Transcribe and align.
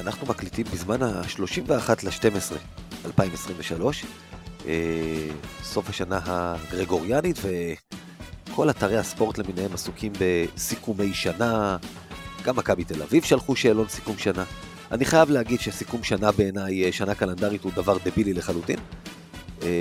אנחנו 0.00 0.26
מקליטים 0.26 0.66
בזמן 0.72 1.02
ה-31 1.02 1.90
ל-12, 2.02 2.54
2023, 3.04 4.04
סוף 5.62 5.88
השנה 5.88 6.20
הגרגוריאנית, 6.24 7.38
וכל 8.48 8.70
אתרי 8.70 8.98
הספורט 8.98 9.38
למיניהם 9.38 9.72
עסוקים 9.74 10.12
בסיכומי 10.20 11.14
שנה, 11.14 11.76
גם 12.44 12.56
מכבי 12.56 12.84
תל 12.84 13.02
אביב 13.02 13.24
שלחו 13.24 13.56
שאלון 13.56 13.88
סיכום 13.88 14.18
שנה. 14.18 14.44
אני 14.92 15.04
חייב 15.04 15.30
להגיד 15.30 15.60
שסיכום 15.60 16.04
שנה 16.04 16.32
בעיניי, 16.32 16.92
שנה 16.92 17.14
קלנדרית, 17.14 17.62
הוא 17.62 17.72
דבר 17.76 17.98
דבילי 18.04 18.34
לחלוטין. 18.34 18.78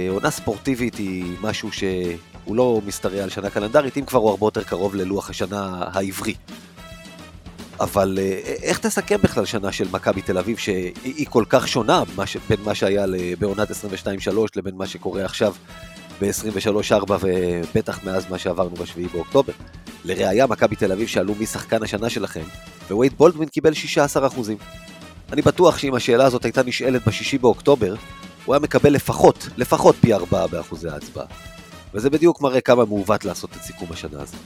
עונה 0.10 0.32
ספורטיבית 0.32 0.96
היא 0.96 1.36
משהו 1.42 1.72
שהוא 1.72 2.56
לא 2.56 2.82
משתרע 2.86 3.24
על 3.24 3.30
שנה 3.30 3.50
קלנדרית, 3.50 3.98
אם 3.98 4.06
כבר 4.06 4.20
הוא 4.20 4.30
הרבה 4.30 4.46
יותר 4.46 4.64
קרוב 4.64 4.96
ללוח 4.96 5.30
השנה 5.30 5.84
העברי. 5.94 6.34
אבל 7.80 8.20
איך 8.62 8.80
תסכם 8.80 9.18
בכלל 9.22 9.46
שנה 9.46 9.72
של 9.72 9.88
מכבי 9.92 10.22
תל 10.22 10.38
אביב 10.38 10.58
שהיא 10.58 11.28
כל 11.30 11.44
כך 11.50 11.68
שונה 11.68 12.04
בין 12.50 12.60
מה 12.64 12.76
שהיה 12.76 13.06
בעונת 13.40 13.72
22-3 13.72 13.74
לבין 14.56 14.76
מה 14.76 14.88
שקורה 14.88 15.26
עכשיו 15.26 15.54
ב-23-4 16.22 17.12
ובטח 17.22 18.04
מאז 18.04 18.26
מה 18.30 18.38
שעברנו 18.38 18.76
ב-7 18.76 19.14
באוקטובר. 19.14 19.54
לראיה, 20.06 20.48
מכבי 20.48 20.76
תל 20.76 20.92
אביב 20.92 21.08
שאלו 21.08 21.36
מי 21.36 21.46
שחקן 21.46 21.84
השנה 21.84 22.10
שלכם, 22.10 22.44
ווייד 22.90 23.14
בולדווין 23.18 23.50
קיבל 23.50 23.74
16%. 23.74 24.16
אני 25.32 25.42
בטוח 25.42 25.78
שאם 25.78 25.96
השאלה 25.96 26.26
הזאת 26.26 26.46
הייתה 26.46 26.64
נשאלת 26.64 27.08
ב-6 27.08 27.42
באוקטובר, 27.42 27.96
הוא 28.46 28.56
היה 28.56 28.60
מקבל 28.60 28.94
לפחות, 28.94 29.48
לפחות 29.58 29.96
פי 30.02 30.14
4 30.14 30.48
באחוזי 30.48 30.90
ההצבעה. 30.90 31.26
וזה 31.94 32.10
בדיוק 32.10 32.42
מראה 32.42 32.62
כמה 32.62 32.86
מעוות 32.86 33.26
לעשות 33.26 33.50
את 33.56 33.62
סיכום 33.62 33.88
השנה 33.92 34.22
הזאת. 34.22 34.40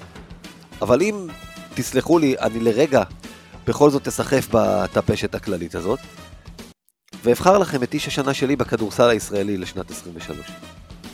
אבל 0.81 1.01
אם 1.01 1.27
תסלחו 1.73 2.19
לי, 2.19 2.35
אני 2.39 2.59
לרגע 2.59 3.03
בכל 3.67 3.89
זאת 3.89 4.07
אסחף 4.07 4.47
בטפשת 4.51 5.35
הכללית 5.35 5.75
הזאת, 5.75 5.99
ואבחר 7.23 7.57
לכם 7.57 7.83
את 7.83 7.93
איש 7.93 8.07
השנה 8.07 8.33
שלי 8.33 8.55
בכדורסל 8.55 9.09
הישראלי 9.09 9.57
לשנת 9.57 9.91
23. 9.91 10.37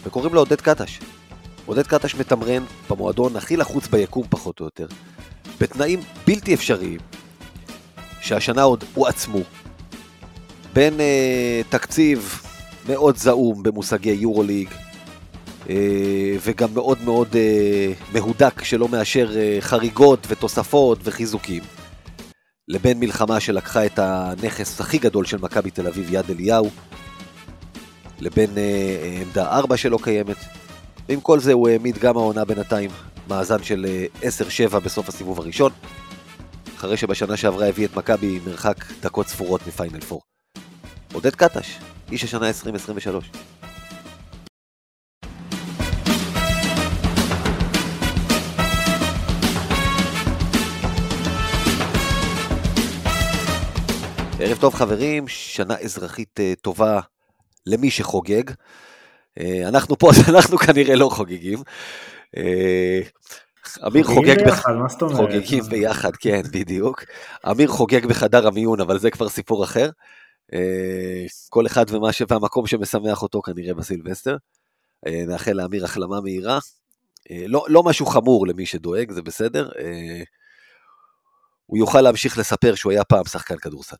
וקוראים 0.03 0.33
לו 0.33 0.41
עודד 0.41 0.61
קטש. 0.61 1.00
עודד 1.66 1.88
קטש 1.88 2.16
מתמרן 2.16 2.63
במועדון 2.89 3.35
הכי 3.35 3.58
לחוץ 3.58 3.88
ביקום 3.88 4.23
פחות 4.30 4.59
או 4.59 4.66
יותר, 4.66 4.88
בתנאים 5.61 6.00
בלתי 6.28 6.53
אפשריים, 6.53 7.00
שהשנה 8.22 8.63
עוד 8.63 8.83
הועצמו, 8.94 9.39
בין 10.73 11.00
אה, 11.00 11.61
תקציב 11.69 12.41
מאוד 12.88 13.17
זעום 13.17 13.63
במושגי 13.63 14.11
יורוליג, 14.11 14.69
וגם 16.41 16.73
מאוד 16.73 16.97
מאוד 17.03 17.35
מהודק 18.13 18.63
שלא 18.63 18.87
מאשר 18.87 19.31
חריגות 19.59 20.27
ותוספות 20.29 20.99
וחיזוקים, 21.03 21.63
לבין 22.67 22.99
מלחמה 22.99 23.39
שלקחה 23.39 23.85
את 23.85 23.99
הנכס 23.99 24.81
הכי 24.81 24.97
גדול 24.97 25.25
של 25.25 25.38
מכבי 25.38 25.71
תל 25.71 25.88
אביב, 25.88 26.07
יד 26.13 26.29
אליהו, 26.29 26.69
לבין 28.19 28.49
עמדה 29.21 29.47
4 29.49 29.77
שלא 29.77 29.99
קיימת, 30.01 30.38
ועם 31.09 31.21
כל 31.21 31.39
זה 31.39 31.53
הוא 31.53 31.69
העמיד 31.69 31.97
גם 31.97 32.17
העונה 32.17 32.45
בינתיים 32.45 32.89
מאזן 33.27 33.63
של 33.63 33.85
10-7 34.71 34.79
בסוף 34.79 35.09
הסיבוב 35.09 35.39
הראשון, 35.39 35.71
אחרי 36.77 36.97
שבשנה 36.97 37.38
שעברה 37.38 37.67
הביא 37.67 37.85
את 37.85 37.95
מכבי 37.95 38.39
מרחק 38.45 38.85
דקות 39.01 39.27
ספורות 39.27 39.67
מפיינל 39.67 39.99
4. 40.11 40.15
עודד 41.13 41.35
קטש, 41.35 41.77
איש 42.11 42.23
השנה 42.23 42.47
2023. 42.47 43.29
ערב 54.39 54.57
טוב 54.57 54.73
חברים, 54.73 55.27
שנה 55.27 55.77
אזרחית 55.77 56.39
טובה 56.61 56.99
למי 57.66 57.91
שחוגג. 57.91 58.44
אנחנו 59.67 59.97
פה, 59.97 60.09
אז 60.09 60.29
אנחנו 60.29 60.57
כנראה 60.57 60.95
לא 60.95 61.09
חוגגים. 61.09 61.59
אמיר 63.88 64.03
חוגג 64.03 64.44
ביחד, 64.45 64.72
אומרת? 65.01 65.17
חוגגים 65.17 65.63
ביחד, 65.63 66.12
כן, 66.16 66.41
בדיוק. 66.53 67.03
אמיר 67.51 67.67
חוגג 67.67 68.06
בחדר 68.06 68.47
המיון, 68.47 68.81
אבל 68.81 69.00
זה 69.00 69.12
כבר 69.12 69.29
סיפור 69.29 69.63
אחר. 69.63 69.89
כל 71.50 71.66
אחד 71.66 71.85
ומה 71.89 72.12
ש... 72.12 72.22
והמקום 72.29 72.67
שמשמח 72.67 73.23
אותו 73.23 73.41
כנראה 73.41 73.73
בסילבסטר. 73.73 74.38
נאחל 75.06 75.53
לאמיר 75.53 75.85
החלמה 75.85 76.22
מהירה. 76.22 76.59
לא, 77.31 77.66
לא 77.69 77.83
משהו 77.83 78.06
חמור 78.06 78.47
למי 78.47 78.66
שדואג, 78.66 79.12
זה 79.12 79.22
בסדר. 79.22 79.69
הוא 81.67 81.78
יוכל 81.78 82.01
להמשיך 82.01 82.38
לספר 82.38 82.75
שהוא 82.75 82.91
היה 82.91 83.03
פעם 83.03 83.25
שחקן 83.25 83.57
כדורסל. 83.57 83.95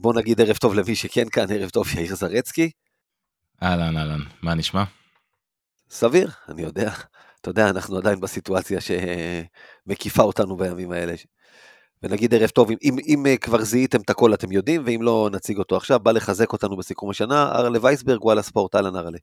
בוא 0.00 0.14
נגיד 0.14 0.40
ערב 0.40 0.56
טוב 0.56 0.74
למי 0.74 0.94
שכן 0.94 1.28
כאן, 1.28 1.44
ערב 1.50 1.70
טוב 1.70 1.86
יאיר 1.94 2.14
זרצקי. 2.14 2.70
אהלן, 3.62 3.96
אהלן, 3.96 4.20
מה 4.42 4.54
נשמע? 4.54 4.84
סביר, 5.90 6.30
אני 6.48 6.62
יודע. 6.62 6.90
אתה 7.40 7.50
יודע, 7.50 7.70
אנחנו 7.70 7.96
עדיין 7.96 8.20
בסיטואציה 8.20 8.78
שמקיפה 8.80 10.22
אותנו 10.22 10.56
בימים 10.56 10.92
האלה. 10.92 11.14
ונגיד 12.02 12.34
ערב 12.34 12.48
טוב, 12.48 12.70
אם, 12.70 12.96
אם 13.06 13.24
כבר 13.40 13.62
זיהיתם 13.62 14.00
את 14.00 14.10
הכל 14.10 14.34
אתם 14.34 14.52
יודעים, 14.52 14.82
ואם 14.86 15.02
לא 15.02 15.28
נציג 15.32 15.58
אותו 15.58 15.76
עכשיו, 15.76 16.00
בא 16.00 16.12
לחזק 16.12 16.52
אותנו 16.52 16.76
בסיכום 16.76 17.10
השנה, 17.10 17.52
ארלה 17.52 17.78
וייסברג, 17.82 18.24
וואלה 18.24 18.42
ספורט, 18.42 18.74
אהלן 18.74 18.96
ארלה. 18.96 19.18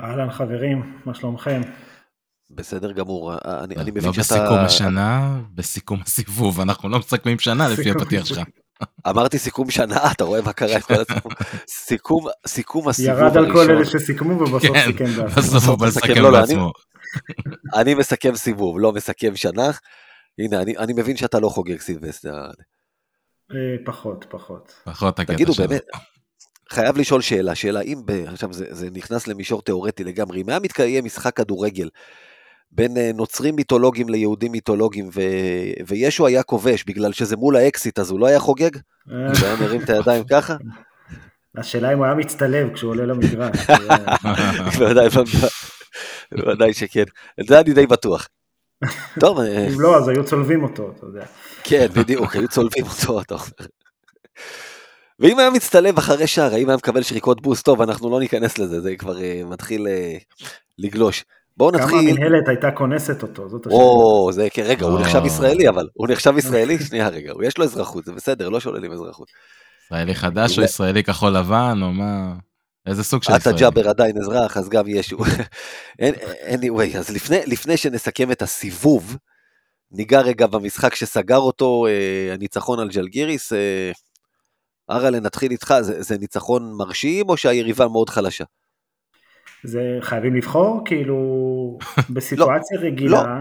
אהלן 0.00 0.30
חברים, 0.30 1.00
מה 1.04 1.14
שלומכם? 1.14 1.60
בסדר 2.54 2.92
גמור, 2.92 3.34
אני, 3.34 3.74
אני 3.74 3.74
לא 3.74 3.82
מבין 3.82 4.12
שאתה... 4.12 4.36
לא 4.36 4.42
בסיכום 4.42 4.58
השנה, 4.58 5.40
בסיכום 5.54 6.00
הסיבוב, 6.06 6.60
אנחנו 6.60 6.88
לא 6.88 6.98
מסכמים 6.98 7.38
שנה 7.38 7.68
לפי 7.68 7.90
הפתיח 7.90 8.24
שלך. 8.24 8.40
אמרתי 9.08 9.38
סיכום 9.38 9.70
שנה, 9.70 10.12
אתה 10.12 10.24
רואה 10.24 10.42
מה 10.42 10.52
קרה 10.52 10.74
עם 10.74 10.80
כל 10.80 10.94
הסיכום, 10.94 11.32
סיכום, 11.86 12.26
סיכום 12.46 12.88
הסיבוב 12.88 13.18
ירד 13.18 13.36
על 13.36 13.52
כל 13.52 13.70
אלה 13.70 13.84
שסיכמו 13.84 14.40
ובסוף 14.40 14.76
סיכם 14.86 15.04
בעצמו. 15.04 15.24
בסוף 15.36 15.68
הוא 15.68 15.86
מסכם 15.86 16.14
לא, 16.14 16.32
לא, 16.32 16.40
בעצמו. 16.40 16.72
אני 17.74 17.94
מסכם 17.94 18.36
סיבוב, 18.36 18.78
לא 18.80 18.92
מסכם 18.92 19.36
שנה. 19.36 19.70
הנה, 20.38 20.62
אני, 20.62 20.76
אני 20.78 20.92
מבין 20.92 21.16
שאתה 21.16 21.40
לא 21.40 21.48
חוגג 21.48 21.80
סילבסטר. 21.80 22.34
פחות, 23.84 24.26
פחות. 24.28 24.72
פחות 24.84 25.18
הקטע 25.18 25.34
תגידו, 25.34 25.54
שלו. 25.54 25.68
באמת, 25.68 25.82
חייב 26.70 26.96
לשאול 26.98 27.20
שאלה, 27.20 27.54
שאלה 27.54 27.80
אם, 27.80 28.02
ב- 28.04 28.24
עכשיו 28.26 28.52
זה, 28.52 28.66
זה 28.70 28.88
נכנס 28.90 29.26
למישור 29.26 29.62
תיאורטי 29.62 30.04
לגמרי, 30.04 30.40
אם 30.40 30.48
היה 30.48 30.58
מתקיים 30.58 31.04
משחק 31.04 31.36
כדורגל 31.36 31.88
בין 32.72 32.96
אה, 32.96 33.10
נוצרים 33.14 33.56
מיתולוגיים 33.56 34.08
ליהודים 34.08 34.52
מיתולוגיים, 34.52 35.08
ו... 35.14 35.20
וישו 35.86 36.26
היה 36.26 36.42
כובש 36.42 36.84
בגלל 36.84 37.12
שזה 37.12 37.36
מול 37.36 37.56
האקסית, 37.56 37.98
אז 37.98 38.10
הוא 38.10 38.20
לא 38.20 38.26
היה 38.26 38.38
חוגג? 38.38 38.76
הוא 39.06 39.16
היה 39.42 39.56
מרים 39.60 39.80
את 39.82 39.90
הידיים 39.90 40.24
ככה? 40.24 40.56
השאלה 41.56 41.92
אם 41.92 41.98
הוא 41.98 42.04
היה 42.04 42.14
מצטלב 42.14 42.74
כשהוא 42.74 42.90
עולה 42.90 43.06
למגרש. 43.06 43.56
בוודאי, 44.78 45.08
בוודאי 46.32 46.72
שכן. 46.72 47.04
את 47.40 47.46
זה 47.46 47.60
אני 47.60 47.72
די 47.72 47.86
בטוח. 47.86 48.28
טוב, 49.20 49.40
אה, 49.40 49.66
אם 49.68 49.80
לא, 49.80 49.96
אז 49.96 50.08
היו 50.08 50.24
צולבים 50.24 50.62
אותו, 50.62 50.92
אתה 50.96 51.06
יודע. 51.06 51.24
כן, 51.64 51.86
בדיוק, 51.94 52.36
היו 52.36 52.48
צולבים 52.48 52.84
אותו, 52.84 53.20
אתה 53.20 53.34
אומר. 53.34 53.68
ואם 55.20 55.38
היה 55.38 55.50
מצטלם 55.50 55.96
אחרי 55.96 56.26
שער, 56.26 56.54
האם 56.54 56.68
היה 56.68 56.76
מקבל 56.76 57.02
שריקות 57.02 57.42
בוסט, 57.42 57.64
טוב, 57.64 57.82
אנחנו 57.82 58.10
לא 58.10 58.20
ניכנס 58.20 58.58
לזה, 58.58 58.80
זה 58.80 58.96
כבר 58.96 59.16
מתחיל 59.44 59.86
לגלוש. 60.78 61.24
בואו 61.56 61.72
כמה 61.72 61.80
נתחיל... 61.82 62.10
המנהלת 62.10 62.48
הייתה 62.48 62.70
כונסת 62.70 63.22
אותו, 63.22 63.48
זאת 63.48 63.66
השאלה. 63.66 63.82
או, 63.82 64.30
זה, 64.32 64.48
כן, 64.50 64.62
רגע, 64.62 64.86
הוא 64.86 64.94
או. 64.94 65.00
נחשב 65.00 65.22
ישראלי, 65.24 65.68
אבל, 65.68 65.88
הוא 65.92 66.08
נחשב 66.08 66.38
ישראלי? 66.38 66.78
שנייה 66.78 67.08
רגע, 67.08 67.32
יש 67.42 67.58
לו 67.58 67.64
אזרחות, 67.64 68.04
זה 68.04 68.12
בסדר, 68.12 68.48
לא 68.48 68.60
שוללים 68.60 68.92
אזרחות. 68.92 69.28
ישראלי 69.86 70.14
חדש 70.14 70.58
או 70.58 70.64
ישראלי 70.64 71.04
כחול 71.04 71.30
לבן, 71.30 71.78
או 71.82 71.92
מה? 71.92 72.34
איזה 72.86 73.04
סוג 73.04 73.22
של 73.22 73.32
עטה 73.32 73.40
ישראלי? 73.40 73.58
ג'אבר 73.60 73.88
עדיין 73.88 74.18
אזרח, 74.18 74.56
אז 74.56 74.68
גם 74.68 74.84
ישו. 74.86 75.18
anyway, 76.54 76.98
אז 76.98 77.10
לפני, 77.10 77.38
לפני 77.46 77.76
שנסכם 77.76 78.32
את 78.32 78.42
הסיבוב, 78.42 79.16
ניגע 79.92 80.20
רגע 80.20 80.46
במשחק 80.46 80.94
שסגר 80.94 81.38
אותו, 81.38 81.86
אה, 81.86 82.34
הניצחון 82.34 82.78
על 82.80 82.88
ג'לגיריס. 82.88 83.52
אה, 83.52 83.92
אראלה, 84.90 85.20
נתחיל 85.20 85.50
איתך, 85.50 85.74
זה, 85.80 86.02
זה 86.02 86.18
ניצחון 86.18 86.72
מרשים 86.72 87.28
או 87.28 87.36
שהיריבה 87.36 87.88
מאוד 87.88 88.10
חלשה? 88.10 88.44
זה 89.64 89.98
חייבים 90.00 90.34
לבחור, 90.34 90.82
כאילו, 90.84 91.18
בסיטואציה 92.14 92.80
רגילה, 92.80 93.38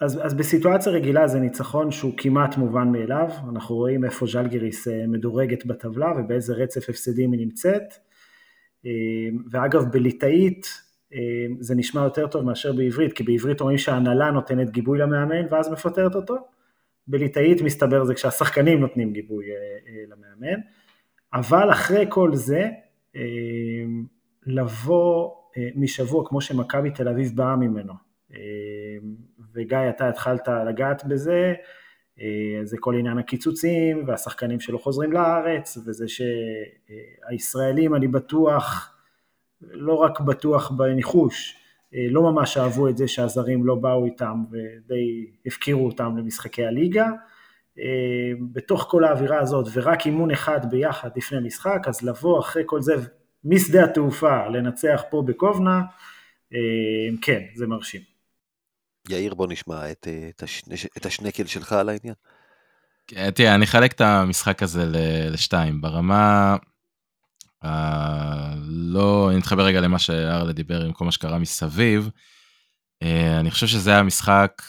אז, 0.00 0.20
אז 0.22 0.34
בסיטואציה 0.34 0.92
רגילה 0.92 1.28
זה 1.28 1.40
ניצחון 1.40 1.90
שהוא 1.90 2.12
כמעט 2.16 2.56
מובן 2.56 2.88
מאליו, 2.92 3.28
אנחנו 3.52 3.74
רואים 3.76 4.04
איפה 4.04 4.26
ז'לגיריס 4.26 4.88
אה, 4.88 5.06
מדורגת 5.06 5.66
בטבלה 5.66 6.12
ובאיזה 6.18 6.54
רצף 6.54 6.88
הפסדים 6.88 7.32
היא 7.32 7.40
נמצאת, 7.40 7.82
אה, 8.86 8.90
ואגב 9.50 9.84
בליטאית 9.92 10.66
אה, 11.14 11.18
זה 11.60 11.74
נשמע 11.74 12.00
יותר 12.04 12.26
טוב 12.26 12.44
מאשר 12.44 12.72
בעברית, 12.72 13.12
כי 13.12 13.22
בעברית 13.22 13.60
אומרים 13.60 13.78
שההנהלה 13.78 14.30
נותנת 14.30 14.70
גיבוי 14.70 14.98
למאמן 14.98 15.46
ואז 15.50 15.72
מפטרת 15.72 16.14
אותו, 16.14 16.36
בליטאית 17.06 17.62
מסתבר 17.62 18.04
זה 18.04 18.14
כשהשחקנים 18.14 18.80
נותנים 18.80 19.12
גיבוי 19.12 19.44
למאמן, 20.08 20.60
אבל 21.32 21.70
אחרי 21.70 22.06
כל 22.08 22.34
זה, 22.34 22.68
לבוא 24.48 25.30
משבוע 25.76 26.28
כמו 26.28 26.40
שמכבי 26.40 26.90
תל 26.90 27.08
אביב 27.08 27.32
באה 27.36 27.56
ממנו, 27.56 27.92
וגיא, 29.54 29.78
אתה 29.90 30.08
התחלת 30.08 30.48
לגעת 30.68 31.04
בזה, 31.04 31.54
זה 32.64 32.76
כל 32.80 32.94
עניין 32.94 33.18
הקיצוצים 33.18 34.04
והשחקנים 34.06 34.60
שלא 34.60 34.78
חוזרים 34.78 35.12
לארץ 35.12 35.78
וזה 35.86 36.06
שהישראלים 37.28 37.94
אני 37.94 38.08
בטוח, 38.08 38.94
לא 39.60 39.94
רק 39.94 40.20
בטוח 40.20 40.70
בניחוש, 40.70 41.56
לא 42.10 42.22
ממש 42.22 42.56
אהבו 42.56 42.88
את 42.88 42.96
זה 42.96 43.08
שהזרים 43.08 43.66
לא 43.66 43.74
באו 43.74 44.04
איתם 44.04 44.44
ודי 44.50 45.26
הפקירו 45.46 45.86
אותם 45.86 46.16
למשחקי 46.16 46.64
הליגה. 46.66 47.06
בתוך 48.52 48.86
כל 48.90 49.04
האווירה 49.04 49.38
הזאת 49.38 49.66
ורק 49.72 50.06
אימון 50.06 50.30
אחד 50.30 50.70
ביחד 50.70 51.10
לפני 51.16 51.38
משחק, 51.40 51.82
אז 51.86 52.02
לבוא 52.02 52.40
אחרי 52.40 52.62
כל 52.66 52.82
זה 52.82 52.94
משדה 53.44 53.84
התעופה 53.84 54.48
לנצח 54.48 55.02
פה 55.10 55.22
בקובנה, 55.26 55.82
כן, 57.22 57.40
זה 57.54 57.66
מרשים. 57.66 58.00
יאיר, 59.08 59.34
בוא 59.34 59.46
נשמע 59.50 59.90
את, 59.90 60.08
את, 60.28 60.42
השני, 60.42 60.74
את 60.96 61.06
השנקל 61.06 61.46
שלך 61.46 61.72
על 61.72 61.88
העניין. 61.88 62.14
כן, 63.06 63.30
תראה, 63.30 63.54
אני 63.54 63.64
אחלק 63.64 63.92
את 63.92 64.00
המשחק 64.00 64.62
הזה 64.62 64.84
לשתיים. 65.30 65.80
ברמה 65.80 66.56
לא, 68.66 69.30
אני 69.30 69.40
אתחבר 69.40 69.64
רגע 69.64 69.80
למה 69.80 69.98
שהרלי 69.98 70.52
דיבר 70.52 70.84
עם 70.84 70.92
כל 70.92 71.04
מה 71.04 71.12
שקרה 71.12 71.38
מסביב. 71.38 72.10
אה, 73.02 73.40
אני 73.40 73.50
חושב 73.50 73.66
שזה 73.66 73.90
היה 73.90 73.98
המשחק 73.98 74.62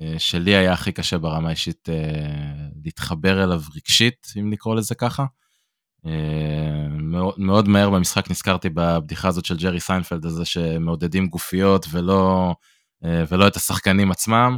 אה, 0.00 0.14
שלי 0.18 0.54
היה 0.54 0.72
הכי 0.72 0.92
קשה 0.92 1.18
ברמה 1.18 1.48
האישית 1.48 1.88
אה, 1.88 2.68
להתחבר 2.84 3.44
אליו 3.44 3.60
רגשית, 3.76 4.26
אם 4.38 4.50
נקרא 4.50 4.74
לזה 4.74 4.94
ככה. 4.94 5.24
מאוד, 6.90 7.34
מאוד 7.38 7.68
מהר 7.68 7.90
במשחק 7.90 8.30
נזכרתי 8.30 8.68
בבדיחה 8.68 9.28
הזאת 9.28 9.44
של 9.44 9.56
ג'רי 9.56 9.80
סיינפלד, 9.80 10.24
הזה 10.24 10.44
שמעודדים 10.44 11.26
גופיות 11.26 11.86
ולא, 11.90 12.54
ולא 13.02 13.46
את 13.46 13.56
השחקנים 13.56 14.10
עצמם. 14.10 14.56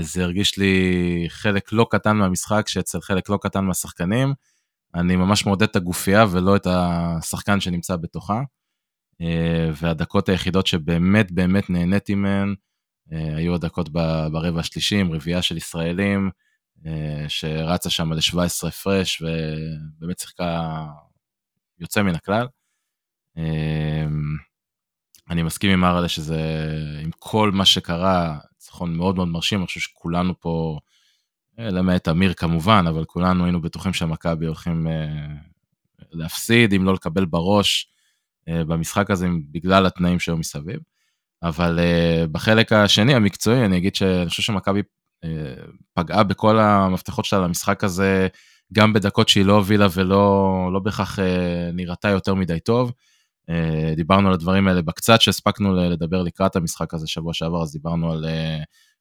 זה 0.00 0.22
הרגיש 0.22 0.58
לי 0.58 1.24
חלק 1.28 1.72
לא 1.72 1.86
קטן 1.90 2.16
מהמשחק, 2.16 2.68
שאצל 2.68 3.00
חלק 3.00 3.28
לא 3.28 3.38
קטן 3.42 3.64
מהשחקנים. 3.64 4.34
אני 4.94 5.16
ממש 5.16 5.46
מעודד 5.46 5.62
את 5.62 5.76
הגופייה 5.76 6.24
ולא 6.30 6.56
את 6.56 6.66
השחקן 6.70 7.60
שנמצא 7.60 7.96
בתוכה. 7.96 8.40
אה, 9.20 9.70
והדקות 9.82 10.28
היחידות 10.28 10.66
שבאמת 10.66 11.32
באמת 11.32 11.70
נהניתי 11.70 12.14
מהן, 12.14 12.54
אה, 13.12 13.36
היו 13.36 13.54
הדקות 13.54 13.88
ברבע 14.32 14.60
השלישי 14.60 14.96
עם 14.96 15.12
רביעייה 15.12 15.42
של 15.42 15.56
ישראלים, 15.56 16.26
אה, 16.26 16.30
שרצה 17.28 17.90
שם 17.90 18.12
ל-17 18.12 18.68
הפרש 18.68 19.22
ובאמת 19.22 20.18
שיחקה 20.18 20.86
יוצא 21.78 22.02
מן 22.02 22.14
הכלל. 22.14 22.46
אני 25.30 25.42
מסכים 25.42 25.70
עם 25.70 25.84
ארלה 25.84 26.08
שזה, 26.08 26.40
עם 27.02 27.10
כל 27.18 27.50
מה 27.50 27.64
שקרה, 27.64 28.38
ניצחון 28.52 28.96
מאוד 28.96 29.16
מאוד 29.16 29.28
מרשים, 29.28 29.58
אני 29.58 29.66
חושב 29.66 29.80
שכולנו 29.80 30.40
פה 30.40 30.78
אה, 31.58 31.70
למעט 31.70 32.08
אמיר 32.08 32.34
כמובן, 32.34 32.84
אבל 32.88 33.04
כולנו 33.04 33.44
היינו 33.44 33.60
בטוחים 33.60 33.92
שהמכבי 33.92 34.46
הולכים 34.46 34.86
אה, 34.86 35.26
להפסיד, 36.10 36.72
אם 36.72 36.84
לא 36.84 36.94
לקבל 36.94 37.24
בראש 37.24 37.90
אה, 38.48 38.64
במשחק 38.64 39.10
הזה, 39.10 39.28
בגלל 39.50 39.86
התנאים 39.86 40.18
שהיו 40.18 40.36
מסביב. 40.36 40.80
אבל 41.42 41.78
בחלק 42.32 42.72
השני, 42.72 43.14
המקצועי, 43.14 43.64
אני 43.64 43.78
אגיד 43.78 43.94
שאני 43.94 44.28
חושב 44.28 44.42
שמכבי 44.42 44.82
פגעה 45.94 46.22
בכל 46.22 46.58
המפתחות 46.58 47.24
שלה 47.24 47.40
למשחק 47.40 47.84
הזה, 47.84 48.28
גם 48.72 48.92
בדקות 48.92 49.28
שהיא 49.28 49.44
לא 49.44 49.52
הובילה 49.52 49.86
ולא 49.94 50.70
לא 50.72 50.80
בהכרח 50.80 51.18
נראתה 51.72 52.08
יותר 52.08 52.34
מדי 52.34 52.60
טוב. 52.60 52.92
דיברנו 53.96 54.28
על 54.28 54.34
הדברים 54.34 54.68
האלה 54.68 54.82
בקצת 54.82 55.20
שהספקנו 55.20 55.74
לדבר 55.74 56.22
לקראת 56.22 56.56
המשחק 56.56 56.94
הזה 56.94 57.06
שבוע 57.06 57.34
שעבר, 57.34 57.62
אז 57.62 57.72
דיברנו 57.72 58.12
על 58.12 58.24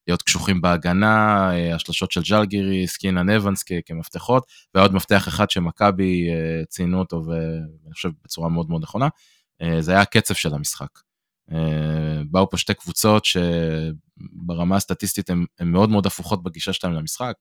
להיות 0.08 0.22
קשוחים 0.22 0.62
בהגנה, 0.62 1.50
אה, 1.52 1.76
השלשות 1.76 2.12
של 2.12 2.22
ג'לגיריס, 2.22 2.98
קינן 2.98 3.30
אבנס 3.30 3.64
כמפתחות, 3.86 4.46
ועוד 4.76 4.94
מפתח 4.94 5.28
אחד 5.28 5.50
שמכבי 5.50 6.30
אה, 6.30 6.66
ציינו 6.66 7.00
אותו, 7.00 7.24
ואני 7.26 7.94
חושב 7.94 8.10
בצורה 8.24 8.50
מאוד 8.50 8.70
מאוד 8.70 8.82
נכונה, 8.82 9.08
אה, 9.62 9.82
זה 9.82 9.92
היה 9.92 10.02
הקצב 10.02 10.34
של 10.34 10.54
המשחק. 10.54 11.07
באו 12.32 12.50
פה 12.50 12.58
שתי 12.58 12.74
קבוצות 12.74 13.26
שברמה 13.26 14.76
הסטטיסטית 14.76 15.30
הן 15.30 15.46
מאוד 15.66 15.90
מאוד 15.90 16.06
הפוכות 16.06 16.44
בגישה 16.44 16.74
שלהם 16.74 16.94
למשחק. 16.94 17.34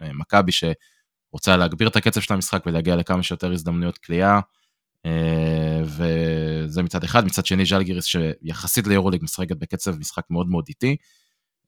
מכבי 0.00 0.52
שרוצה 0.52 1.56
להגביר 1.56 1.88
את 1.88 1.96
הקצב 1.96 2.20
של 2.20 2.34
המשחק 2.34 2.62
ולהגיע 2.66 2.96
לכמה 2.96 3.22
שיותר 3.22 3.52
הזדמנויות 3.52 3.98
כליאה, 3.98 4.40
וזה 5.84 6.82
מצד 6.82 7.04
אחד, 7.04 7.24
מצד 7.24 7.46
שני 7.46 7.64
ז'לגיריס 7.66 8.04
שיחסית 8.04 8.86
ליורוליג 8.86 9.22
משחקת 9.22 9.56
בקצב 9.56 9.98
משחק 9.98 10.24
מאוד 10.30 10.48
מאוד 10.48 10.64
איטי, 10.68 10.96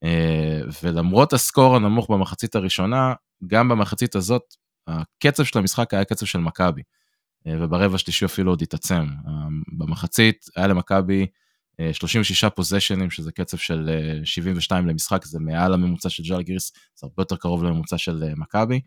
אה, 0.04 0.60
ולמרות 0.82 1.32
הסקור 1.32 1.76
הנמוך 1.76 2.10
במחצית 2.10 2.54
הראשונה, 2.54 3.14
גם 3.46 3.68
במחצית 3.68 4.14
הזאת, 4.14 4.42
הקצב 4.86 5.44
של 5.44 5.58
המשחק 5.58 5.94
היה 5.94 6.04
קצב 6.04 6.26
של 6.26 6.38
מכבי, 6.38 6.82
אה, 7.46 7.54
וברבע 7.60 7.94
השלישי 7.94 8.24
אפילו 8.24 8.52
עוד 8.52 8.62
התעצם. 8.62 9.06
אה, 9.26 9.32
במחצית 9.78 10.46
היה 10.56 10.66
למכבי 10.66 11.26
36 11.92 12.44
פוזיישנים, 12.44 13.10
שזה 13.10 13.32
קצב 13.32 13.56
של 13.56 13.90
72 14.24 14.86
למשחק, 14.86 15.24
זה 15.24 15.38
מעל 15.40 15.74
הממוצע 15.74 16.08
של 16.08 16.22
ג'אל 16.22 16.42
גירס, 16.42 16.72
זה 16.94 17.06
הרבה 17.06 17.20
יותר 17.20 17.36
קרוב 17.36 17.64
לממוצע 17.64 17.98
של 17.98 18.32
מכבי. 18.36 18.80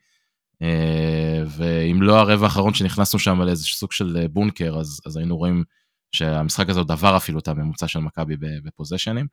ואם 1.48 2.02
לא 2.02 2.20
הרבע 2.20 2.46
האחרון 2.46 2.74
שנכנסנו 2.74 3.20
שם 3.20 3.42
לאיזה 3.42 3.64
סוג 3.64 3.92
של 3.92 4.28
בונקר, 4.32 4.78
אז, 4.80 5.02
אז 5.06 5.18
היינו 5.18 5.38
רואים 5.38 5.64
שהמשחק 6.12 6.70
הזה 6.70 6.80
עוד 6.80 6.92
עבר 6.92 7.18
אפילו 7.18 7.40
את 7.40 7.48
הממוצע 7.48 7.88
של 7.88 8.00
מכבי 8.00 8.36
בפוזיישנים. 8.40 9.28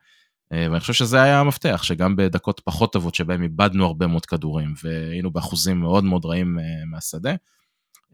אה, 0.52 0.66
ואני 0.70 0.80
חושב 0.80 0.92
שזה 0.92 1.22
היה 1.22 1.40
המפתח, 1.40 1.82
שגם 1.82 2.16
בדקות 2.16 2.60
פחות 2.64 2.92
טובות 2.92 3.14
שבהם 3.14 3.42
איבדנו 3.42 3.86
הרבה 3.86 4.06
מאוד 4.06 4.26
כדורים 4.26 4.74
והיינו 4.84 5.30
באחוזים 5.30 5.80
מאוד 5.80 6.04
מאוד 6.04 6.24
רעים 6.24 6.58
אה, 6.58 6.64
מהשדה, 6.86 7.34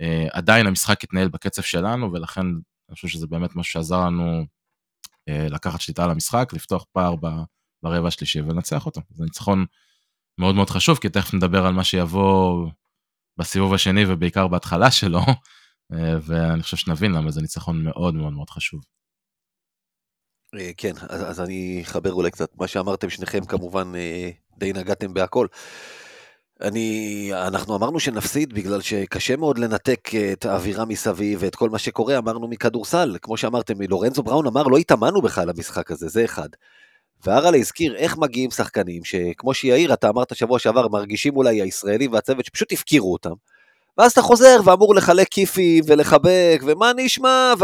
אה, 0.00 0.26
עדיין 0.32 0.66
המשחק 0.66 1.04
התנהל 1.04 1.28
בקצב 1.28 1.62
שלנו 1.62 2.12
ולכן 2.12 2.46
אני 2.88 2.94
חושב 2.94 3.08
שזה 3.08 3.26
באמת 3.26 3.56
משהו 3.56 3.72
שעזר 3.72 4.06
לנו 4.06 4.46
לקחת 5.28 5.80
שליטה 5.80 6.04
על 6.04 6.10
המשחק, 6.10 6.52
לפתוח 6.52 6.84
פער 6.92 7.14
ברבע 7.82 8.08
השלישי 8.08 8.40
ולנצח 8.40 8.86
אותו. 8.86 9.00
זה 9.10 9.24
ניצחון 9.24 9.66
מאוד 10.38 10.54
מאוד 10.54 10.70
חשוב, 10.70 10.98
כי 10.98 11.08
תכף 11.08 11.34
נדבר 11.34 11.66
על 11.66 11.72
מה 11.72 11.84
שיבוא 11.84 12.66
בסיבוב 13.36 13.74
השני 13.74 14.04
ובעיקר 14.08 14.48
בהתחלה 14.48 14.90
שלו, 14.90 15.20
ואני 16.22 16.62
חושב 16.62 16.76
שנבין 16.76 17.12
למה 17.12 17.30
זה 17.30 17.40
ניצחון 17.40 17.84
מאוד 17.84 18.14
מאוד 18.14 18.32
מאוד 18.32 18.50
חשוב. 18.50 18.80
אה, 20.54 20.70
כן, 20.76 20.92
אז, 21.08 21.30
אז 21.30 21.40
אני 21.40 21.82
אחבר 21.84 22.12
אולי 22.12 22.30
קצת, 22.30 22.56
מה 22.56 22.66
שאמרתם 22.66 23.10
שניכם 23.10 23.44
כמובן 23.44 23.94
אה, 23.94 24.30
די 24.58 24.72
נגעתם 24.72 25.14
בהכל. 25.14 25.46
אני, 26.60 27.30
אנחנו 27.34 27.76
אמרנו 27.76 28.00
שנפסיד 28.00 28.52
בגלל 28.52 28.80
שקשה 28.80 29.36
מאוד 29.36 29.58
לנתק 29.58 30.14
אה, 30.14 30.32
את 30.32 30.44
האווירה 30.44 30.84
מסביב 30.84 31.38
ואת 31.42 31.54
כל 31.54 31.70
מה 31.70 31.78
שקורה, 31.78 32.18
אמרנו 32.18 32.48
מכדורסל, 32.48 33.16
כמו 33.22 33.36
שאמרתם, 33.36 33.74
לורנזו 33.88 34.22
בראון 34.22 34.46
אמר 34.46 34.62
לא 34.62 34.76
התאמנו 34.76 35.22
בכלל 35.22 35.48
למשחק 35.48 35.90
הזה, 35.90 36.08
זה 36.08 36.24
אחד. 36.24 36.48
והרלה 37.26 37.56
הזכיר 37.56 37.96
איך 37.96 38.18
מגיעים 38.18 38.50
שחקנים 38.50 39.04
שכמו 39.04 39.54
שיאיר, 39.54 39.92
אתה 39.92 40.08
אמרת 40.08 40.36
שבוע 40.36 40.58
שעבר, 40.58 40.88
מרגישים 40.88 41.36
אולי 41.36 41.62
הישראלים 41.62 42.12
והצוות 42.12 42.44
שפשוט 42.44 42.72
הפקירו 42.72 43.12
אותם. 43.12 43.32
ואז 43.98 44.12
אתה 44.12 44.22
חוזר 44.22 44.60
ואמור 44.64 44.94
לחלק 44.94 45.28
כיפים 45.28 45.84
ולחבק, 45.86 46.62
ומה 46.66 46.92
נשמע, 46.96 47.54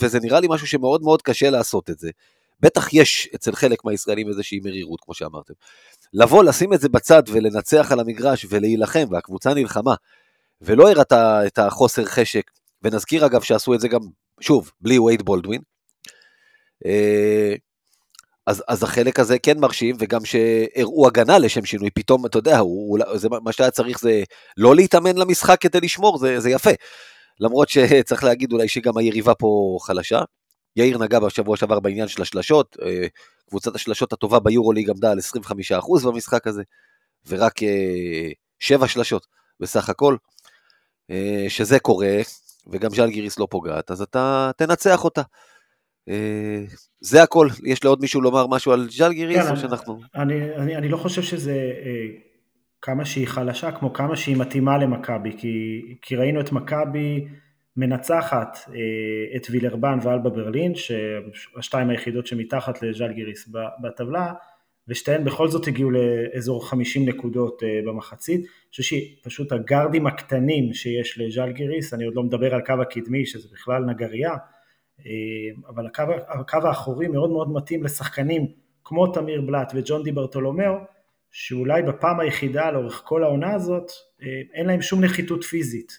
וזה 0.00 0.20
נראה 0.20 0.40
לי 0.40 0.46
משהו 0.50 0.66
שמאוד 0.66 1.02
מאוד 1.02 1.22
קשה 1.22 1.50
לעשות 1.50 1.90
את 1.90 1.98
זה. 1.98 2.10
בטח 2.62 2.92
יש 2.92 3.28
אצל 3.34 3.52
חלק 3.52 3.84
מהישראלים 3.84 4.28
איזושהי 4.28 4.60
מרירות, 4.64 5.00
כמו 5.00 5.14
שאמרתם. 5.14 5.54
לבוא, 6.14 6.44
לשים 6.44 6.72
את 6.72 6.80
זה 6.80 6.88
בצד 6.88 7.22
ולנצח 7.28 7.92
על 7.92 8.00
המגרש 8.00 8.46
ולהילחם, 8.48 9.04
והקבוצה 9.10 9.54
נלחמה, 9.54 9.94
ולא 10.60 10.90
הראתה 10.90 11.46
את 11.46 11.58
החוסר 11.58 12.04
חשק, 12.04 12.50
ונזכיר 12.82 13.26
אגב 13.26 13.42
שעשו 13.42 13.74
את 13.74 13.80
זה 13.80 13.88
גם, 13.88 14.00
שוב, 14.40 14.70
בלי 14.80 14.98
וייד 14.98 15.22
בולדווין. 15.22 15.60
אה, 16.86 17.54
אז, 18.46 18.64
אז 18.68 18.82
החלק 18.82 19.18
הזה 19.18 19.38
כן 19.38 19.58
מרשים, 19.58 19.96
וגם 19.98 20.24
שהראו 20.24 21.06
הגנה 21.06 21.38
לשם 21.38 21.64
שינוי, 21.64 21.90
פתאום, 21.90 22.26
אתה 22.26 22.38
יודע, 22.38 22.58
הוא, 22.58 22.98
זה, 23.14 23.28
מה 23.28 23.52
שהיה 23.52 23.70
צריך 23.70 24.00
זה 24.00 24.22
לא 24.56 24.76
להתאמן 24.76 25.16
למשחק 25.16 25.60
כדי 25.60 25.80
לשמור, 25.80 26.18
זה, 26.18 26.40
זה 26.40 26.50
יפה. 26.50 26.70
למרות 27.40 27.68
שצריך 27.68 28.24
להגיד 28.24 28.52
אולי 28.52 28.68
שגם 28.68 28.96
היריבה 28.96 29.34
פה 29.34 29.78
חלשה. 29.80 30.22
יאיר 30.76 30.98
נגע 30.98 31.18
בשבוע 31.18 31.56
שעבר 31.56 31.80
בעניין 31.80 32.08
של 32.08 32.22
השלשות, 32.22 32.76
אה, 32.82 33.06
קבוצת 33.48 33.74
השלשות 33.74 34.12
הטובה 34.12 34.40
ביורוליג 34.40 34.90
עמדה 34.90 35.10
על 35.10 35.18
25% 35.18 36.04
במשחק 36.06 36.46
הזה, 36.46 36.62
ורק 37.26 37.52
7 38.58 38.82
אה, 38.82 38.88
שלשות 38.88 39.26
בסך 39.60 39.88
הכל. 39.88 40.16
אה, 41.10 41.44
שזה 41.48 41.78
קורה, 41.78 42.16
וגם 42.66 42.90
ז'אלגיריס 42.90 43.38
לא 43.38 43.46
פוגעת, 43.50 43.90
אז 43.90 44.02
אתה 44.02 44.50
תנצח 44.56 45.04
אותה. 45.04 45.22
זה 47.00 47.22
הכל, 47.22 47.48
יש 47.64 47.84
לעוד 47.84 48.00
מישהו 48.00 48.20
לומר 48.20 48.46
משהו 48.46 48.72
על 48.72 48.88
ז'לגיריס, 48.90 49.42
כן, 49.46 49.50
או 49.50 49.56
שאנחנו... 49.56 50.00
אני, 50.14 50.54
אני, 50.56 50.76
אני 50.76 50.88
לא 50.88 50.96
חושב 50.96 51.22
שזה 51.22 51.54
כמה 52.82 53.04
שהיא 53.04 53.28
חלשה, 53.28 53.72
כמו 53.72 53.92
כמה 53.92 54.16
שהיא 54.16 54.36
מתאימה 54.36 54.78
למכבי, 54.78 55.36
כי, 55.38 55.80
כי 56.02 56.16
ראינו 56.16 56.40
את 56.40 56.52
מכבי 56.52 57.24
מנצחת 57.76 58.58
אה, 58.68 59.36
את 59.36 59.46
וילרבן 59.50 59.98
ואלבה 60.02 60.30
ברלין, 60.30 60.72
שהשתיים 60.74 61.90
היחידות 61.90 62.26
שמתחת 62.26 62.82
לז'לגיריס 62.82 63.48
בטבלה, 63.82 64.32
ושתיהן 64.88 65.24
בכל 65.24 65.48
זאת 65.48 65.66
הגיעו 65.66 65.90
לאזור 65.90 66.68
50 66.68 67.08
נקודות 67.08 67.62
במחצית. 67.86 68.40
אני 68.40 68.48
חושב 68.70 68.82
שפשוט 68.82 69.52
הגארדים 69.52 70.06
הקטנים 70.06 70.74
שיש 70.74 71.18
לז'לגיריס, 71.18 71.94
אני 71.94 72.04
עוד 72.04 72.14
לא 72.14 72.22
מדבר 72.22 72.54
על 72.54 72.60
קו 72.60 72.72
הקדמי 72.82 73.26
שזה 73.26 73.48
בכלל 73.52 73.84
נגרייה, 73.84 74.34
אבל 75.68 75.86
הקו, 75.86 76.02
הקו 76.28 76.58
האחורי 76.64 77.08
מאוד 77.08 77.30
מאוד 77.30 77.52
מתאים 77.52 77.84
לשחקנים 77.84 78.46
כמו 78.84 79.06
תמיר 79.06 79.40
בלאט 79.40 79.72
וג'ון 79.74 80.02
די 80.02 80.12
ברטולומיאו, 80.12 80.74
שאולי 81.30 81.82
בפעם 81.82 82.20
היחידה 82.20 82.70
לאורך 82.70 83.02
כל 83.04 83.24
העונה 83.24 83.54
הזאת, 83.54 83.90
אין 84.54 84.66
להם 84.66 84.82
שום 84.82 85.04
נחיתות 85.04 85.44
פיזית. 85.44 85.98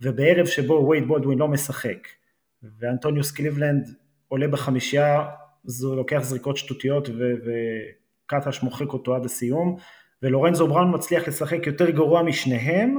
ובערב 0.00 0.46
שבו 0.46 0.88
וייד 0.88 1.08
בולדווין 1.08 1.38
לא 1.38 1.48
משחק, 1.48 2.08
ואנטוניוס 2.78 3.32
קליבלנד 3.32 3.88
עולה 4.28 4.48
בחמישייה, 4.48 5.26
זה 5.64 5.86
לוקח 5.86 6.18
זריקות 6.22 6.56
שטותיות 6.56 7.08
וקטש 7.18 8.62
מוחק 8.62 8.92
אותו 8.92 9.14
עד 9.14 9.24
הסיום, 9.24 9.76
ולורנזו 10.22 10.68
בראון 10.68 10.94
מצליח 10.94 11.28
לשחק 11.28 11.66
יותר 11.66 11.90
גרוע 11.90 12.22
משניהם, 12.22 12.98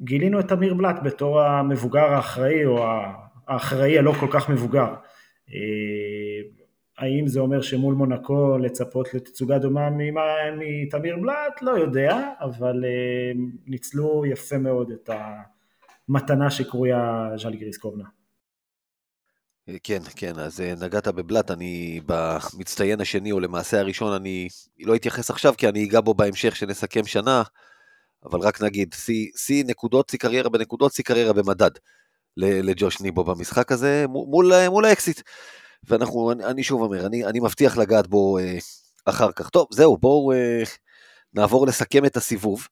גילינו 0.00 0.40
את 0.40 0.52
אמיר 0.52 0.74
בלאט 0.74 0.96
בתור 1.04 1.40
המבוגר 1.42 2.04
האחראי, 2.04 2.64
או 2.64 2.84
האחראי 3.48 3.98
הלא 3.98 4.12
כל 4.12 4.26
כך 4.30 4.50
מבוגר. 4.50 4.94
האם 6.98 7.26
זה 7.26 7.40
אומר 7.40 7.62
שמול 7.62 7.94
מונקו 7.94 8.58
לצפות 8.58 9.14
לתצוגה 9.14 9.58
דומה 9.58 9.88
מתמיר 10.56 11.16
בלאט? 11.16 11.62
לא 11.62 11.70
יודע, 11.70 12.32
אבל 12.40 12.84
אה, 12.84 13.32
ניצלו 13.66 14.26
יפה 14.26 14.58
מאוד 14.58 14.90
את 14.90 15.10
המתנה 16.08 16.50
שקרויה 16.50 17.30
ז'לגיריס 17.36 17.78
קובנה. 17.78 18.04
כן, 19.82 19.98
כן, 20.16 20.38
אז 20.38 20.60
אה, 20.60 20.74
נגעת 20.80 21.08
בבלאט, 21.08 21.50
אני 21.50 22.00
במצטיין 22.06 23.00
השני, 23.00 23.32
או 23.32 23.40
למעשה 23.40 23.80
הראשון, 23.80 24.12
אני 24.12 24.48
לא 24.80 24.94
אתייחס 24.94 25.30
עכשיו, 25.30 25.54
כי 25.58 25.68
אני 25.68 25.84
אגע 25.84 26.00
בו 26.00 26.14
בהמשך 26.14 26.56
שנסכם 26.56 27.04
שנה, 27.04 27.42
אבל 28.24 28.40
רק 28.40 28.62
נגיד, 28.62 28.94
שיא 29.36 29.64
נקודות, 29.66 30.10
שיא 30.10 30.18
קריירה 30.18 30.48
בנקודות, 30.48 30.92
שיא 30.92 31.04
קריירה 31.04 31.32
במדד 31.32 31.70
לג'וש 32.36 33.00
ניבו 33.00 33.24
במשחק 33.24 33.72
הזה, 33.72 34.04
מול, 34.08 34.52
מול 34.68 34.84
האקסיט. 34.84 35.20
ואנחנו, 35.88 36.32
אני, 36.32 36.44
אני 36.44 36.62
שוב 36.62 36.82
אומר, 36.82 37.06
אני, 37.06 37.24
אני 37.24 37.40
מבטיח 37.40 37.76
לגעת 37.76 38.06
בו 38.06 38.38
אה, 38.38 38.58
אחר 39.04 39.32
כך. 39.32 39.48
טוב, 39.48 39.66
זהו, 39.70 39.96
בואו 39.96 40.32
אה, 40.32 40.62
נעבור 41.34 41.66
לסכם 41.66 42.04
את 42.04 42.16
הסיבוב. 42.16 42.68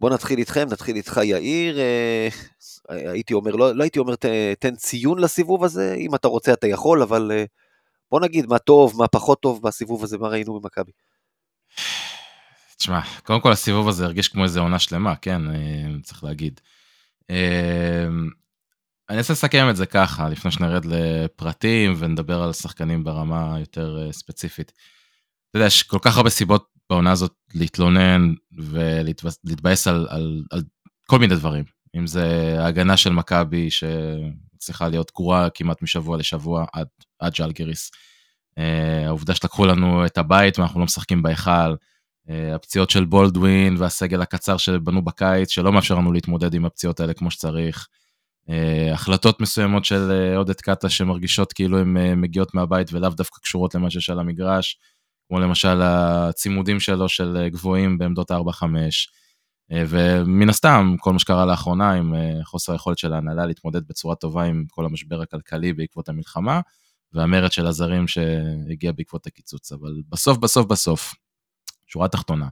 בואו 0.00 0.14
נתחיל 0.14 0.38
איתכם, 0.38 0.68
נתחיל 0.70 0.96
איתך 0.96 1.20
יאיר. 1.24 1.78
אה, 1.78 2.28
הייתי 2.88 3.34
אומר, 3.34 3.56
לא, 3.56 3.74
לא 3.74 3.82
הייתי 3.82 3.98
אומר, 3.98 4.16
ת, 4.16 4.24
תן 4.58 4.76
ציון 4.76 5.18
לסיבוב 5.18 5.64
הזה, 5.64 5.94
אם 5.94 6.14
אתה 6.14 6.28
רוצה 6.28 6.52
אתה 6.52 6.66
יכול, 6.66 7.02
אבל 7.02 7.32
אה, 7.34 7.44
בוא 8.10 8.20
נגיד 8.20 8.46
מה 8.46 8.58
טוב, 8.58 8.98
מה 8.98 9.08
פחות 9.08 9.40
טוב 9.40 9.62
בסיבוב 9.62 10.04
הזה, 10.04 10.18
מה 10.18 10.28
ראינו 10.28 10.60
במכבי. 10.60 10.92
תשמע, 12.76 13.00
קודם 13.22 13.40
כל 13.40 13.52
הסיבוב 13.52 13.88
הזה 13.88 14.04
הרגיש 14.04 14.28
כמו 14.28 14.44
איזה 14.44 14.60
עונה 14.60 14.78
שלמה, 14.78 15.16
כן, 15.16 15.50
אה, 15.50 16.02
צריך 16.02 16.24
להגיד. 16.24 16.60
אני 19.10 19.18
אנסה 19.18 19.32
לסכם 19.32 19.70
את 19.70 19.76
זה 19.76 19.86
ככה, 19.86 20.28
לפני 20.28 20.50
שנרד 20.50 20.84
לפרטים 20.84 21.94
ונדבר 21.98 22.42
על 22.42 22.52
שחקנים 22.52 23.04
ברמה 23.04 23.56
יותר 23.60 24.02
אה, 24.06 24.12
ספציפית. 24.12 24.72
אתה 25.50 25.58
יודע, 25.58 25.66
יש 25.66 25.82
כל 25.82 25.98
כך 26.02 26.16
הרבה 26.16 26.30
סיבות 26.30 26.68
בעונה 26.90 27.12
הזאת 27.12 27.34
להתלונן 27.54 28.34
ולהתבאס 28.58 29.88
על, 29.88 30.06
על, 30.10 30.42
על 30.50 30.62
כל 31.06 31.18
מיני 31.18 31.34
דברים. 31.34 31.64
אם 31.96 32.06
זה 32.06 32.56
ההגנה 32.60 32.96
של 32.96 33.10
מכבי, 33.10 33.68
שצריכה 33.70 34.88
להיות 34.88 35.12
גרועה 35.16 35.50
כמעט 35.50 35.82
משבוע 35.82 36.16
לשבוע 36.16 36.64
עד, 36.72 36.86
עד 37.18 37.32
ג'לגריס. 37.38 37.90
אה, 38.58 39.06
העובדה 39.06 39.34
שלקחו 39.34 39.66
לנו 39.66 40.06
את 40.06 40.18
הבית 40.18 40.58
ואנחנו 40.58 40.80
לא 40.80 40.84
משחקים 40.84 41.22
בהיכל. 41.22 41.74
אה, 42.30 42.54
הפציעות 42.54 42.90
של 42.90 43.04
בולדווין 43.04 43.76
והסגל 43.78 44.22
הקצר 44.22 44.56
שבנו 44.56 45.04
בקיץ, 45.04 45.50
שלא 45.50 45.72
מאפשר 45.72 45.94
לנו 45.94 46.12
להתמודד 46.12 46.54
עם 46.54 46.64
הפציעות 46.64 47.00
האלה 47.00 47.14
כמו 47.14 47.30
שצריך. 47.30 47.88
אה, 48.50 48.92
החלטות 48.92 49.40
מסוימות 49.40 49.84
של 49.84 50.10
אה, 50.10 50.36
עודד 50.36 50.60
קאטה 50.60 50.88
שמרגישות 50.88 51.52
כאילו 51.52 51.78
הן 51.78 51.96
אה, 51.96 52.14
מגיעות 52.14 52.54
מהבית 52.54 52.92
ולאו 52.92 53.10
דווקא 53.10 53.40
קשורות 53.40 53.74
למה 53.74 53.90
שיש 53.90 54.10
על 54.10 54.18
המגרש, 54.18 54.78
כמו 55.28 55.40
למשל 55.40 55.82
הצימודים 55.82 56.80
שלו 56.80 57.08
של 57.08 57.48
גבוהים 57.48 57.98
בעמדות 57.98 58.30
4-5, 58.30 58.34
ומן 59.88 60.48
הסתם 60.48 60.94
כל 60.98 61.12
מה 61.12 61.18
שקרה 61.18 61.46
לאחרונה 61.46 61.92
עם 61.92 62.14
חוסר 62.44 62.72
היכולת 62.72 62.98
של 62.98 63.12
ההנהלה 63.12 63.46
להתמודד 63.46 63.88
בצורה 63.88 64.14
טובה 64.14 64.44
עם 64.44 64.64
כל 64.70 64.86
המשבר 64.86 65.22
הכלכלי 65.22 65.72
בעקבות 65.72 66.08
המלחמה, 66.08 66.60
והמרד 67.12 67.52
של 67.52 67.66
הזרים 67.66 68.08
שהגיע 68.08 68.92
בעקבות 68.92 69.26
הקיצוץ, 69.26 69.72
אבל 69.72 69.94
בסוף 70.08 70.38
בסוף 70.38 70.66
בסוף, 70.66 71.14
שורה 71.86 72.08
תחתונה, 72.08 72.48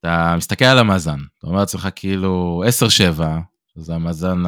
אתה 0.00 0.34
מסתכל 0.36 0.64
על 0.64 0.78
המאזן, 0.78 1.18
אתה 1.38 1.46
אומר 1.46 1.58
לעצמך 1.58 1.88
כאילו 1.94 2.62
10-7, 3.18 3.22
שזה 3.74 3.94
המאזן 3.94 4.42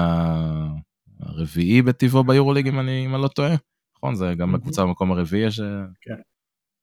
הרביעי 1.20 1.82
בטבעו 1.82 2.24
ביורוליג, 2.24 2.68
אם 2.68 2.80
אני, 2.80 3.06
אם 3.06 3.14
אני 3.14 3.22
לא 3.22 3.28
טועה. 3.28 3.54
נכון? 3.96 4.14
זה 4.14 4.34
גם 4.38 4.54
לקבוצה 4.54 4.82
במקום 4.82 5.12
הרביעי 5.12 5.46
יש... 5.46 5.60
אה, 5.60 5.84
כן. 6.00 6.20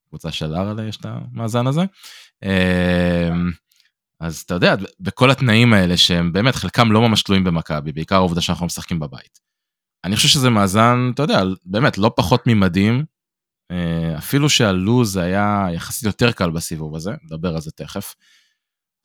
קבוצה 0.09 0.31
של 0.31 0.55
ארלה 0.55 0.83
יש 0.83 0.97
את 0.97 1.05
המאזן 1.05 1.67
הזה. 1.67 1.81
אמ, 2.43 3.51
אז 4.19 4.37
אתה 4.37 4.53
יודע, 4.53 4.75
בכל 4.99 5.31
התנאים 5.31 5.73
האלה 5.73 5.97
שהם 5.97 6.33
באמת, 6.33 6.55
חלקם 6.55 6.91
לא 6.91 7.01
ממש 7.01 7.23
תלויים 7.23 7.43
במכבי, 7.43 7.91
בעיקר 7.91 8.15
העובדה 8.15 8.41
שאנחנו 8.41 8.65
משחקים 8.65 8.99
בבית. 8.99 9.39
אני 10.03 10.15
חושב 10.15 10.27
שזה 10.27 10.49
מאזן, 10.49 11.11
אתה 11.13 11.23
יודע, 11.23 11.41
באמת, 11.65 11.97
לא 11.97 12.11
פחות 12.15 12.43
ממדהים, 12.47 13.05
אה, 13.71 14.17
אפילו 14.17 14.49
שהלוז 14.49 15.17
היה 15.17 15.67
יחסית 15.73 16.03
יותר 16.03 16.31
קל 16.31 16.49
בסיבוב 16.49 16.95
הזה, 16.95 17.11
נדבר 17.23 17.55
על 17.55 17.61
זה 17.61 17.71
תכף. 17.71 18.15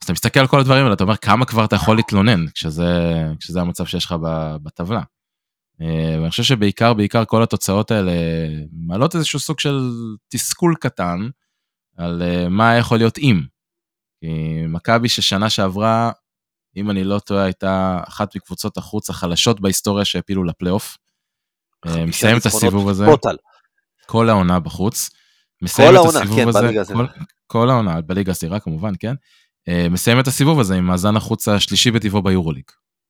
אז 0.01 0.03
אתה 0.03 0.13
מסתכל 0.13 0.39
על 0.39 0.47
כל 0.47 0.59
הדברים 0.59 0.83
האלה, 0.83 0.93
אתה 0.93 1.03
אומר 1.03 1.15
כמה 1.15 1.45
כבר 1.45 1.65
אתה 1.65 1.75
יכול 1.75 1.95
להתלונן 1.95 2.47
כשזה, 2.47 3.23
כשזה 3.39 3.61
המצב 3.61 3.85
שיש 3.85 4.05
לך 4.05 4.15
בטבלה. 4.63 5.01
אה, 5.81 6.15
ואני 6.19 6.29
חושב 6.29 6.43
שבעיקר, 6.43 6.93
בעיקר 6.93 7.25
כל 7.25 7.43
התוצאות 7.43 7.91
האלה 7.91 8.11
מעלות 8.71 9.15
איזשהו 9.15 9.39
סוג 9.39 9.59
של 9.59 9.89
תסכול 10.29 10.75
קטן 10.79 11.29
על 11.97 12.21
אה, 12.21 12.49
מה 12.49 12.77
יכול 12.77 12.97
להיות 12.97 13.17
אם. 13.17 13.41
כי 14.19 14.27
מכבי 14.67 15.09
ששנה 15.09 15.49
שעברה, 15.49 16.11
אם 16.75 16.91
אני 16.91 17.03
לא 17.03 17.19
טועה, 17.19 17.43
הייתה 17.43 17.99
אחת 18.07 18.35
מקבוצות 18.35 18.77
החוץ 18.77 19.09
החלשות 19.09 19.61
בהיסטוריה 19.61 20.05
שהפילו 20.05 20.43
לפלייאוף. 20.43 20.97
אה, 21.87 22.05
מסיים 22.05 22.37
את 22.37 22.45
הסיבוב 22.45 22.89
הזה. 22.89 23.05
טוטל. 23.05 23.35
כל 24.05 24.29
העונה 24.29 24.59
בחוץ. 24.59 25.09
מסיים 25.61 25.89
את 25.89 25.95
העונה, 25.95 26.19
כן, 26.35 26.47
הזה, 26.47 26.61
בליגה 26.61 26.85
כל, 26.85 27.05
כל 27.47 27.69
העונה, 27.69 28.01
בליגה 28.01 28.31
הסירה 28.31 28.59
כמובן, 28.59 28.93
כן. 28.99 29.15
אה, 29.69 29.87
מסיים 29.89 30.19
את 30.19 30.27
הסיבוב 30.27 30.59
הזה 30.59 30.75
עם 30.75 30.85
מאזן 30.85 31.15
החוץ 31.15 31.47
השלישי 31.47 31.91
בטבעו 31.91 32.21
ביורוליג. 32.21 32.63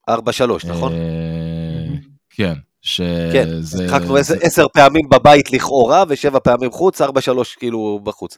4-3, 0.10 0.14
נכון? 0.68 0.94
אה, 0.94 1.98
כן. 2.30 2.54
שזה... 2.82 3.30
כן, 3.34 3.48
שיחקנו 3.78 4.16
עשר 4.42 4.68
פעמים 4.74 5.10
בבית 5.10 5.52
לכאורה 5.52 6.04
ושבע 6.08 6.40
פעמים 6.40 6.72
חוץ, 6.72 7.02
4-3 7.02 7.06
כאילו 7.60 8.00
בחוץ. 8.04 8.38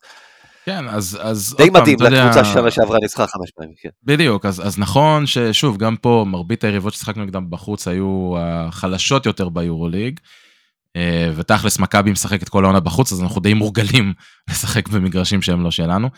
כן, 0.65 0.87
אז... 0.89 1.17
אז 1.21 1.55
די 1.57 1.69
מדהים 1.69 1.97
לקבוצה 2.01 2.45
שנה 2.45 2.71
שעברה 2.71 2.97
ניצחה 3.01 3.27
חמש 3.27 3.51
פעמים, 3.55 3.73
כן. 3.81 3.89
בדיוק, 4.03 4.45
אז, 4.45 4.67
אז 4.67 4.79
נכון 4.79 5.25
ששוב, 5.25 5.77
גם 5.77 5.95
פה 5.95 6.25
מרבית 6.27 6.63
היריבות 6.63 6.93
ששיחקנו 6.93 7.23
נגדם 7.23 7.49
בחוץ 7.49 7.87
היו 7.87 8.33
החלשות 8.37 9.25
יותר 9.25 9.49
ביורוליג, 9.49 10.19
אה, 10.95 11.29
ותכלס 11.35 11.79
מכבי 11.79 12.11
משחקת 12.11 12.49
כל 12.49 12.63
העונה 12.63 12.79
בחוץ, 12.79 13.11
אז 13.11 13.21
אנחנו 13.21 13.41
די 13.41 13.53
מורגלים 13.53 14.13
לשחק 14.49 14.87
במגרשים 14.87 15.41
שהם 15.41 15.63
לא 15.63 15.71
שלנו. 15.71 16.09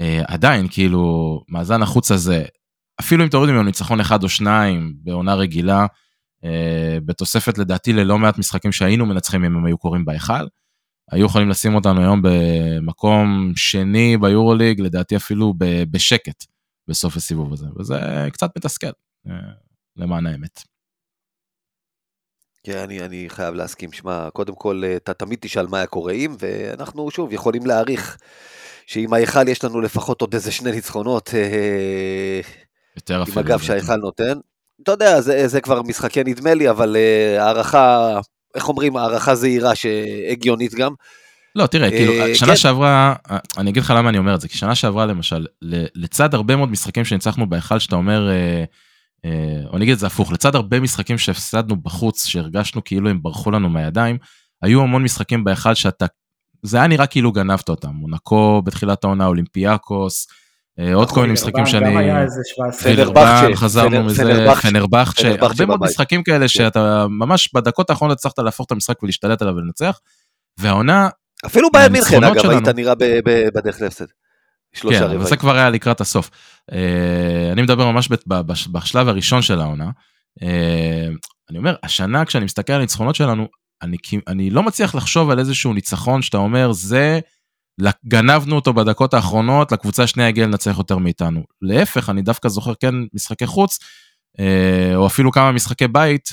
אה, 0.00 0.22
עדיין, 0.28 0.66
כאילו, 0.70 1.40
מאזן 1.48 1.82
החוץ 1.82 2.10
הזה, 2.10 2.44
אפילו 3.00 3.24
אם 3.24 3.28
תורידו 3.28 3.52
ממנו 3.52 3.64
ניצחון 3.64 4.00
אחד 4.00 4.22
או 4.22 4.28
שניים 4.28 4.94
בעונה 4.96 5.34
רגילה, 5.34 5.86
אה, 6.44 6.98
בתוספת 7.04 7.58
לדעתי 7.58 7.92
ללא 7.92 8.18
מעט 8.18 8.38
משחקים 8.38 8.72
שהיינו 8.72 9.06
מנצחים 9.06 9.44
אם 9.44 9.56
הם 9.56 9.66
היו 9.66 9.78
קורים 9.78 10.04
בהיכל, 10.04 10.46
היו 11.10 11.26
יכולים 11.26 11.48
לשים 11.48 11.74
אותנו 11.74 12.00
היום 12.00 12.22
במקום 12.22 13.52
שני 13.56 14.16
ביורוליג, 14.16 14.80
לדעתי 14.80 15.16
אפילו 15.16 15.54
בשקט 15.90 16.44
בסוף 16.88 17.16
הסיבוב 17.16 17.52
הזה, 17.52 17.66
וזה 17.78 18.00
קצת 18.32 18.56
מתסכל, 18.56 18.90
אה, 19.26 19.32
למען 19.96 20.26
האמת. 20.26 20.62
כן, 22.64 22.78
אני, 22.78 23.00
אני 23.00 23.24
חייב 23.28 23.54
להסכים. 23.54 23.92
שמע, 23.92 24.30
קודם 24.30 24.54
כל, 24.54 24.82
אתה 24.96 25.14
תמיד 25.14 25.38
תשאל 25.42 25.66
מה 25.66 25.76
היה 25.76 25.86
קורה 25.86 26.12
אם, 26.12 26.36
ואנחנו 26.38 27.10
שוב 27.10 27.32
יכולים 27.32 27.66
להעריך 27.66 28.18
שעם 28.86 29.12
ההיכל 29.12 29.48
יש 29.48 29.64
לנו 29.64 29.80
לפחות 29.80 30.20
עוד 30.20 30.34
איזה 30.34 30.52
שני 30.52 30.70
ניצחונות. 30.70 31.30
אה, 31.34 32.40
יותר 32.96 33.22
אפילו. 33.22 33.40
עם 33.40 33.46
הגב 33.46 33.60
שההיכל 33.60 33.96
נותן. 33.96 34.38
אתה 34.82 34.92
יודע, 34.92 35.20
זה, 35.20 35.48
זה 35.48 35.60
כבר 35.60 35.82
משחקי 35.82 36.24
נדמה 36.24 36.54
לי, 36.54 36.70
אבל 36.70 36.96
uh, 36.96 37.40
הערכה, 37.40 38.20
איך 38.54 38.68
אומרים, 38.68 38.96
הערכה 38.96 39.34
זהירה 39.34 39.74
שהגיונית 39.74 40.74
גם. 40.74 40.92
לא, 41.54 41.66
תראה, 41.66 41.90
כאילו, 41.90 42.12
uh, 42.12 42.34
שנה 42.34 42.48
כן. 42.48 42.56
שעברה, 42.56 43.14
אני 43.58 43.70
אגיד 43.70 43.82
לך 43.82 43.92
למה 43.96 44.08
אני 44.08 44.18
אומר 44.18 44.34
את 44.34 44.40
זה, 44.40 44.48
כי 44.48 44.58
שנה 44.58 44.74
שעברה 44.74 45.06
למשל, 45.06 45.46
לצד 45.94 46.34
הרבה 46.34 46.56
מאוד 46.56 46.70
משחקים 46.70 47.04
שניצחנו 47.04 47.48
בהיכל, 47.48 47.78
שאתה 47.78 47.96
אומר, 47.96 48.30
או 49.70 49.76
אני 49.76 49.84
אגיד 49.84 49.92
את 49.92 49.98
זה 49.98 50.06
הפוך, 50.06 50.32
לצד 50.32 50.54
הרבה 50.54 50.80
משחקים 50.80 51.18
שהפסדנו 51.18 51.76
בחוץ, 51.76 52.26
שהרגשנו 52.26 52.84
כאילו 52.84 53.10
הם 53.10 53.22
ברחו 53.22 53.50
לנו 53.50 53.68
מהידיים, 53.68 54.18
היו 54.62 54.82
המון 54.82 55.02
משחקים 55.02 55.44
בהיכל 55.44 55.74
שאתה 55.74 56.06
זה 56.62 56.76
היה 56.76 56.86
נראה 56.86 57.06
כאילו 57.06 57.32
גנבת 57.32 57.68
אותם, 57.68 57.88
מונקו 57.88 58.62
בתחילת 58.64 59.04
העונה, 59.04 59.26
אולימפיאקוס, 59.26 60.26
אה, 60.78 60.94
עוד 60.94 61.10
כל 61.10 61.20
מיני 61.20 61.32
משחקים 61.32 61.66
שאני... 61.66 61.90
גם 61.90 61.96
היה 61.96 62.22
איזה 62.22 62.40
17. 62.44 62.92
פנרבכצ'ה, 62.94 63.56
חזרנו 63.56 64.04
מזה, 64.04 64.46
פנרבכצ'ה, 64.62 65.34
הרבה 65.40 65.66
מאוד 65.66 65.80
משחקים 65.80 66.22
כאלה 66.22 66.38
כן. 66.38 66.48
שאתה 66.48 67.06
ממש 67.08 67.50
בדקות 67.54 67.90
האחרונות 67.90 68.18
הצלחת 68.18 68.38
להפוך 68.38 68.66
את 68.66 68.72
המשחק 68.72 69.02
ולהשתלט 69.02 69.42
עליו 69.42 69.54
ולנצח, 69.54 70.00
והעונה... 70.58 71.08
אפילו 71.46 71.68
ביין 71.72 71.92
מינכן 71.92 72.24
אגב, 72.24 72.50
היית 72.50 72.68
נראה 72.68 72.94
בדרך 73.54 73.80
להפסד. 73.80 74.04
כן, 74.74 75.02
אבל 75.02 75.24
זה 75.24 75.36
כבר 75.36 75.56
היה 75.56 75.70
לקראת 75.70 76.00
הסוף. 76.00 76.30
אה, 76.72 77.52
אני 77.52 77.62
מדבר 77.62 77.90
ממש 77.90 78.08
בשלב 78.72 79.08
הראשון 79.08 79.42
של 79.42 79.60
העונה. 79.60 79.90
אה, 80.42 81.08
אני 81.50 81.58
אומר, 81.58 81.76
השנה 81.82 82.24
כשאני 82.24 82.44
מסתכל 82.44 82.72
על 82.72 82.78
הניצחונות 82.78 83.14
שלנו, 83.14 83.48
אני, 83.82 83.96
אני 84.28 84.50
לא 84.50 84.62
מצליח 84.62 84.94
לחשוב 84.94 85.30
על 85.30 85.38
איזשהו 85.38 85.72
ניצחון 85.72 86.22
שאתה 86.22 86.36
אומר, 86.36 86.72
זה, 86.72 87.20
גנבנו 88.06 88.56
אותו 88.56 88.72
בדקות 88.72 89.14
האחרונות, 89.14 89.72
לקבוצה 89.72 90.02
השנייה 90.02 90.28
הגיעה 90.28 90.46
לנצח 90.46 90.74
יותר 90.78 90.98
מאיתנו. 90.98 91.42
להפך, 91.62 92.10
אני 92.10 92.22
דווקא 92.22 92.48
זוכר 92.48 92.74
כן 92.74 92.94
משחקי 93.14 93.46
חוץ, 93.46 93.78
אה, 94.40 94.96
או 94.96 95.06
אפילו 95.06 95.32
כמה 95.32 95.52
משחקי 95.52 95.88
בית, 95.88 96.30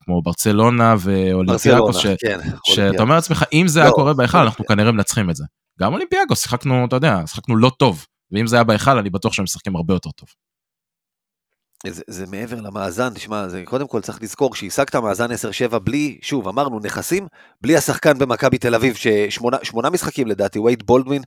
כמו 0.00 0.22
ברצלונה 0.22 0.94
ואולימפיאקוס, 0.98 1.96
ש, 1.96 2.06
כן, 2.06 2.38
שאתה 2.64 3.02
אומר 3.02 3.14
לעצמך, 3.14 3.44
אם 3.52 3.68
זה 3.68 3.80
לא, 3.80 3.84
היה 3.84 3.92
קורה 3.92 4.14
בהיכל, 4.14 4.38
אנחנו 4.38 4.64
כנראה 4.66 4.92
מנצחים 4.92 5.30
את 5.30 5.36
זה. 5.36 5.44
גם 5.80 5.92
אולימפיאקוס, 5.92 6.42
שיחקנו, 6.42 6.84
אתה 6.84 6.96
יודע, 6.96 7.20
שיחקנו 7.26 7.56
לא 7.56 7.70
טוב, 7.78 8.06
ואם 8.32 8.46
זה 8.46 8.56
היה 8.56 8.64
בהיכל, 8.64 8.98
אני 8.98 9.10
בטוח 9.10 9.32
שהם 9.32 9.44
משחקים 9.44 9.76
הרבה 9.76 9.94
יותר 9.94 10.10
טוב. 10.10 10.28
זה, 11.90 12.02
זה 12.06 12.26
מעבר 12.26 12.60
למאזן, 12.60 13.14
תשמע, 13.14 13.48
זה 13.48 13.62
קודם 13.64 13.86
כל 13.88 14.00
צריך 14.00 14.22
לזכור 14.22 14.54
שהשגת 14.54 14.96
מאזן 14.96 15.30
10-7 15.30 15.78
בלי, 15.78 16.18
שוב, 16.22 16.48
אמרנו 16.48 16.80
נכסים, 16.80 17.26
בלי 17.60 17.76
השחקן 17.76 18.18
במכבי 18.18 18.58
תל 18.58 18.74
אביב, 18.74 18.94
ששמונה 18.94 19.90
משחקים 19.92 20.26
לדעתי, 20.26 20.58
וייד 20.58 20.82
בולדווין, 20.82 21.22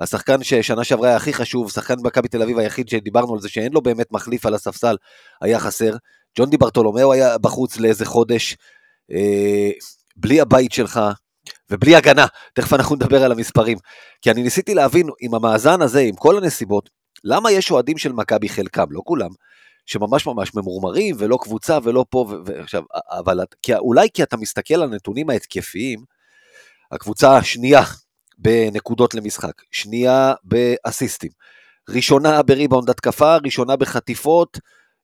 השחקן 0.00 0.42
ששנה 0.42 0.84
שעברה 0.84 1.08
היה 1.08 1.16
הכי 1.16 1.32
חשוב, 1.32 1.70
שחקן 1.70 1.94
במכבי 2.02 2.28
תל 2.28 2.42
אביב 2.42 2.58
היחיד 2.58 2.88
שדיברנו 2.88 3.34
על 3.34 3.40
זה 3.40 3.48
שאין 3.48 3.72
לו 3.72 3.80
באמת 3.80 4.12
מחליף 4.12 4.46
על 4.46 4.54
הספסל, 4.54 4.96
היה 5.40 5.58
חסר. 5.58 5.96
ג'ון 6.38 6.50
די 6.50 6.56
ברטולומיאו 6.56 7.12
היה 7.12 7.38
בחוץ 7.38 7.76
לאיזה 7.76 8.04
חודש, 8.04 8.56
אה, 9.12 9.70
בלי 10.16 10.40
הבית 10.40 10.72
שלך, 10.72 11.00
ובלי 11.70 11.96
הגנה, 11.96 12.26
תכף 12.54 12.72
אנחנו 12.72 12.96
נדבר 12.96 13.24
על 13.24 13.32
המספרים. 13.32 13.78
כי 14.22 14.30
אני 14.30 14.42
ניסיתי 14.42 14.74
להבין 14.74 15.08
עם 15.20 15.34
המאזן 15.34 15.82
הזה, 15.82 16.00
עם 16.00 16.14
כל 16.14 16.36
הנסיבות, 16.36 16.90
למה 17.24 17.50
יש 17.50 17.70
אוהדים 17.70 17.98
של 17.98 18.12
מכבי, 18.12 18.48
חלקם, 18.48 18.86
לא 18.90 19.00
כולם, 19.04 19.30
שממש 19.86 20.26
ממש 20.26 20.54
ממורמרים, 20.54 21.16
ולא 21.18 21.38
קבוצה 21.42 21.78
ולא 21.82 22.04
פה, 22.10 22.26
ועכשיו, 22.44 22.82
אבל 23.10 23.40
כי, 23.62 23.74
אולי 23.74 24.08
כי 24.14 24.22
אתה 24.22 24.36
מסתכל 24.36 24.74
על 24.74 24.82
הנתונים 24.82 25.30
ההתקפיים, 25.30 26.04
הקבוצה 26.92 27.36
השנייה 27.36 27.82
בנקודות 28.38 29.14
למשחק, 29.14 29.62
שנייה 29.70 30.34
באסיסטים, 30.44 31.30
ראשונה 31.88 32.42
בריבאונד 32.42 32.90
התקפה, 32.90 33.36
ראשונה 33.44 33.76
בחטיפות, 33.76 34.58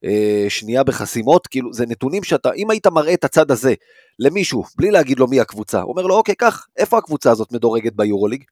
אה, 0.05 0.47
שנייה 0.49 0.85
בחסימות, 0.85 1.47
כאילו 1.47 1.73
זה 1.73 1.87
נתונים 1.87 2.23
שאתה, 2.23 2.53
אם 2.53 2.71
היית 2.71 2.87
מראה 2.87 3.15
את 3.15 3.25
הצד 3.25 3.51
הזה 3.51 3.75
למישהו, 4.19 4.65
בלי 4.77 4.91
להגיד 4.91 5.19
לו 5.19 5.27
מי 5.27 5.41
הקבוצה, 5.41 5.81
הוא 5.81 5.91
אומר 5.91 6.03
לו 6.03 6.17
אוקיי, 6.17 6.35
קח, 6.35 6.67
איפה 6.77 6.99
הקבוצה 6.99 7.31
הזאת 7.31 7.53
מדורגת 7.53 7.93
ביורוליג? 7.93 8.45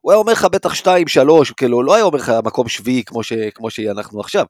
הוא 0.00 0.12
היה 0.12 0.18
אומר 0.18 0.32
לך 0.32 0.44
בטח 0.44 0.74
2, 0.74 1.08
3, 1.08 1.50
כאילו 1.50 1.82
לא 1.82 1.94
היה 1.94 2.04
אומר 2.04 2.18
לך 2.18 2.32
מקום 2.44 2.68
שביעי 2.68 3.04
כמו, 3.04 3.22
ש, 3.22 3.32
כמו 3.54 3.70
שאנחנו 3.70 4.20
עכשיו. 4.20 4.46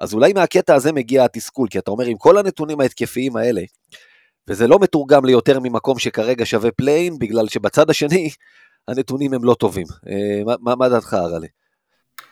אז 0.00 0.14
אולי 0.14 0.32
מהקטע 0.32 0.74
הזה 0.74 0.92
מגיע 0.92 1.24
התסכול, 1.24 1.68
כי 1.68 1.78
אתה 1.78 1.90
אומר 1.90 2.04
עם 2.04 2.16
כל 2.16 2.38
הנתונים 2.38 2.80
ההתקפיים 2.80 3.36
האלה, 3.36 3.62
וזה 4.48 4.66
לא 4.66 4.78
מתורגם 4.78 5.24
ליותר 5.24 5.60
ממקום 5.60 5.98
שכרגע 5.98 6.46
שווה 6.46 6.70
פליי-אין, 6.70 7.18
בגלל 7.18 7.48
שבצד 7.48 7.90
השני 7.90 8.30
הנתונים 8.88 9.34
הם 9.34 9.44
לא 9.44 9.54
טובים. 9.54 9.86
אה, 10.08 10.54
מה, 10.60 10.74
מה 10.76 10.88
דעתך 10.88 11.14
הרלי? 11.14 11.46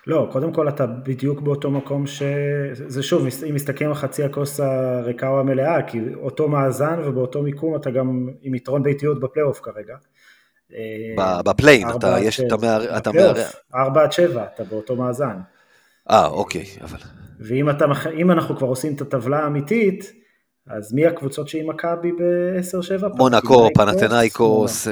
לא, 0.06 0.28
קודם 0.33 0.52
כל 0.52 0.68
אתה 0.68 0.87
בדיוק 0.87 1.40
באותו 1.40 1.71
מקום 1.71 2.06
ש... 2.06 2.23
זה 2.73 3.02
שוב, 3.02 3.26
אם 3.49 3.54
מסתכלים 3.54 3.88
על 3.88 3.94
חצי 3.94 4.25
הכוס 4.25 4.61
הריקה 4.61 5.28
או 5.28 5.40
המלאה, 5.40 5.83
כי 5.83 6.00
אותו 6.14 6.49
מאזן 6.49 7.00
ובאותו 7.04 7.42
מיקום 7.42 7.77
אתה 7.77 7.90
גם 7.90 8.29
עם 8.42 8.55
יתרון 8.55 8.83
ביתיות 8.83 9.20
בפלייאוף 9.20 9.61
כרגע. 9.61 9.94
בפליין, 11.44 11.90
אתה 11.90 12.16
יש, 12.20 12.40
אתה 12.96 13.12
מערער. 13.12 13.50
4 13.74 14.03
עד 14.03 14.12
7, 14.12 14.44
אתה 14.55 14.64
באותו 14.64 14.96
מאזן. 14.96 15.37
אה, 16.11 16.27
אוקיי, 16.27 16.64
אבל... 16.81 16.99
ואם 17.40 17.71
אתה, 17.71 17.85
אנחנו 18.33 18.57
כבר 18.57 18.67
עושים 18.67 18.95
את 18.95 19.01
הטבלה 19.01 19.38
האמיתית, 19.38 20.12
אז 20.67 20.93
מי 20.93 21.07
הקבוצות 21.07 21.49
שהיא 21.49 21.69
מכבי 21.69 22.12
ב-10-7? 22.12 23.17
מונקו, 23.17 23.69
פנתנאיקוס. 23.75 24.87
ו... 24.87 24.90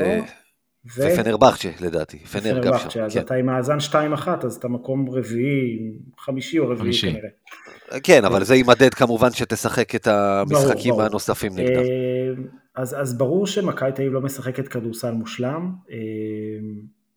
ופנרבכצ'ה 0.97 1.69
לדעתי, 1.81 2.19
פנר 2.19 2.59
גם 2.59 2.79
שם. 2.79 3.01
אז 3.01 3.15
כן. 3.15 3.21
אתה 3.21 3.35
עם 3.35 3.47
מאזן 3.47 3.79
2-1, 3.79 4.29
אז 4.47 4.57
אתה 4.57 4.69
מקום 4.69 5.11
רביעי, 5.11 5.79
חמישי 6.19 6.59
או 6.59 6.65
רביעי 6.65 6.79
חמישי. 6.79 7.13
כנראה. 7.13 7.29
כן, 8.03 8.25
אבל 8.25 8.45
זה 8.45 8.55
יימדד 8.55 8.95
כמובן 8.95 9.31
שתשחק 9.31 9.95
את 9.95 10.07
המשחקים 10.07 10.91
ברור, 10.91 11.03
הנוספים 11.03 11.53
ברור. 11.53 11.69
נגדם. 11.69 11.81
אה, 11.81 12.45
אז, 12.75 13.01
אז 13.01 13.19
ברור 13.19 13.47
שמכבי 13.47 13.93
תל 13.93 14.03
אביב 14.03 14.13
לא 14.13 14.21
משחקת 14.21 14.69
כדורסל 14.69 15.11
מושלם, 15.11 15.73
אה, 15.91 15.97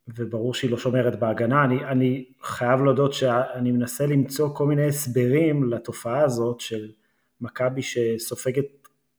וברור 0.08 0.54
שהיא 0.54 0.72
לא 0.72 0.78
שומרת 0.78 1.20
בהגנה. 1.20 1.64
אני, 1.64 1.86
אני 1.86 2.26
חייב 2.42 2.82
להודות 2.82 3.14
שאני 3.14 3.72
מנסה 3.72 4.06
למצוא 4.06 4.50
כל 4.56 4.66
מיני 4.66 4.88
הסברים 4.88 5.64
לתופעה 5.64 6.24
הזאת 6.24 6.60
של 6.60 6.92
מכבי 7.42 7.82
שסופגת 7.82 8.66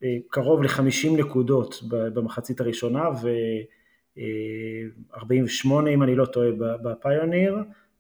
אה, 0.05 0.17
קרוב 0.29 0.63
ל-50 0.63 1.11
נקודות 1.19 1.83
במחצית 1.89 2.61
הראשונה, 2.61 3.09
ו... 3.23 3.29
48 5.15 5.91
אם 5.91 6.03
אני 6.03 6.15
לא 6.15 6.27
טועה 6.27 6.49
בפיוניר, 6.59 7.57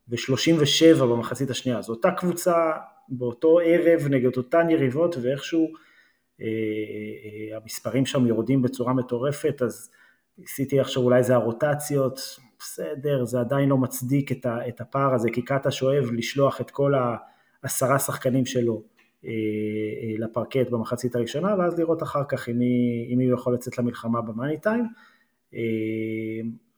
ו-37 0.08 1.04
במחצית 1.04 1.50
השנייה. 1.50 1.82
זו 1.82 1.92
אותה 1.92 2.10
קבוצה 2.10 2.72
באותו 3.08 3.58
ערב 3.64 4.06
נגד 4.10 4.36
אותן 4.36 4.70
יריבות, 4.70 5.16
ואיכשהו 5.22 5.72
אה, 6.40 6.46
אה, 6.46 7.56
המספרים 7.56 8.06
שם 8.06 8.26
יורדים 8.26 8.62
בצורה 8.62 8.92
מטורפת, 8.92 9.62
אז 9.62 9.90
ניסיתי 10.38 10.80
עכשיו 10.80 11.02
אולי 11.02 11.22
זה 11.22 11.34
הרוטציות, 11.34 12.20
בסדר, 12.58 13.24
זה 13.24 13.40
עדיין 13.40 13.68
לא 13.68 13.78
מצדיק 13.78 14.32
את, 14.32 14.80
הפער 14.80 15.14
הזה, 15.14 15.28
כי 15.32 15.42
קאטה 15.42 15.70
שואב 15.70 16.04
לשלוח 16.12 16.60
את 16.60 16.70
כל 16.70 16.92
העשרה 17.62 17.98
שחקנים 17.98 18.46
שלו 18.46 18.82
אה, 19.24 19.30
לפרקט 20.18 20.70
במחצית 20.70 21.16
הראשונה, 21.16 21.54
ואז 21.58 21.78
לראות 21.78 22.02
אחר 22.02 22.22
כך 22.28 22.48
אם 22.48 22.58
מי, 22.58 23.08
אם 23.12 23.18
מי 23.18 23.24
יכול 23.24 23.54
לצאת 23.54 23.78
למלחמה 23.78 24.20
במאני 24.20 24.60
טיים. 24.60 24.86
אה, 25.54 25.60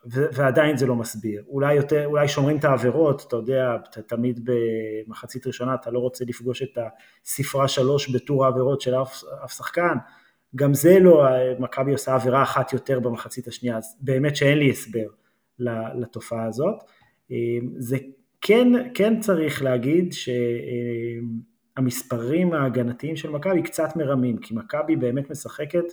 ועדיין 0.05 0.77
זה 0.77 0.87
לא 0.87 0.95
מסביר. 0.95 1.45
אולי, 1.49 1.75
יותר, 1.75 2.07
אולי 2.07 2.29
שומרים 2.29 2.57
את 2.57 2.65
העבירות, 2.65 3.25
אתה 3.29 3.37
יודע, 3.37 3.77
אתה 3.91 4.03
תמיד 4.03 4.41
במחצית 4.45 5.47
ראשונה 5.47 5.75
אתה 5.75 5.91
לא 5.91 5.99
רוצה 5.99 6.25
לפגוש 6.29 6.63
את 6.63 6.79
הספרה 7.25 7.69
שלוש 7.69 8.11
בטור 8.11 8.45
העבירות 8.45 8.81
של 8.81 8.95
אף, 9.03 9.23
אף 9.45 9.53
שחקן, 9.53 9.95
גם 10.57 10.75
זה 10.75 10.99
לא, 11.01 11.25
מכבי 11.59 11.93
עושה 11.93 12.15
עבירה 12.15 12.43
אחת 12.43 12.73
יותר 12.73 13.01
במחצית 13.01 13.49
השנייה, 13.49 13.77
אז 13.77 13.97
באמת 14.01 14.37
שאין 14.37 14.59
לי 14.59 14.71
הסבר 14.71 15.09
לתופעה 16.01 16.47
הזאת. 16.47 16.77
אה, 17.31 17.37
זה 17.77 17.97
כן, 18.41 18.69
כן 18.95 19.21
צריך 19.21 19.63
להגיד 19.63 20.13
שהמספרים 21.77 22.53
ההגנתיים 22.53 23.17
של 23.17 23.31
מכבי 23.31 23.63
קצת 23.63 23.97
מרמים, 23.97 24.39
כי 24.39 24.55
מכבי 24.55 24.97
באמת 24.97 25.31
משחקת 25.31 25.85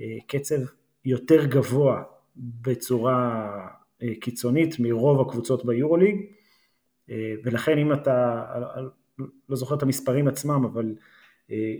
אה, 0.00 0.16
קצב 0.26 0.56
יותר 1.04 1.44
גבוה 1.44 2.02
בצורה 2.36 3.50
אה, 4.02 4.08
קיצונית 4.20 4.76
מרוב 4.78 5.20
הקבוצות 5.20 5.64
ביורוליג, 5.64 6.16
אה, 7.10 7.34
ולכן 7.44 7.78
אם 7.78 7.92
אתה, 7.92 8.44
לא 9.48 9.56
זוכר 9.56 9.74
את 9.74 9.82
המספרים 9.82 10.28
עצמם, 10.28 10.64
אבל 10.64 10.94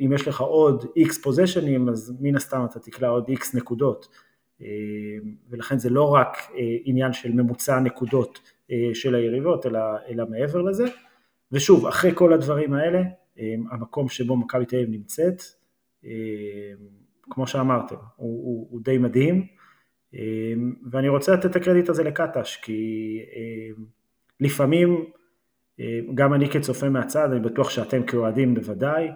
אם 0.04 0.12
יש 0.14 0.28
לך 0.28 0.40
עוד 0.40 0.84
X 0.84 1.22
פוזיישנים, 1.22 1.88
אז 1.88 2.16
מן 2.20 2.36
הסתם 2.36 2.64
אתה 2.70 2.80
תקלע 2.80 3.08
עוד 3.08 3.30
X 3.30 3.56
נקודות, 3.56 4.08
ולכן 5.50 5.78
זה 5.78 5.90
לא 5.90 6.14
רק 6.14 6.36
עניין 6.84 7.12
של 7.12 7.32
ממוצע 7.32 7.80
נקודות 7.80 8.52
של 8.94 9.14
היריבות, 9.14 9.66
אלא, 9.66 9.80
אלא 10.08 10.24
מעבר 10.30 10.62
לזה. 10.62 10.84
ושוב, 11.52 11.86
אחרי 11.86 12.10
כל 12.14 12.32
הדברים 12.32 12.72
האלה, 12.72 13.02
המקום 13.70 14.08
שבו 14.08 14.36
מכבי 14.36 14.66
תל 14.66 14.76
אביב 14.76 14.90
נמצאת, 14.90 15.42
כמו 17.30 17.46
שאמרתם, 17.46 17.96
הוא, 18.16 18.44
הוא, 18.44 18.68
הוא 18.70 18.80
די 18.84 18.98
מדהים, 18.98 19.46
ואני 20.90 21.08
רוצה 21.08 21.32
לתת 21.32 21.46
את 21.46 21.56
הקרדיט 21.56 21.88
הזה 21.88 22.04
לקטש, 22.04 22.56
כי 22.56 23.18
לפעמים, 24.40 25.04
גם 26.14 26.34
אני 26.34 26.50
כצופה 26.50 26.88
מהצד, 26.88 27.32
אני 27.32 27.40
בטוח 27.40 27.70
שאתם 27.70 28.02
כאוהדים 28.02 28.54
בוודאי, 28.54 29.08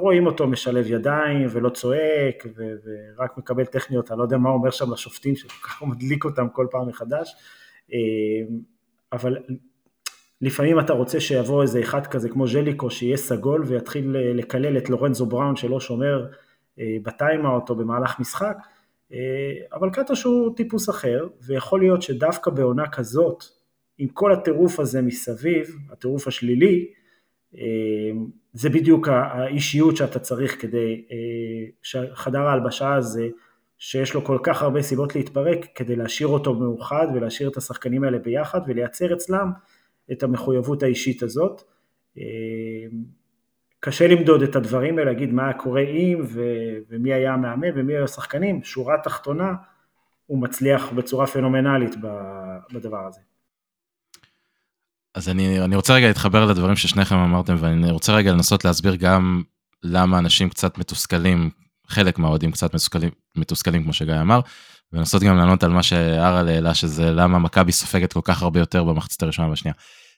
רואים 0.00 0.26
אותו 0.26 0.46
משלב 0.46 0.90
ידיים 0.90 1.46
ולא 1.50 1.68
צועק 1.68 2.46
ו- 2.56 2.74
ורק 2.84 3.38
מקבל 3.38 3.64
טכניות, 3.64 4.10
אני 4.10 4.18
לא 4.18 4.24
יודע 4.24 4.36
מה 4.36 4.48
הוא 4.48 4.58
אומר 4.58 4.70
שם 4.70 4.92
לשופטים, 4.92 5.36
שכל 5.36 5.68
כך 5.68 5.82
מדליק 5.82 6.24
אותם 6.24 6.48
כל 6.48 6.66
פעם 6.70 6.88
מחדש, 6.88 7.34
אבל 9.12 9.38
לפעמים 10.40 10.80
אתה 10.80 10.92
רוצה 10.92 11.20
שיבוא 11.20 11.62
איזה 11.62 11.80
אחד 11.80 12.06
כזה 12.06 12.28
כמו 12.28 12.46
ז'ליקו 12.46 12.90
שיהיה 12.90 13.16
סגול 13.16 13.64
ויתחיל 13.66 14.16
לקלל 14.34 14.78
את 14.78 14.90
לורנזו 14.90 15.26
בראון 15.26 15.56
שלא 15.56 15.80
שומר 15.80 16.26
בטיימאוט 16.78 17.70
או 17.70 17.74
במהלך 17.74 18.20
משחק, 18.20 18.56
אבל 19.72 19.90
קטוש 19.92 20.22
הוא 20.22 20.56
טיפוס 20.56 20.90
אחר, 20.90 21.28
ויכול 21.46 21.80
להיות 21.80 22.02
שדווקא 22.02 22.50
בעונה 22.50 22.88
כזאת, 22.88 23.44
עם 23.98 24.08
כל 24.08 24.32
הטירוף 24.32 24.80
הזה 24.80 25.02
מסביב, 25.02 25.76
הטירוף 25.92 26.28
השלילי, 26.28 26.92
זה 28.52 28.70
בדיוק 28.70 29.08
האישיות 29.08 29.96
שאתה 29.96 30.18
צריך 30.18 30.62
כדי 30.62 31.04
שחדר 31.82 32.40
ההלבשה 32.40 32.94
הזה, 32.94 33.28
שיש 33.78 34.14
לו 34.14 34.24
כל 34.24 34.38
כך 34.42 34.62
הרבה 34.62 34.82
סיבות 34.82 35.16
להתפרק, 35.16 35.66
כדי 35.74 35.96
להשאיר 35.96 36.28
אותו 36.28 36.54
מאוחד 36.54 37.06
ולהשאיר 37.14 37.48
את 37.48 37.56
השחקנים 37.56 38.04
האלה 38.04 38.18
ביחד 38.18 38.60
ולייצר 38.66 39.14
אצלם 39.14 39.50
את 40.12 40.22
המחויבות 40.22 40.82
האישית 40.82 41.22
הזאת. 41.22 41.62
קשה 43.80 44.08
למדוד 44.08 44.42
את 44.42 44.56
הדברים 44.56 44.98
האלה, 44.98 45.10
להגיד 45.12 45.32
מה 45.32 45.52
קורה 45.52 45.80
אם 45.82 46.20
ומי 46.88 47.12
היה 47.12 47.34
המאמן 47.34 47.68
ומי 47.74 47.92
היו 47.92 48.04
השחקנים, 48.04 48.62
שורה 48.62 48.94
תחתונה, 49.02 49.52
הוא 50.26 50.42
מצליח 50.42 50.92
בצורה 50.92 51.26
פנומנלית 51.26 51.94
בדבר 52.72 53.06
הזה. 53.06 53.20
אז 55.14 55.28
אני, 55.28 55.60
אני 55.60 55.76
רוצה 55.76 55.94
רגע 55.94 56.06
להתחבר 56.06 56.44
לדברים 56.44 56.76
ששניכם 56.76 57.16
אמרתם, 57.16 57.56
ואני 57.58 57.90
רוצה 57.90 58.12
רגע 58.12 58.32
לנסות 58.32 58.64
להסביר 58.64 58.94
גם 58.94 59.42
למה 59.82 60.18
אנשים 60.18 60.48
קצת 60.48 60.78
מתוסכלים, 60.78 61.50
חלק 61.86 62.18
מהאוהדים 62.18 62.50
קצת 62.52 62.74
מתוסכלים, 62.74 63.10
מתוסכלים 63.36 63.82
כמו 63.82 63.92
שגיא 63.92 64.20
אמר, 64.20 64.40
ולנסות 64.92 65.22
גם 65.22 65.36
לענות 65.36 65.64
על 65.64 65.70
מה 65.70 65.82
שהרל 65.82 66.48
העלה, 66.48 66.74
שזה 66.74 67.10
למה 67.10 67.38
מכבי 67.38 67.72
סופגת 67.72 68.12
כל 68.12 68.20
כך 68.24 68.42
הרבה 68.42 68.60
יותר 68.60 68.84
במחצית 68.84 69.22
הראשונה 69.22 69.48
והשנייה. 69.48 69.74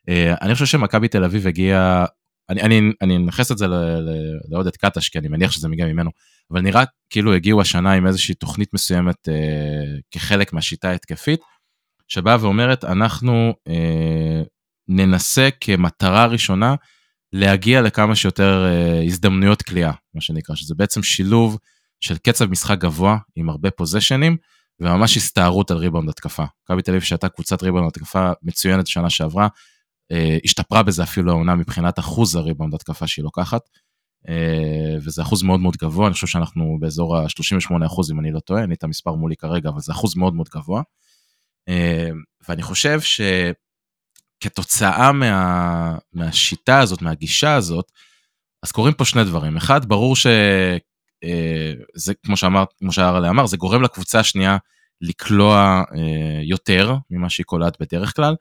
אה, 0.09 0.35
אני 0.43 0.55
חושב 0.55 0.67
שמכבי 0.67 1.09
תל 1.09 1.25
אביב 1.25 1.47
הגיעה 1.47 2.05
אני, 2.49 2.63
אני, 2.63 2.93
אני 3.03 3.19
נכנס 3.19 3.53
את 3.53 3.59
זה 3.59 3.67
לעודד 4.49 4.77
קטש, 4.77 5.09
כי 5.09 5.19
אני 5.19 5.29
מניח 5.29 5.51
שזה 5.51 5.69
מגיע 5.69 5.87
ממנו, 5.87 6.11
אבל 6.51 6.61
נראה 6.61 6.85
כאילו 7.11 7.35
הגיעו 7.35 7.61
השנה 7.61 7.93
עם 7.93 8.07
איזושהי 8.07 8.35
תוכנית 8.35 8.75
מסוימת 8.75 9.29
אה, 9.29 9.99
כחלק 10.11 10.53
מהשיטה 10.53 10.91
ההתקפית, 10.91 11.41
שבאה 12.09 12.37
ואומרת, 12.41 12.85
אנחנו 12.85 13.55
אה, 13.69 14.43
ננסה 14.89 15.49
כמטרה 15.61 16.27
ראשונה 16.27 16.75
להגיע 17.33 17.81
לכמה 17.81 18.17
שיותר 18.17 18.65
אה, 18.67 19.05
הזדמנויות 19.05 19.63
כליאה, 19.63 19.93
מה 20.15 20.21
שנקרא, 20.21 20.55
שזה 20.55 20.75
בעצם 20.75 21.03
שילוב 21.03 21.59
של 22.01 22.19
קצב 22.19 22.51
משחק 22.51 22.79
גבוה 22.79 23.19
עם 23.37 23.49
הרבה 23.49 23.71
פוזיישנים, 23.71 24.37
וממש 24.81 25.17
הסתערות 25.17 25.71
על 25.71 25.77
ריבאונד 25.77 26.09
התקפה. 26.09 26.45
מכבי 26.65 26.83
תל 26.83 26.91
אביב 26.91 27.03
שהייתה 27.03 27.29
קבוצת 27.29 27.63
ריבאונד 27.63 27.87
התקפה 27.89 28.31
מצוינת 28.43 28.87
שנה 28.87 29.11
שעברה, 29.11 29.49
אה, 30.13 30.39
השתפרה 30.45 30.83
בזה 30.83 31.03
אפילו 31.03 31.33
העונה 31.33 31.55
מבחינת 31.55 31.99
אחוז 31.99 32.37
הריבאונד 32.37 32.75
התקפה 32.75 33.07
שהיא 33.07 33.23
לוקחת, 33.23 33.63
אה, 34.29 34.97
וזה 35.05 35.23
אחוז 35.23 35.43
מאוד 35.43 35.61
מאוד 35.61 35.77
גבוה, 35.77 36.07
אני 36.07 36.15
חושב 36.15 36.27
שאנחנו 36.27 36.77
באזור 36.81 37.17
ה-38 37.17 37.87
אחוז 37.87 38.11
אם 38.13 38.21
אני 38.21 38.33
לא 38.33 38.41
טועה, 38.41 38.61
אין 38.61 38.69
לי 38.69 38.75
את 38.75 38.85
המספר 38.85 39.15
מולי 39.15 39.37
כרגע, 39.37 39.69
אבל 39.69 39.81
זה 39.81 39.93
אחוז 39.93 40.17
מאוד 40.17 40.35
מאוד 40.35 40.49
גבוה. 40.55 40.83
אה, 41.69 42.09
ואני 42.49 42.63
חושב 42.63 43.01
שכתוצאה 44.45 45.13
מה, 45.13 45.97
מהשיטה 46.13 46.81
הזאת, 46.81 47.03
מהגישה 47.03 47.55
הזאת, 47.55 47.93
אז 48.63 48.73
קורים 48.73 48.95
פה 48.95 49.05
שני 49.05 49.25
דברים. 49.25 49.57
אחד, 49.57 49.85
ברור 49.85 50.17
שזה, 50.17 52.15
כמו 52.27 52.37
שאמר, 52.37 52.65
כמו 52.79 52.93
שהרלה 52.93 53.29
אמר, 53.31 53.47
זה 53.47 53.57
גורם 53.57 53.83
לקבוצה 53.83 54.21
השנייה 54.21 54.57
לקלוע 55.01 55.83
יותר 56.43 56.97
ממה 57.11 57.31
שהיא 57.31 57.45
קולעת 57.45 57.77
בדרך 57.81 58.17
כלל. 58.17 58.35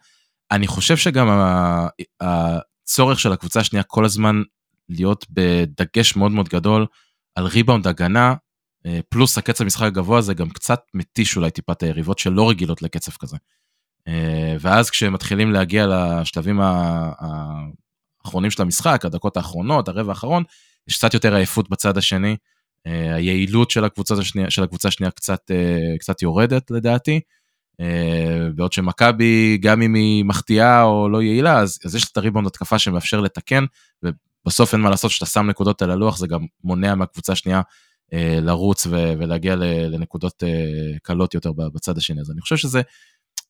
אני 0.52 0.68
חושב 0.68 0.98
שגם 0.98 1.28
הצורך 2.22 3.20
של 3.20 3.32
הקבוצה 3.32 3.60
השנייה 3.60 3.84
כל 3.84 4.06
הזמן 4.06 4.42
להיות 4.90 5.26
בדגש 5.30 6.16
מאוד 6.16 6.32
מאוד 6.32 6.50
גדול 6.50 6.86
על 7.36 7.46
ריבאונד 7.46 7.88
הגנה, 7.88 8.36
אה, 8.86 9.00
פלוס 9.10 9.38
הקצב 9.38 9.64
משחק 9.64 9.86
הגבוה 9.86 10.18
הזה 10.18 10.34
גם 10.34 10.50
קצת 10.50 10.80
מתיש 10.94 11.36
אולי 11.38 11.52
טיפה 11.52 11.72
את 11.72 11.84
היריבות 11.84 12.20
שלא 12.20 12.50
רגילות 12.50 12.82
לקצב 12.82 13.12
כזה. 13.12 13.38
אה, 14.08 14.56
ואז 14.60 14.90
כשמתחילים 14.90 15.52
להגיע 15.52 15.88
לשלבים 15.88 16.60
האחרונים 16.62 18.52
של 18.52 18.62
המשחק, 18.62 19.06
הדקות 19.06 19.38
האחרונות, 19.38 19.88
הרבע 19.88 20.12
האחרון, 20.12 20.44
יש 20.88 20.98
קצת 20.98 21.14
יותר 21.14 21.36
עייפות 21.36 21.70
בצד 21.70 21.98
השני. 21.98 22.36
אה, 22.88 23.16
היעילות 23.16 23.72
של 23.72 23.86
הקבוצה 23.86 24.16
השנייה, 24.16 24.52
של 24.52 24.64
הקבוצה 24.64 24.88
השנייה 24.88 25.12
קצת, 25.12 25.52
קצת 26.00 26.22
יורדת 26.22 26.72
לדעתי. 26.72 27.20
אה, 27.80 28.50
בעוד 28.56 28.74
שמכבי, 28.74 29.58
גם 29.58 29.82
אם 29.82 29.94
היא 29.94 30.26
מחטיאה 30.26 30.84
או 30.84 31.10
לא 31.10 31.22
יעילה, 31.22 31.60
אז, 31.60 31.80
אז 31.86 31.96
יש 31.96 32.12
את 32.12 32.18
הריבאונד 32.18 32.48
התקפה 32.48 32.80
שמאפשר 32.80 33.22
לתקן, 33.22 33.66
ובסוף 34.04 34.74
אין 34.74 34.82
מה 34.82 34.90
לעשות, 34.90 35.12
שאתה 35.12 35.26
שם 35.26 35.48
נקודות 35.48 35.82
על 35.82 35.92
הלוח, 35.92 36.18
זה 36.18 36.28
גם 36.28 36.46
מונע 36.64 36.96
מהקבוצה 36.96 37.34
השנייה 37.34 37.62
אה, 38.14 38.40
לרוץ 38.42 38.88
ולהגיע 38.92 39.56
לנקודות 39.90 40.44
אה, 40.44 40.98
קלות 41.04 41.34
יותר 41.34 41.52
בצד 41.52 41.98
השני. 41.98 42.22
אז 42.22 42.32
אני 42.32 42.42
חושב 42.42 42.58
שזה 42.58 42.82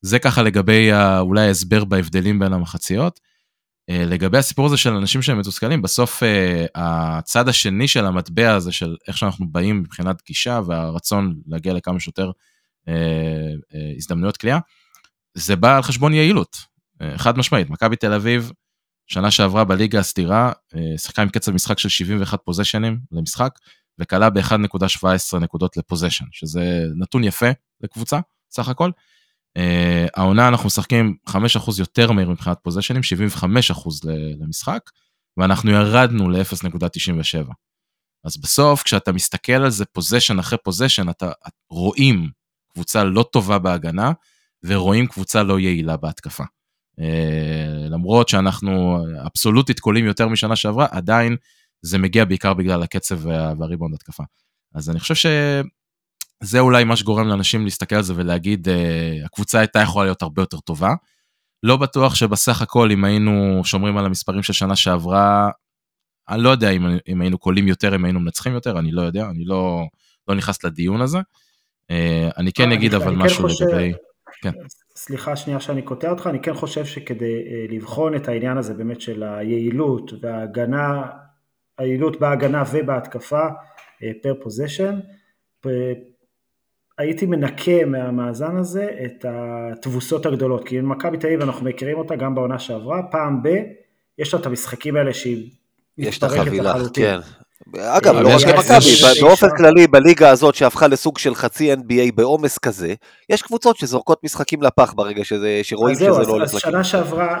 זה 0.02 0.18
ככה 0.18 0.42
לגבי 0.42 0.90
אולי 1.18 1.46
ההסבר 1.46 1.84
בהבדלים 1.84 2.38
בין 2.38 2.52
המחציות. 2.52 3.20
לגבי 3.90 4.38
הסיפור 4.38 4.66
הזה 4.66 4.76
של 4.76 4.92
אנשים 4.92 5.22
שהם 5.22 5.38
מתוסכלים, 5.38 5.82
בסוף 5.82 6.22
הצד 6.74 7.48
השני 7.48 7.88
של 7.88 8.06
המטבע 8.06 8.54
הזה, 8.54 8.72
של 8.72 8.96
איך 9.08 9.18
שאנחנו 9.18 9.48
באים 9.48 9.80
מבחינת 9.80 10.22
גישה 10.26 10.60
והרצון 10.66 11.40
להגיע 11.46 11.72
לכמה 11.72 12.00
שיותר 12.00 12.30
אה, 12.88 12.94
אה, 13.74 13.92
הזדמנויות 13.96 14.36
קליעה, 14.36 14.58
זה 15.34 15.56
בא 15.56 15.76
על 15.76 15.82
חשבון 15.82 16.14
יעילות, 16.14 16.56
אה, 17.02 17.18
חד 17.18 17.38
משמעית. 17.38 17.70
מכבי 17.70 17.96
תל 17.96 18.12
אביב, 18.12 18.52
שנה 19.06 19.30
שעברה 19.30 19.64
בליגה 19.64 19.98
הסדירה, 19.98 20.52
שיחקה 20.96 21.22
עם 21.22 21.28
קצב 21.28 21.52
משחק 21.52 21.78
של 21.78 21.88
71 21.88 22.38
פוזיישנים 22.44 22.98
למשחק, 23.12 23.58
וכלה 23.98 24.30
ב-1.17 24.30 25.38
נקודות 25.38 25.76
לפוזיישן, 25.76 26.24
שזה 26.32 26.82
נתון 26.98 27.24
יפה 27.24 27.46
לקבוצה, 27.80 28.18
סך 28.50 28.68
הכל. 28.68 28.90
העונה 30.16 30.48
אנחנו 30.48 30.66
משחקים 30.66 31.16
5% 31.28 31.32
יותר 31.78 32.12
מהיר 32.12 32.30
מבחינת 32.30 32.58
פוזיישנים, 32.62 33.02
75% 33.42 34.06
למשחק, 34.40 34.80
ואנחנו 35.36 35.70
ירדנו 35.70 36.30
ל-0.97. 36.30 37.52
אז 38.24 38.36
בסוף, 38.36 38.82
כשאתה 38.82 39.12
מסתכל 39.12 39.52
על 39.52 39.70
זה 39.70 39.84
פוזיישן 39.84 40.38
אחרי 40.38 40.58
פוזיישן, 40.64 41.08
אתה 41.08 41.30
רואים 41.70 42.30
קבוצה 42.72 43.04
לא 43.04 43.24
טובה 43.32 43.58
בהגנה, 43.58 44.12
ורואים 44.64 45.06
קבוצה 45.06 45.42
לא 45.42 45.60
יעילה 45.60 45.96
בהתקפה. 45.96 46.44
אה, 47.00 47.88
למרות 47.90 48.28
שאנחנו 48.28 49.04
אבסולוטית 49.26 49.80
קולים 49.80 50.04
יותר 50.04 50.28
משנה 50.28 50.56
שעברה, 50.56 50.86
עדיין 50.90 51.36
זה 51.82 51.98
מגיע 51.98 52.24
בעיקר 52.24 52.54
בגלל 52.54 52.82
הקצב 52.82 53.26
והריבון 53.26 53.94
התקפה. 53.94 54.22
אז 54.74 54.90
אני 54.90 55.00
חושב 55.00 55.14
שזה 56.44 56.60
אולי 56.60 56.84
מה 56.84 56.96
שגורם 56.96 57.28
לאנשים 57.28 57.64
להסתכל 57.64 57.96
על 57.96 58.02
זה 58.02 58.12
ולהגיד, 58.16 58.68
אה, 58.68 59.20
הקבוצה 59.24 59.58
הייתה 59.58 59.78
יכולה 59.78 60.04
להיות 60.04 60.22
הרבה 60.22 60.42
יותר 60.42 60.60
טובה. 60.60 60.94
לא 61.62 61.76
בטוח 61.76 62.14
שבסך 62.14 62.62
הכל 62.62 62.90
אם 62.90 63.04
היינו 63.04 63.60
שומרים 63.64 63.96
על 63.96 64.06
המספרים 64.06 64.42
של 64.42 64.52
שנה 64.52 64.76
שעברה, 64.76 65.50
אני 66.28 66.42
לא 66.42 66.48
יודע 66.48 66.70
אם, 66.70 66.86
אם 67.08 67.20
היינו 67.20 67.38
קולים 67.38 67.68
יותר, 67.68 67.94
אם 67.94 68.04
היינו 68.04 68.20
מנצחים 68.20 68.52
יותר, 68.52 68.78
אני 68.78 68.92
לא 68.92 69.02
יודע, 69.02 69.30
אני 69.30 69.44
לא, 69.44 69.86
לא 70.28 70.34
נכנס 70.34 70.64
לדיון 70.64 71.00
הזה. 71.00 71.18
אה, 71.90 72.28
אני 72.36 72.52
כן 72.52 72.72
אגיד 72.72 72.94
אבל 72.94 73.10
כן 73.10 73.18
משהו 73.18 73.46
לגבי... 73.46 73.92
כן. 74.42 74.50
סליחה 74.96 75.36
שנייה 75.36 75.60
שאני 75.60 75.82
קוטע 75.82 76.10
אותך, 76.10 76.26
אני 76.26 76.42
כן 76.42 76.54
חושב 76.54 76.84
שכדי 76.84 77.42
אה, 77.46 77.66
לבחון 77.68 78.14
את 78.16 78.28
העניין 78.28 78.58
הזה 78.58 78.74
באמת 78.74 79.00
של 79.00 79.22
היעילות 79.22 80.12
וההגנה, 80.20 81.02
היעילות 81.78 82.20
בהגנה 82.20 82.62
ובהתקפה 82.72 83.48
פר 84.22 84.30
אה, 84.30 84.42
פוזיישן, 84.42 84.98
הייתי 86.98 87.26
מנקה 87.26 87.84
מהמאזן 87.86 88.56
הזה 88.56 88.90
את 89.04 89.24
התבוסות 89.28 90.26
הגדולות, 90.26 90.68
כי 90.68 90.78
במכבי 90.78 91.18
תל 91.18 91.26
אביב 91.26 91.40
אנחנו 91.40 91.66
מכירים 91.66 91.98
אותה 91.98 92.16
גם 92.16 92.34
בעונה 92.34 92.58
שעברה, 92.58 93.02
פעם 93.10 93.42
ב... 93.42 93.48
יש 94.18 94.34
לה 94.34 94.40
את 94.40 94.46
המשחקים 94.46 94.96
האלה 94.96 95.14
שהיא 95.14 95.50
מתפרקת 95.98 96.52
לחלוטין. 96.52 97.04
כן. 97.04 97.45
אגב, 97.74 98.14
לא 98.14 98.28
רק 98.28 98.42
למכבי, 98.46 99.20
באופן 99.20 99.48
כללי 99.56 99.86
בליגה 99.86 100.30
הזאת 100.30 100.54
שהפכה 100.54 100.86
לסוג 100.86 101.18
של 101.18 101.34
חצי 101.34 101.74
NBA 101.74 102.12
בעומס 102.14 102.58
כזה, 102.58 102.94
יש 103.30 103.42
קבוצות 103.42 103.76
שזורקות 103.76 104.24
משחקים 104.24 104.62
לפח 104.62 104.92
ברגע 104.92 105.22
שרואים 105.62 105.96
שזה 105.96 106.08
לא 106.08 106.26
הולך 106.26 106.54
לכיוון. 106.54 106.84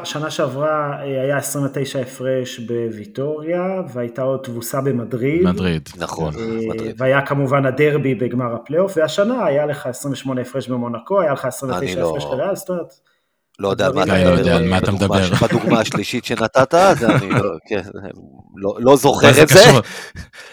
שנה 0.04 0.30
שעברה 0.30 0.92
אה, 0.98 1.22
היה 1.22 1.36
29 1.36 2.00
הפרש 2.00 2.58
בוויטוריה, 2.58 3.62
והייתה 3.92 4.22
עוד 4.22 4.40
תבוסה 4.42 4.80
במדריד. 4.80 5.42
מדריד. 5.42 5.88
נכון, 5.96 6.34
אה, 6.38 6.74
מדריד. 6.74 6.94
והיה 6.98 7.26
כמובן 7.26 7.66
הדרבי 7.66 8.14
בגמר 8.14 8.54
הפלייאוף, 8.54 8.96
והשנה 8.96 9.44
היה 9.44 9.66
לך 9.66 9.86
28 9.86 10.40
הפרש 10.40 10.68
במונקו, 10.68 11.20
היה 11.20 11.32
לך 11.32 11.44
29 11.44 12.00
לא- 12.00 12.10
הפרש 12.10 12.24
בריאל, 12.24 12.56
זאת 12.56 12.68
אומרת... 12.70 12.94
לא 13.58 13.68
יודע 13.68 13.86
על 13.86 13.92
מה 14.68 14.78
אתה 14.78 14.92
מדבר. 14.92 15.28
בדוגמה 15.42 15.80
השלישית 15.80 16.24
שנתת, 16.24 16.74
אז 16.74 17.04
אני 17.04 17.30
לא, 17.30 17.50
כן, 17.68 17.80
לא, 18.56 18.74
לא 18.78 18.96
זוכר 18.96 19.42
את 19.42 19.48
זה. 19.48 19.64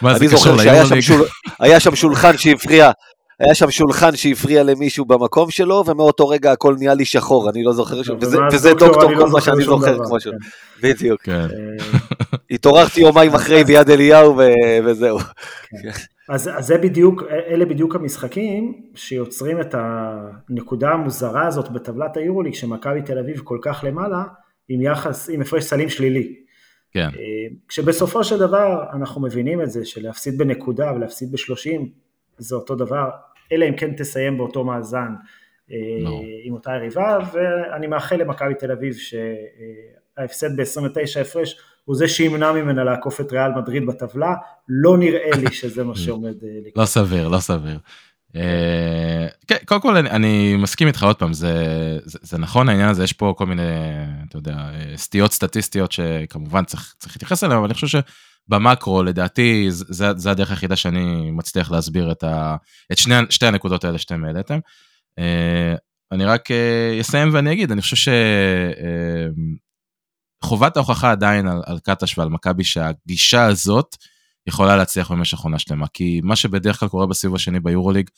מה 0.01 0.17
זה 0.19 0.25
קשור 0.27 0.57
שהיה 0.57 1.79
שם 1.79 1.95
שולחן 1.95 2.37
שהפריע, 2.37 2.91
היה 3.39 3.55
שם 3.55 3.71
שולחן 3.71 4.15
שהפריע 4.15 4.63
למישהו 4.63 5.05
במקום 5.05 5.51
שלו, 5.51 5.83
ומאותו 5.87 6.27
רגע 6.27 6.51
הכל 6.51 6.75
נהיה 6.77 6.93
לי 6.93 7.05
שחור, 7.05 7.49
אני 7.49 7.63
לא 7.63 7.73
זוכר, 7.73 8.01
וזה 8.51 8.73
דוקטור 8.73 9.15
כל 9.15 9.29
מה 9.29 9.41
שאני 9.41 9.63
זוכר, 9.63 9.97
כמו 10.05 10.19
ש... 10.19 10.27
בדיוק. 10.81 11.21
כן. 11.21 11.47
התעוררתי 12.51 13.01
יומיים 13.01 13.35
אחרי 13.35 13.63
ביד 13.63 13.89
אליהו 13.89 14.39
וזהו. 14.85 15.19
אז, 16.29 16.49
אז 16.57 16.65
זה 16.65 16.77
בדיוק, 16.77 17.23
אלה 17.23 17.65
בדיוק 17.65 17.95
המשחקים 17.95 18.81
שיוצרים 18.95 19.61
את 19.61 19.75
הנקודה 19.77 20.89
המוזרה 20.89 21.47
הזאת 21.47 21.71
בטבלת 21.71 22.17
היורוליג, 22.17 22.53
שמכבי 22.53 23.01
תל 23.01 23.19
אביב 23.19 23.41
כל 23.43 23.57
כך 23.61 23.83
למעלה, 23.87 24.23
עם 24.69 24.81
יחס, 24.81 25.29
עם 25.29 25.41
הפרש 25.41 25.63
סלים 25.63 25.89
שלילי. 25.89 26.35
כן. 26.91 27.07
אה, 27.07 27.55
כשבסופו 27.67 28.23
של 28.23 28.39
דבר 28.39 28.85
אנחנו 28.93 29.21
מבינים 29.21 29.61
את 29.61 29.69
זה, 29.69 29.85
שלהפסיד 29.85 30.37
בנקודה 30.37 30.93
ולהפסיד 30.95 31.31
בשלושים 31.31 31.89
זה 32.37 32.55
אותו 32.55 32.75
דבר, 32.75 33.09
אלא 33.51 33.65
אם 33.69 33.75
כן 33.75 33.95
תסיים 33.95 34.37
באותו 34.37 34.63
מאזן 34.63 35.13
no. 35.69 35.71
אה, 35.71 35.77
עם 36.43 36.53
אותה 36.53 36.71
יריבה, 36.75 37.17
ואני 37.33 37.87
מאחל 37.87 38.15
למכבי 38.15 38.53
תל 38.53 38.71
אביב 38.71 38.93
שההפסד 38.93 40.55
ב-29 40.55 41.21
הפרש 41.21 41.59
הוא 41.85 41.95
זה 41.95 42.07
שימנע 42.07 42.51
ממנה 42.51 42.83
לעקוף 42.83 43.21
את 43.21 43.31
ריאל 43.31 43.51
מדריד 43.51 43.85
בטבלה, 43.85 44.33
לא 44.69 44.97
נראה 44.97 45.37
לי 45.37 45.51
שזה 45.51 45.83
מה 45.83 45.95
שעומד 45.95 46.43
אה, 46.43 46.49
לקרות. 46.59 46.77
לא 46.77 46.85
סביר, 46.85 47.27
לא 47.27 47.39
סביר. 47.39 47.79
אה, 48.35 49.27
כן, 49.47 49.55
קודם 49.65 49.81
כל 49.81 49.97
אני 49.97 50.55
מסכים 50.55 50.87
איתך 50.87 51.03
עוד 51.03 51.15
פעם, 51.15 51.33
זה 51.33 52.37
נכון 52.39 52.69
העניין 52.69 52.89
הזה, 52.89 53.03
יש 53.03 53.13
פה 53.13 53.33
כל 53.37 53.45
מיני, 53.45 53.61
אתה 54.29 54.37
יודע, 54.37 54.55
סטיות 54.95 55.31
סטטיסטיות 55.31 55.91
שכמובן 55.91 56.63
צריך 56.63 56.95
להתייחס 57.11 57.43
אליהן, 57.43 57.57
אבל 57.57 57.65
אני 57.65 57.73
חושב 57.73 58.01
שבמקרו, 58.47 59.03
לדעתי, 59.03 59.67
זה 59.71 60.31
הדרך 60.31 60.49
היחידה 60.49 60.75
שאני 60.75 61.31
מצליח 61.31 61.71
להסביר 61.71 62.11
את 62.11 62.97
שתי 63.29 63.45
הנקודות 63.45 63.83
האלה 63.83 63.97
שאתם 63.97 64.25
העליתם. 64.25 64.59
אה, 65.19 65.75
אני 66.11 66.25
רק 66.25 66.49
אסיים 67.01 67.29
ואני 67.33 67.51
אגיד, 67.51 67.71
אני 67.71 67.81
חושב 67.81 68.11
חובת 70.43 70.77
ההוכחה 70.77 71.11
עדיין 71.11 71.47
על, 71.47 71.61
על 71.65 71.79
קטש 71.79 72.17
ועל 72.17 72.29
מכבי 72.29 72.63
שהגישה 72.63 73.45
הזאת 73.45 73.95
יכולה 74.47 74.75
להצליח 74.75 75.11
במשך 75.11 75.39
עונה 75.39 75.59
שלמה, 75.59 75.87
כי 75.87 76.21
מה 76.23 76.35
שבדרך 76.35 76.79
כלל 76.79 76.89
קורה 76.89 77.07
בסיבוב 77.07 77.35
השני 77.35 77.59
ביורוליג, 77.59 78.09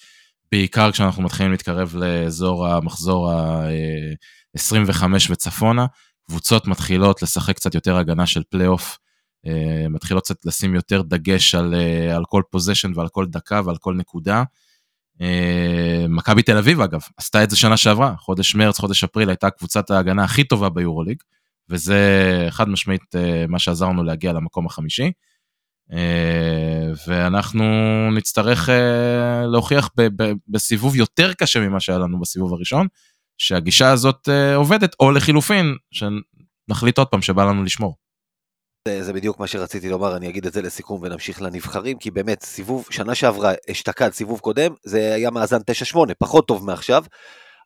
בעיקר 0.52 0.92
כשאנחנו 0.92 1.24
מתחילים 1.24 1.52
להתקרב 1.52 1.96
לאזור 1.96 2.68
המחזור 2.68 3.32
ה-25 3.32 5.04
וצפונה, 5.30 5.86
קבוצות 6.28 6.68
מתחילות 6.68 7.22
לשחק 7.22 7.56
קצת 7.56 7.76
יותר 7.76 7.98
הגנה 7.98 8.26
של 8.26 8.44
פלייאוף, 8.50 8.98
אה, 9.48 9.90
מתחילות 9.90 10.24
קצת 10.24 10.46
לשים 10.46 10.76
יותר 10.76 11.02
דגש 11.02 11.56
על, 11.56 11.74
אה, 11.74 12.16
על 12.16 12.26
כל 12.26 12.42
possession 12.50 12.92
ועל 12.96 13.08
כל 13.08 13.26
דקה 13.26 13.62
ועל 13.66 13.78
כל 13.78 13.96
נקודה. 13.96 14.44
אה, 15.22 16.06
מכבי 16.10 16.44
תל 16.44 16.58
אביב 16.58 16.82
אגב, 16.82 17.02
עשתה 17.18 17.44
את 17.44 17.50
זה 17.50 17.58
שנה 17.58 17.78
שעברה, 17.78 18.16
חודש 18.18 18.56
מרץ, 18.56 18.80
חודש 18.80 19.04
אפריל 19.04 19.30
הייתה 19.30 19.50
קבוצת 19.50 19.92
ההגנה 19.92 20.24
הכי 20.24 20.44
טובה 20.44 20.70
ביורוליג. 20.70 21.18
וזה 21.70 22.00
חד 22.50 22.70
משמעית 22.70 23.16
אה, 23.16 23.46
מה 23.48 23.60
שעזר 23.60 23.86
לנו 23.86 24.04
להגיע 24.04 24.34
למקום 24.34 24.66
החמישי. 24.66 25.12
אה, 25.92 26.92
ואנחנו 27.08 27.64
נצטרך 28.12 28.70
אה, 28.70 29.46
להוכיח 29.46 29.90
בסיבוב 30.48 30.96
יותר 30.96 31.34
קשה 31.34 31.60
ממה 31.60 31.80
שהיה 31.80 32.00
לנו 32.00 32.20
בסיבוב 32.20 32.54
הראשון, 32.54 32.88
שהגישה 33.38 33.92
הזאת 33.92 34.30
עובדת, 34.56 34.96
או 35.00 35.12
לחילופין, 35.12 35.76
שנחליט 35.92 36.98
עוד 36.98 37.08
פעם 37.08 37.22
שבא 37.22 37.46
לנו 37.46 37.64
לשמור. 37.64 37.96
זה 39.02 39.14
בדיוק 39.14 39.40
מה 39.40 39.48
שרציתי 39.48 39.90
לומר, 39.90 40.18
אני 40.18 40.30
אגיד 40.30 40.46
את 40.46 40.54
זה 40.54 40.62
לסיכום 40.62 41.02
ונמשיך 41.02 41.42
לנבחרים, 41.42 41.98
כי 41.98 42.12
באמת, 42.12 42.42
סיבוב, 42.42 42.88
שנה 42.90 43.16
שעברה 43.16 43.54
אשתקד, 43.72 44.10
סיבוב 44.10 44.40
קודם, 44.40 44.74
זה 44.84 45.14
היה 45.14 45.30
מאזן 45.30 45.60
9-8, 45.94 45.98
פחות 46.20 46.48
טוב 46.48 46.66
מעכשיו. 46.66 47.04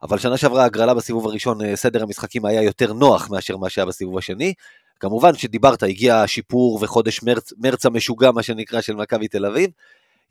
אבל 0.02 0.18
שנה 0.18 0.38
שעברה 0.38 0.66
הגרלה 0.66 0.94
בסיבוב 0.94 1.28
הראשון, 1.28 1.62
אה, 1.62 1.76
סדר 1.76 2.04
המשחקים 2.04 2.46
היה 2.46 2.64
יותר 2.64 2.94
נוח 2.94 3.30
מאשר 3.30 3.58
מה 3.58 3.70
שהיה 3.70 3.86
בסיבוב 3.86 4.18
השני. 4.18 4.54
כמובן 5.00 5.36
שדיברת, 5.36 5.84
הגיע 5.84 6.16
השיפור 6.16 6.80
וחודש 6.82 7.24
מרץ, 7.24 7.54
מרץ 7.58 7.86
המשוגע, 7.86 8.32
מה 8.32 8.44
שנקרא, 8.44 8.82
של 8.82 8.96
מכבי 8.96 9.28
תל 9.28 9.46
אביב. 9.46 9.70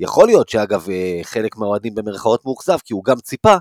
יכול 0.00 0.26
להיות 0.26 0.48
שאגב, 0.48 0.86
אה, 0.90 1.20
חלק 1.22 1.56
מהאוהדים 1.56 1.94
במרכאות 1.94 2.44
מאוכזב, 2.44 2.78
כי 2.84 2.92
הוא 2.92 3.04
גם 3.04 3.16
ציפה 3.16 3.56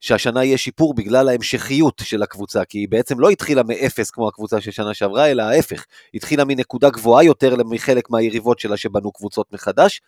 שהשנה 0.00 0.44
יהיה 0.44 0.58
שיפור 0.58 0.94
בגלל 0.94 1.28
ההמשכיות 1.28 2.02
של 2.04 2.22
הקבוצה, 2.22 2.64
כי 2.64 2.78
היא 2.78 2.88
בעצם 2.88 3.20
לא 3.20 3.30
התחילה 3.30 3.62
מאפס 3.62 4.10
כמו 4.10 4.28
הקבוצה 4.28 4.60
של 4.60 4.70
שנה 4.70 4.94
שעברה, 4.94 5.30
אלא 5.30 5.42
ההפך, 5.42 5.84
התחילה 6.14 6.44
מנקודה 6.44 6.90
גבוהה 6.90 7.24
יותר 7.24 7.56
מחלק 7.64 8.10
מהיריבות 8.10 8.58
שלה 8.58 8.76
שבנו 8.76 9.12
קבוצות 9.12 9.52
מחדש. 9.52 10.00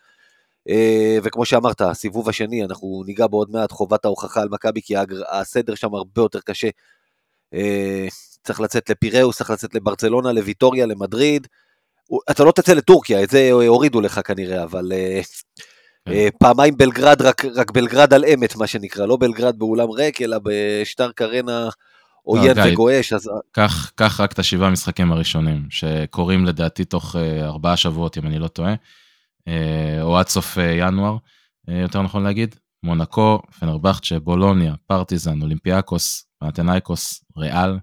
אה, 0.69 1.19
וכמו 1.23 1.45
שאמרת, 1.45 1.81
הסיבוב 1.81 2.29
השני, 2.29 2.65
אנחנו 2.65 3.03
ניגע 3.07 3.27
בו 3.27 3.37
עוד 3.37 3.51
מעט, 3.51 3.73
חובת 3.73 4.05
ההוכחה 4.05 4.43
על 4.43 4.49
מכבי, 4.49 4.83
כי 4.83 4.95
הסדר 5.31 5.75
שם 5.75 5.95
הרבה 5.95 6.23
יותר 6.23 6.41
קשה. 6.41 6.69
אה, 7.55 8.07
צריך 8.43 8.61
לצאת 8.61 8.91
לפיראוס, 8.91 9.37
צריך 9.37 9.51
לצאת 9.51 9.75
לברצלונה, 9.75 10.33
לוויטוריה, 10.33 10.87
למדריד. 10.87 11.47
אתה 12.31 12.45
לא 12.45 12.53
תצא 12.53 12.73
לטורקיה, 12.73 13.23
את 13.23 13.31
זה 13.31 13.51
הורידו 13.53 14.01
לך 14.01 14.21
כנראה, 14.25 14.63
אבל 14.63 14.93
אה, 14.93 15.21
כן. 16.05 16.29
פעמיים 16.39 16.77
בלגרד, 16.77 17.23
רק, 17.23 17.45
רק 17.45 17.71
בלגרד 17.71 18.15
על 18.15 18.25
אמת, 18.25 18.57
מה 18.57 18.67
שנקרא, 18.67 19.07
לא 19.07 19.17
בלגרד 19.21 19.59
באולם 19.59 19.91
ריק, 19.91 20.23
אלא 20.23 20.37
בשטר 20.43 21.13
קרנה 21.13 21.69
עוין 22.23 22.57
וגועש. 22.67 23.13
אז... 23.13 23.31
קח, 23.53 23.93
קח 23.95 24.21
רק 24.21 24.33
את 24.33 24.39
השבעה 24.39 24.69
המשחקים 24.69 25.13
הראשונים, 25.13 25.63
שקורים 25.71 26.45
לדעתי 26.45 26.85
תוך 26.85 27.17
ארבעה 27.43 27.77
שבועות, 27.77 28.19
אם 28.19 28.27
אני 28.27 28.39
לא 28.39 28.49
טועה. 28.49 28.75
אה, 29.49 30.03
או 30.03 30.19
עד 30.19 30.29
סוף 30.29 30.59
אה, 30.59 30.73
ינואר, 30.73 31.17
אה, 31.69 31.79
יותר 31.79 32.03
נכון 32.03 32.23
להגיד, 32.23 32.55
מונקו, 32.85 33.41
פנרבכצ'ה, 33.61 34.19
בולוניה, 34.19 34.75
פרטיזן, 34.87 35.43
אולימפיאקוס, 35.43 36.27
פנתנייקוס, 36.41 37.25
ריאל, 37.37 37.79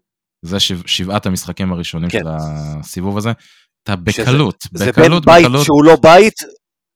זה 0.45 0.59
שבע, 0.59 0.81
שבעת 0.85 1.25
המשחקים 1.25 1.73
הראשונים 1.73 2.09
כן. 2.09 2.19
של 2.19 2.27
הסיבוב 2.29 3.17
הזה. 3.17 3.31
אתה 3.83 3.95
בקלות, 3.95 4.61
שזה, 4.61 4.91
בקלות, 4.91 5.23
זה 5.23 5.31
בין 5.31 5.51
בית 5.51 5.63
שהוא 5.63 5.83
לא 5.83 5.95
בית, 6.01 6.35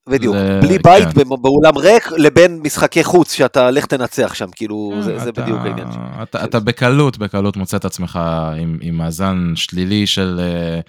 בדיוק, 0.10 0.36
ל... 0.36 0.62
בלי 0.62 0.78
בית 0.80 1.08
כן. 1.08 1.24
באולם 1.42 1.78
ריק, 1.78 2.12
לבין 2.18 2.60
משחקי 2.64 3.04
חוץ 3.04 3.34
שאתה 3.34 3.72
לך 3.72 3.86
תנצח 3.86 4.34
שם, 4.34 4.46
כאילו, 4.56 4.92
כן, 4.96 5.02
זה, 5.02 5.16
אתה, 5.16 5.24
זה 5.24 5.32
בדיוק 5.32 5.60
העניין. 5.60 5.88
אתה, 6.24 6.44
אתה 6.44 6.60
בקלות, 6.60 7.18
בקלות 7.18 7.58
מוצא 7.58 7.78
את 7.78 7.86
עצמך 7.86 8.20
עם, 8.58 8.78
עם 8.82 8.98
מאזן 8.98 9.52
שלילי 9.56 10.08
של 10.08 10.40
אה, 10.40 10.80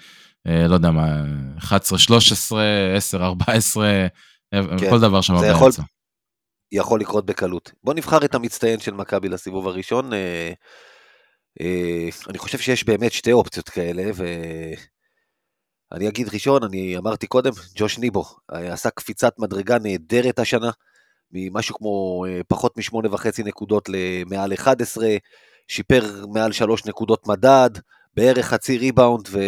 לא 0.45 0.73
יודע 0.73 0.91
מה, 0.91 1.23
11, 1.57 1.99
13, 1.99 2.63
10, 2.95 3.23
14, 3.23 4.07
כן, 4.51 4.89
כל 4.89 4.99
דבר 4.99 5.21
שם 5.21 5.33
באמצע. 5.33 5.51
יכול, 5.51 5.71
יכול 6.71 6.99
לקרות 6.99 7.25
בקלות. 7.25 7.71
בוא 7.83 7.93
נבחר 7.93 8.25
את 8.25 8.35
המצטיין 8.35 8.79
של 8.79 8.93
מכבי 8.93 9.29
לסיבוב 9.29 9.67
הראשון. 9.67 10.13
אה, 10.13 10.51
אה, 11.61 12.09
אני 12.29 12.37
חושב 12.37 12.57
שיש 12.57 12.83
באמת 12.83 13.11
שתי 13.11 13.31
אופציות 13.31 13.69
כאלה, 13.69 14.11
ואני 15.91 16.07
אגיד 16.07 16.29
ראשון, 16.33 16.63
אני 16.63 16.97
אמרתי 16.97 17.27
קודם, 17.27 17.51
ג'וש 17.75 17.97
ניבו, 17.97 18.25
עשה 18.47 18.89
קפיצת 18.89 19.39
מדרגה 19.39 19.79
נהדרת 19.79 20.39
השנה, 20.39 20.69
ממשהו 21.31 21.75
כמו 21.75 22.25
פחות 22.47 22.77
משמונה 22.77 23.13
וחצי 23.13 23.43
נקודות 23.43 23.89
למעל 23.89 24.53
11, 24.53 25.07
שיפר 25.67 26.25
מעל 26.33 26.51
שלוש 26.51 26.85
נקודות 26.85 27.27
מדד, 27.27 27.69
בערך 28.13 28.45
חצי 28.45 28.77
ריבאונד, 28.77 29.27
ו... 29.31 29.39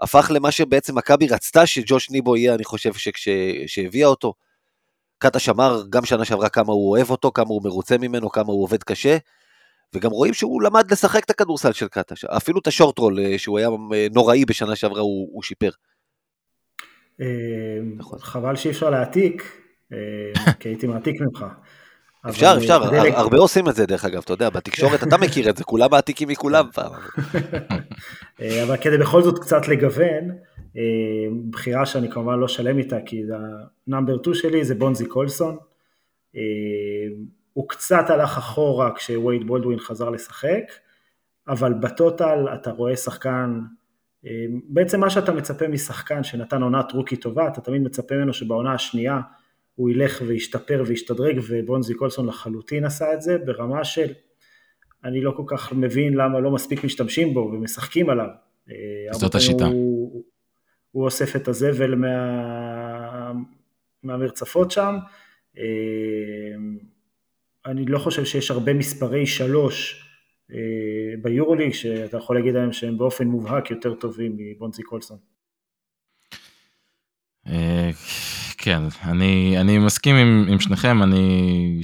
הפך 0.00 0.30
למה 0.34 0.50
שבעצם 0.50 0.98
מכבי 0.98 1.26
רצתה 1.26 1.66
שג'וש 1.66 2.10
ניבו 2.10 2.36
יהיה, 2.36 2.54
אני 2.54 2.64
חושב, 2.64 2.90
שהביאה 3.66 4.08
אותו. 4.08 4.34
קטש 5.18 5.48
אמר 5.48 5.82
גם 5.90 6.04
שנה 6.04 6.24
שעברה 6.24 6.48
כמה 6.48 6.72
הוא 6.72 6.90
אוהב 6.90 7.10
אותו, 7.10 7.32
כמה 7.32 7.48
הוא 7.48 7.64
מרוצה 7.64 7.98
ממנו, 7.98 8.30
כמה 8.30 8.46
הוא 8.46 8.62
עובד 8.62 8.82
קשה, 8.82 9.16
וגם 9.94 10.10
רואים 10.10 10.34
שהוא 10.34 10.62
למד 10.62 10.92
לשחק 10.92 11.24
את 11.24 11.30
הכדורסל 11.30 11.72
של 11.72 11.88
קטש. 11.88 12.24
אפילו 12.24 12.60
את 12.60 12.66
ה 12.66 12.71
short 12.71 12.95
roll, 12.95 13.20
אה, 13.20 13.38
שהוא 13.38 13.58
היה 13.58 13.68
אה, 13.68 14.06
נוראי 14.14 14.44
בשנה 14.44 14.76
שעברה, 14.76 15.00
הוא, 15.00 15.28
הוא 15.32 15.42
שיפר. 15.42 15.70
אה, 17.20 17.26
נכון. 17.96 18.18
חבל 18.18 18.56
שאי 18.56 18.70
אפשר 18.70 18.90
להעתיק, 18.90 19.56
כי 20.60 20.68
הייתי 20.68 20.86
מעתיק 20.86 21.14
ממך. 21.20 21.44
אפשר, 22.28 22.54
אפשר, 22.58 22.82
הרבה 23.14 23.38
עושים 23.38 23.68
את 23.68 23.74
זה 23.74 23.86
דרך 23.86 24.04
אגב, 24.04 24.22
אתה 24.24 24.32
יודע, 24.32 24.50
בתקשורת 24.50 25.02
אתה 25.02 25.16
מכיר 25.16 25.50
את 25.50 25.56
זה, 25.56 25.64
כולם 25.64 25.88
מעתיקים 25.90 26.28
מכולם 26.28 26.66
פעם. 26.74 26.92
אה, 28.40 28.62
אבל 28.62 28.76
כדי 28.76 28.98
בכל 28.98 29.22
זאת 29.22 29.38
קצת 29.38 29.68
לגוון, 29.68 30.30
אה, 30.76 30.82
בחירה 31.50 31.86
שאני 31.86 32.10
כמובן 32.10 32.38
לא 32.38 32.48
שלם 32.48 32.78
איתה, 32.78 32.96
כי 33.06 33.22
ה 33.86 33.90
number 33.90 34.16
2 34.22 34.34
שלי 34.34 34.64
זה 34.64 34.74
בונזי 34.74 35.06
קולסון. 35.06 35.56
אה, 36.36 36.40
הוא 37.52 37.68
קצת 37.68 38.10
הלך 38.10 38.38
אחורה 38.38 38.94
כשווייד 38.94 39.46
בולדווין 39.46 39.78
חזר 39.78 40.10
לשחק, 40.10 40.72
אבל 41.48 41.72
בטוטל 41.72 42.46
אתה 42.54 42.70
רואה 42.70 42.96
שחקן, 42.96 43.60
בעצם 44.68 45.00
מה 45.00 45.10
שאתה 45.10 45.32
מצפה 45.32 45.68
משחקן 45.68 46.24
שנתן 46.24 46.62
עונת 46.62 46.92
רוקי 46.92 47.16
טובה, 47.16 47.48
אתה 47.48 47.60
תמיד 47.60 47.82
מצפה 47.82 48.14
ממנו 48.14 48.32
שבעונה 48.32 48.74
השנייה 48.74 49.20
הוא 49.74 49.90
ילך 49.90 50.22
וישתפר 50.26 50.82
וישתדרג, 50.86 51.40
ובונזי 51.48 51.94
קולסון 51.94 52.26
לחלוטין 52.26 52.84
עשה 52.84 53.14
את 53.14 53.22
זה 53.22 53.38
ברמה 53.38 53.84
של, 53.84 54.12
אני 55.04 55.20
לא 55.20 55.32
כל 55.36 55.42
כך 55.46 55.72
מבין 55.72 56.14
למה 56.14 56.40
לא 56.40 56.50
מספיק 56.50 56.84
משתמשים 56.84 57.34
בו 57.34 57.40
ומשחקים 57.40 58.10
עליו. 58.10 58.28
אה, 58.70 59.12
זאת 59.12 59.34
השיטה. 59.34 59.66
הוא, 59.66 60.24
הוא 60.90 61.04
אוסף 61.04 61.36
את 61.36 61.48
הזבל 61.48 61.94
מה, 61.94 63.32
מהמרצפות 64.02 64.70
שם. 64.70 64.96
אה, 65.58 65.64
אני 67.66 67.84
לא 67.86 67.98
חושב 67.98 68.24
שיש 68.24 68.50
הרבה 68.50 68.74
מספרי 68.74 69.26
שלוש 69.26 70.06
אה, 70.52 70.56
ביורוליג, 71.22 71.72
שאתה 71.72 72.16
יכול 72.16 72.36
להגיד 72.36 72.54
להם 72.54 72.72
שהם 72.72 72.98
באופן 72.98 73.26
מובהק 73.26 73.70
יותר 73.70 73.94
טובים 73.94 74.36
מבונזי 74.36 74.82
קולסון. 74.82 75.18
כן, 78.62 78.82
אני, 79.02 79.60
אני 79.60 79.78
מסכים 79.78 80.16
עם, 80.16 80.46
עם 80.48 80.60
שניכם, 80.60 81.02
אני, 81.02 81.82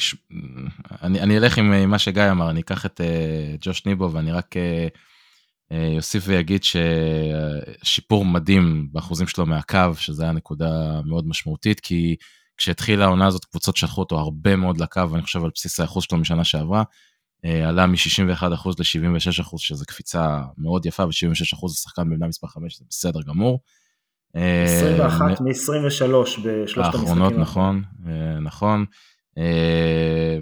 אני, 1.02 1.20
אני 1.20 1.38
אלך 1.38 1.58
עם, 1.58 1.72
עם 1.72 1.90
מה 1.90 1.98
שגיא 1.98 2.30
אמר, 2.30 2.50
אני 2.50 2.60
אקח 2.60 2.86
את 2.86 3.00
uh, 3.00 3.58
ג'וש 3.60 3.86
ניבו 3.86 4.12
ואני 4.12 4.32
רק 4.32 4.54
uh, 4.56 5.74
יוסיף 5.96 6.24
ויגיד 6.26 6.60
ששיפור 6.64 8.24
מדהים 8.24 8.88
באחוזים 8.92 9.26
שלו 9.26 9.46
מהקו, 9.46 9.94
שזה 9.98 10.22
היה 10.22 10.32
נקודה 10.32 11.00
מאוד 11.04 11.28
משמעותית, 11.28 11.80
כי 11.80 12.16
כשהתחילה 12.56 13.04
העונה 13.04 13.26
הזאת 13.26 13.44
קבוצות 13.44 13.76
שלחו 13.76 14.00
אותו 14.00 14.18
הרבה 14.18 14.56
מאוד 14.56 14.80
לקו, 14.80 15.02
אני 15.14 15.22
חושב 15.22 15.44
על 15.44 15.50
בסיס 15.54 15.80
האחוז 15.80 16.04
שלו 16.04 16.18
משנה 16.18 16.44
שעברה, 16.44 16.82
uh, 16.82 17.48
עלה 17.68 17.86
מ-61% 17.86 18.46
ל-76%, 18.48 19.58
שזה 19.58 19.84
קפיצה 19.84 20.40
מאוד 20.58 20.86
יפה, 20.86 21.02
ו-76% 21.04 21.68
זה 21.68 21.74
שחקן 21.74 22.10
בעמדה 22.10 22.26
מספר 22.26 22.46
5, 22.46 22.78
זה 22.78 22.84
בסדר 22.90 23.22
גמור. 23.22 23.60
21 24.36 25.40
מ-23 25.40 25.46
בשלושת 26.44 26.44
המשחקים. 26.44 26.84
האחרונות, 26.84 27.32
נכון, 27.32 27.82
אה, 28.06 28.40
נכון. 28.40 28.84
אה, 29.38 30.38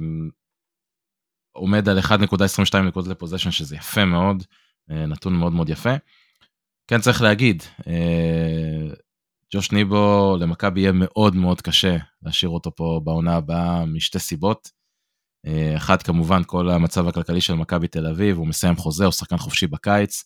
עומד 1.52 1.88
על 1.88 1.98
1.22 1.98 2.76
נקודות 2.86 3.10
לפוזיישן, 3.10 3.50
שזה 3.50 3.76
יפה 3.76 4.04
מאוד, 4.04 4.42
אה, 4.90 5.06
נתון 5.06 5.34
מאוד 5.34 5.52
מאוד 5.52 5.68
יפה. 5.68 5.94
כן, 6.88 7.00
צריך 7.00 7.22
להגיד, 7.22 7.62
ג'וש 9.54 9.72
ניבו 9.72 10.36
למכבי 10.40 10.80
יהיה 10.80 10.92
מאוד 10.92 11.36
מאוד 11.36 11.60
קשה 11.60 11.96
להשאיר 12.22 12.50
אותו 12.50 12.74
פה 12.74 13.00
בעונה 13.04 13.36
הבאה 13.36 13.84
משתי 13.86 14.18
סיבות. 14.18 14.84
אחת, 15.76 16.02
כמובן, 16.02 16.42
כל 16.46 16.70
המצב 16.70 17.08
הכלכלי 17.08 17.40
של 17.40 17.54
מכבי 17.54 17.88
תל 17.88 18.06
אביב, 18.06 18.36
הוא 18.36 18.46
מסיים 18.46 18.76
חוזה, 18.76 19.04
הוא 19.04 19.12
שחקן 19.12 19.36
חופשי 19.36 19.66
בקיץ. 19.66 20.24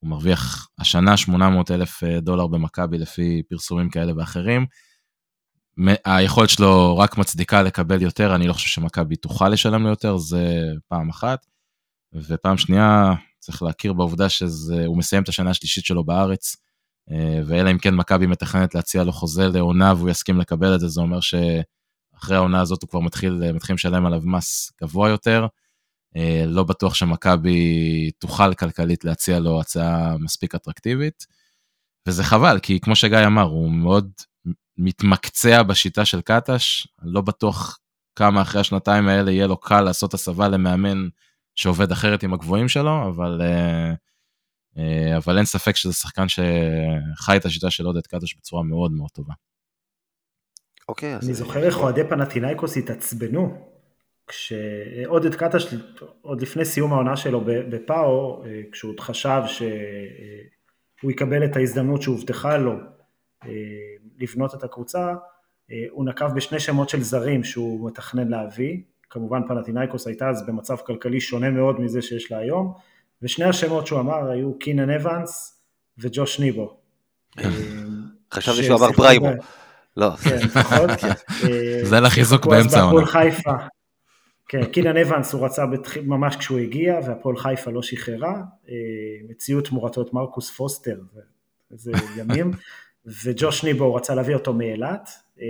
הוא 0.00 0.10
מרוויח 0.10 0.68
השנה 0.78 1.16
800 1.16 1.70
אלף 1.70 2.04
אה, 2.04 2.20
דולר 2.20 2.46
במכבי 2.46 2.98
לפי 2.98 3.42
פרסומים 3.48 3.90
כאלה 3.90 4.12
ואחרים. 4.16 4.66
היכולת 6.04 6.50
שלו 6.50 6.98
רק 6.98 7.18
מצדיקה 7.18 7.62
לקבל 7.62 8.02
יותר, 8.02 8.34
אני 8.34 8.46
לא 8.46 8.52
חושב 8.52 8.68
שמכבי 8.68 9.16
תוכל 9.16 9.48
לשלם 9.48 9.82
לו 9.82 9.88
יותר, 9.88 10.16
זה 10.16 10.72
פעם 10.88 11.08
אחת. 11.08 11.46
ופעם 12.14 12.58
שנייה, 12.58 13.12
צריך 13.38 13.62
להכיר 13.62 13.92
בעובדה 13.92 14.28
שהוא 14.28 14.98
מסיים 14.98 15.22
את 15.22 15.28
השנה 15.28 15.50
השלישית 15.50 15.84
שלו 15.84 16.04
בארץ, 16.04 16.56
אה, 17.10 17.40
ואלא 17.46 17.70
אם 17.70 17.78
כן 17.78 17.94
מכבי 17.94 18.26
מתכננת 18.26 18.74
להציע 18.74 19.04
לו 19.04 19.12
חוזה 19.12 19.48
לעונה 19.48 19.94
והוא 19.96 20.10
יסכים 20.10 20.40
לקבל 20.40 20.74
את 20.74 20.80
זה, 20.80 20.88
זה 20.88 21.00
אומר 21.00 21.20
שאחרי 21.20 22.36
העונה 22.36 22.60
הזאת 22.60 22.82
הוא 22.82 22.90
כבר 22.90 23.00
מתחיל, 23.00 23.52
מתחיל 23.52 23.74
לשלם 23.74 24.06
עליו 24.06 24.20
מס 24.24 24.72
גבוה 24.82 25.08
יותר. 25.08 25.46
אה, 26.16 26.44
לא 26.46 26.64
בטוח 26.64 26.94
שמכבי 26.94 28.10
תוכל 28.18 28.54
כלכלית 28.54 29.04
להציע 29.04 29.38
לו 29.38 29.60
הצעה 29.60 30.16
מספיק 30.18 30.54
אטרקטיבית. 30.54 31.26
וזה 32.08 32.24
חבל, 32.24 32.58
כי 32.62 32.80
כמו 32.80 32.96
שגיא 32.96 33.26
אמר, 33.26 33.42
הוא 33.42 33.70
מאוד 33.70 34.10
מתמקצע 34.78 35.62
בשיטה 35.62 36.04
של 36.04 36.20
קטש, 36.20 36.86
לא 37.02 37.20
בטוח 37.20 37.78
כמה 38.16 38.42
אחרי 38.42 38.60
השנתיים 38.60 39.08
האלה 39.08 39.30
יהיה 39.30 39.46
לו 39.46 39.56
קל 39.56 39.80
לעשות 39.80 40.14
הסבה 40.14 40.48
למאמן 40.48 41.08
שעובד 41.54 41.92
אחרת 41.92 42.22
עם 42.22 42.34
הגבוהים 42.34 42.68
שלו, 42.68 43.08
אבל, 43.08 43.40
אה, 43.42 43.92
אה, 44.78 45.16
אבל 45.16 45.36
אין 45.36 45.46
ספק 45.46 45.76
שזה 45.76 45.92
שחקן 45.92 46.28
שחי 46.28 47.36
את 47.36 47.44
השיטה 47.44 47.70
של 47.70 47.86
עודד 47.86 48.06
קטש 48.06 48.36
בצורה 48.36 48.62
מאוד 48.62 48.92
מאוד 48.92 49.10
טובה. 49.10 49.34
אוקיי, 50.88 51.16
אני 51.16 51.34
זוכר 51.34 51.62
איך 51.62 51.76
אוהדי 51.76 52.00
פנטינאיקוס 52.08 52.76
התעצבנו 52.76 53.69
כשעודד 54.30 55.34
קטש, 55.34 55.74
עוד 56.22 56.42
לפני 56.42 56.64
סיום 56.64 56.92
העונה 56.92 57.16
שלו 57.16 57.40
בפאו, 57.44 58.44
אה, 58.44 58.60
כשהוא 58.72 58.92
עוד 58.92 59.00
חשב 59.00 59.42
שהוא 59.46 61.10
יקבל 61.10 61.44
את 61.44 61.56
ההזדמנות 61.56 62.02
שהובטחה 62.02 62.56
לו 62.56 62.72
אה, 63.44 63.50
לבנות 64.18 64.54
את 64.54 64.64
הקבוצה, 64.64 65.14
אה, 65.70 65.76
הוא 65.90 66.04
נקב 66.04 66.34
בשני 66.34 66.60
שמות 66.60 66.88
של 66.88 67.02
זרים 67.02 67.44
שהוא 67.44 67.88
מתכנן 67.88 68.28
להביא, 68.28 68.80
כמובן 69.10 69.40
פנטינאיקוס 69.48 70.06
הייתה 70.06 70.28
אז 70.28 70.46
במצב 70.46 70.76
כלכלי 70.76 71.20
שונה 71.20 71.50
מאוד 71.50 71.80
מזה 71.80 72.02
שיש 72.02 72.32
לה 72.32 72.38
היום, 72.38 72.72
ושני 73.22 73.44
השמות 73.44 73.86
שהוא 73.86 74.00
אמר 74.00 74.30
היו 74.30 74.58
קינן 74.58 74.90
אבנס 74.90 75.62
וג'וש 75.98 76.40
ניבו. 76.40 76.76
חשבתי 78.34 78.62
שהוא 78.62 78.78
אמר 78.78 78.92
פריימו. 78.92 79.28
לא. 79.96 80.10
כן, 80.16 80.38
נכון. 80.54 80.88
זה 81.90 82.00
לחיזוק 82.00 82.46
באמצע 82.46 82.80
העונה. 82.80 83.06
כן, 84.50 84.64
קינן 84.64 84.96
אבנס 84.96 85.32
הוא 85.32 85.44
רצה 85.44 85.66
בתח... 85.66 85.96
ממש 85.96 86.36
כשהוא 86.36 86.58
הגיע, 86.58 87.00
והפועל 87.06 87.36
חיפה 87.36 87.70
לא 87.70 87.82
שחררה, 87.82 88.42
אה, 88.68 88.74
מציאות 89.28 89.66
תמורתו 89.66 90.02
את 90.02 90.12
מרקוס 90.12 90.50
פוסטר, 90.50 91.00
איזה 91.72 91.92
ימים, 92.16 92.50
וג'וש 93.24 93.64
ניבו 93.64 93.84
הוא 93.84 93.96
רצה 93.96 94.14
להביא 94.14 94.34
אותו 94.34 94.54
מאילת, 94.54 95.10
אה, 95.40 95.46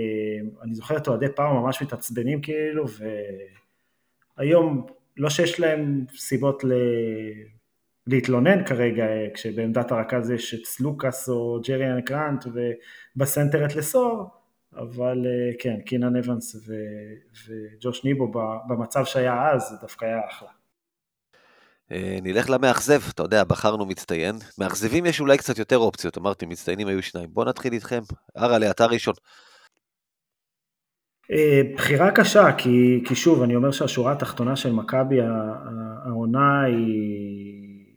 אני 0.63 0.75
זוכר 0.75 0.97
את 0.97 1.07
אוהדי 1.07 1.25
פעם 1.35 1.55
ממש 1.55 1.81
מתעצבנים 1.81 2.41
כאילו, 2.41 2.85
והיום 4.37 4.85
לא 5.17 5.29
שיש 5.29 5.59
להם 5.59 6.05
סיבות 6.15 6.63
ל... 6.63 6.71
להתלונן 8.07 8.65
כרגע, 8.65 9.05
כשבעמדת 9.33 9.91
הרכז 9.91 10.31
יש 10.31 10.53
את 10.53 10.65
סלוקאס 10.65 11.29
או 11.29 11.59
ג'ריאן 11.67 11.91
גרנט 11.91 12.45
ובסנטר 13.15 13.65
את 13.65 13.75
לסור, 13.75 14.40
אבל 14.75 15.25
אה, 15.25 15.51
כן, 15.59 15.81
קינן 15.85 16.15
אוונס 16.15 16.55
ו, 16.55 16.73
וג'וש 17.47 18.03
ניבו 18.03 18.31
במצב 18.69 19.05
שהיה 19.05 19.51
אז, 19.51 19.61
זה 19.61 19.75
דווקא 19.81 20.05
היה 20.05 20.19
אחלה. 20.29 20.49
אה, 21.91 22.19
נלך 22.21 22.49
למאכזב, 22.49 23.01
אתה 23.09 23.23
יודע, 23.23 23.43
בחרנו 23.43 23.85
מצטיין. 23.85 24.35
מאכזבים 24.57 25.05
יש 25.05 25.19
אולי 25.19 25.37
קצת 25.37 25.57
יותר 25.57 25.77
אופציות, 25.77 26.17
אמרתי, 26.17 26.45
מצטיינים 26.45 26.87
היו 26.87 27.03
שניים. 27.03 27.29
בואו 27.33 27.49
נתחיל 27.49 27.73
איתכם. 27.73 28.01
אראלה, 28.37 28.71
אתה 28.71 28.85
ראשון. 28.85 29.13
אה, 31.31 31.61
בחירה 31.75 32.11
קשה, 32.11 32.53
כי, 32.57 33.03
כי 33.07 33.15
שוב, 33.15 33.41
אני 33.41 33.55
אומר 33.55 33.71
שהשורה 33.71 34.11
התחתונה 34.11 34.55
של 34.55 34.71
מכבי, 34.71 35.17
העונה 36.05 36.63
היא, 36.63 37.95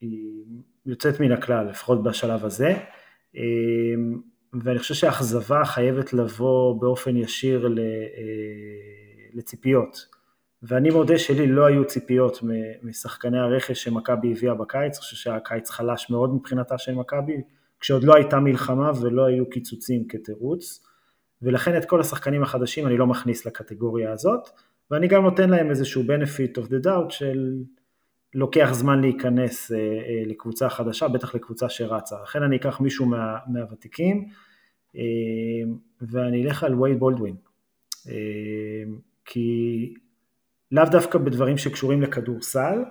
היא 0.00 0.44
יוצאת 0.86 1.20
מן 1.20 1.32
הכלל, 1.32 1.68
לפחות 1.68 2.02
בשלב 2.02 2.44
הזה. 2.44 2.74
ואני 4.62 4.78
חושב 4.78 4.94
שהאכזבה 4.94 5.64
חייבת 5.64 6.12
לבוא 6.12 6.80
באופן 6.80 7.16
ישיר 7.16 7.66
אה, 7.66 7.72
לציפיות. 9.32 10.06
ואני 10.62 10.90
מודה 10.90 11.18
שלי 11.18 11.46
לא 11.46 11.66
היו 11.66 11.84
ציפיות 11.86 12.38
משחקני 12.82 13.38
הרכש 13.38 13.84
שמכבי 13.84 14.32
הביאה 14.32 14.54
בקיץ, 14.54 14.96
אני 14.96 15.00
חושב 15.00 15.16
שהיה 15.16 15.40
קיץ 15.40 15.70
חלש 15.70 16.10
מאוד 16.10 16.34
מבחינתה 16.34 16.78
של 16.78 16.94
מכבי, 16.94 17.42
כשעוד 17.80 18.04
לא 18.04 18.14
הייתה 18.14 18.40
מלחמה 18.40 18.90
ולא 19.00 19.24
היו 19.24 19.50
קיצוצים 19.50 20.08
כתירוץ, 20.08 20.84
ולכן 21.42 21.76
את 21.76 21.84
כל 21.84 22.00
השחקנים 22.00 22.42
החדשים 22.42 22.86
אני 22.86 22.96
לא 22.96 23.06
מכניס 23.06 23.46
לקטגוריה 23.46 24.12
הזאת, 24.12 24.48
ואני 24.90 25.08
גם 25.08 25.22
נותן 25.22 25.50
להם 25.50 25.70
איזשהו 25.70 26.02
benefit 26.02 26.60
of 26.60 26.66
the 26.66 26.86
doubt 26.86 27.10
של 27.10 27.62
לוקח 28.34 28.70
זמן 28.72 29.00
להיכנס 29.00 29.72
אה, 29.72 29.78
אה, 29.78 30.22
לקבוצה 30.26 30.68
חדשה, 30.68 31.08
בטח 31.08 31.34
לקבוצה 31.34 31.68
שרצה. 31.68 32.16
לכן 32.22 32.42
אני 32.42 32.56
אקח 32.56 32.80
מישהו 32.80 33.06
מה, 33.06 33.36
מהוותיקים, 33.46 34.28
ואני 36.00 36.44
אלך 36.44 36.64
על 36.64 36.82
וייד 36.82 36.98
בולדווין. 36.98 37.36
כי 39.24 39.94
לאו 40.72 40.84
דווקא 40.90 41.18
בדברים 41.18 41.58
שקשורים 41.58 42.02
לכדורסל, 42.02 42.84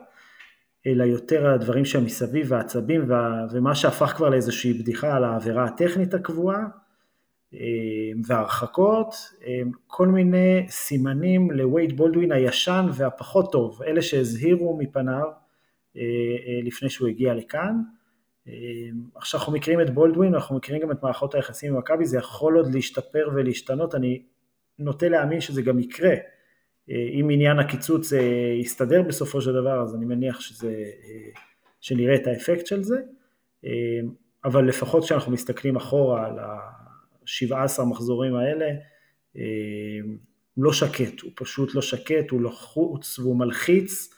אלא 0.88 1.04
יותר 1.04 1.48
הדברים 1.48 1.86
שמסביב 1.86 2.46
והעצבים 2.50 3.02
ומה 3.52 3.76
שהפך 3.76 4.06
כבר 4.06 4.30
לאיזושהי 4.30 4.74
בדיחה 4.74 5.16
על 5.16 5.24
העבירה 5.24 5.66
הטכנית 5.66 6.14
הקבועה 6.14 6.68
והרחקות, 8.28 9.14
כל 9.88 10.08
מיני 10.08 10.66
סימנים 10.70 11.52
לווייד 11.52 11.98
בולדווין 11.98 12.32
הישן 12.32 12.86
והפחות 12.94 13.52
טוב, 13.52 13.82
אלה 13.84 14.02
שהזהירו 14.02 14.78
מפניו 14.78 15.26
אה, 15.98 16.02
אה, 16.02 16.60
לפני 16.64 16.90
שהוא 16.90 17.08
הגיע 17.08 17.34
לכאן. 17.34 17.82
אה, 18.48 18.54
עכשיו 19.16 19.40
אנחנו 19.40 19.54
מכירים 19.54 19.82
את 19.82 19.90
בולדווין, 19.90 20.34
אנחנו 20.34 20.56
מכירים 20.56 20.82
גם 20.82 20.92
את 20.92 21.04
מערכות 21.04 21.36
היחסים 21.36 21.74
עם 21.74 21.80
מכבי, 21.80 22.06
זה 22.06 22.18
יכול 22.18 22.58
עוד 22.58 22.74
להשתפר 22.74 23.30
ולהשתנות, 23.36 23.96
אני 23.96 24.24
נוטה 24.80 25.10
להאמין 25.10 25.42
שזה 25.42 25.62
גם 25.62 25.80
יקרה. 25.80 26.16
אם 26.90 27.28
עניין 27.32 27.60
הקיצוץ 27.60 28.14
יסתדר 28.60 29.02
בסופו 29.02 29.42
של 29.42 29.54
דבר, 29.54 29.82
אז 29.84 29.96
אני 29.96 30.06
מניח 30.06 30.40
שזה, 30.40 30.84
שנראה 31.82 32.16
את 32.16 32.28
האפקט 32.28 32.66
של 32.66 32.84
זה, 32.84 32.96
אבל 34.46 34.66
לפחות 34.68 35.04
כשאנחנו 35.04 35.32
מסתכלים 35.32 35.76
אחורה 35.76 36.26
על 36.26 36.40
ה-17 36.40 37.84
מחזורים 37.84 38.36
האלה, 38.36 38.66
הוא 40.54 40.66
לא 40.66 40.74
שקט, 40.74 41.22
הוא 41.22 41.32
פשוט 41.36 41.76
לא 41.76 41.82
שקט, 41.82 42.30
הוא 42.32 42.42
לחוץ 42.42 43.20
והוא 43.20 43.38
מלחיץ, 43.38 44.14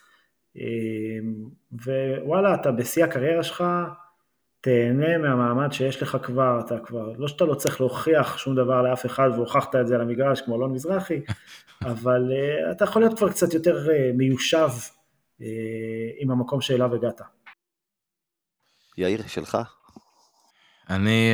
ווואלה, 1.71 2.55
אתה 2.55 2.71
בשיא 2.71 3.03
הקריירה 3.03 3.43
שלך, 3.43 3.63
תהנה 4.65 5.17
מהמעמד 5.17 5.73
שיש 5.73 6.01
לך 6.01 6.17
כבר, 6.23 6.59
אתה 6.65 6.79
כבר, 6.79 7.11
לא 7.17 7.27
שאתה 7.27 7.45
לא 7.45 7.55
צריך 7.55 7.81
להוכיח 7.81 8.37
שום 8.37 8.55
דבר 8.55 8.81
לאף 8.81 9.05
אחד 9.05 9.29
והוכחת 9.35 9.75
את 9.75 9.87
זה 9.87 9.95
על 9.95 10.01
המגרש 10.01 10.41
כמו 10.41 10.55
אלון 10.55 10.73
מזרחי, 10.73 11.19
אבל 11.91 12.31
uh, 12.31 12.71
אתה 12.71 12.83
יכול 12.83 13.01
להיות 13.01 13.17
כבר 13.17 13.29
קצת 13.29 13.53
יותר 13.53 13.87
uh, 13.87 14.17
מיושב 14.17 14.69
uh, 15.39 15.43
עם 16.19 16.31
המקום 16.31 16.61
שאליו 16.61 16.95
הגעת. 16.95 17.21
יאיר, 18.97 19.27
שלך? 19.27 19.57
אני 20.89 21.33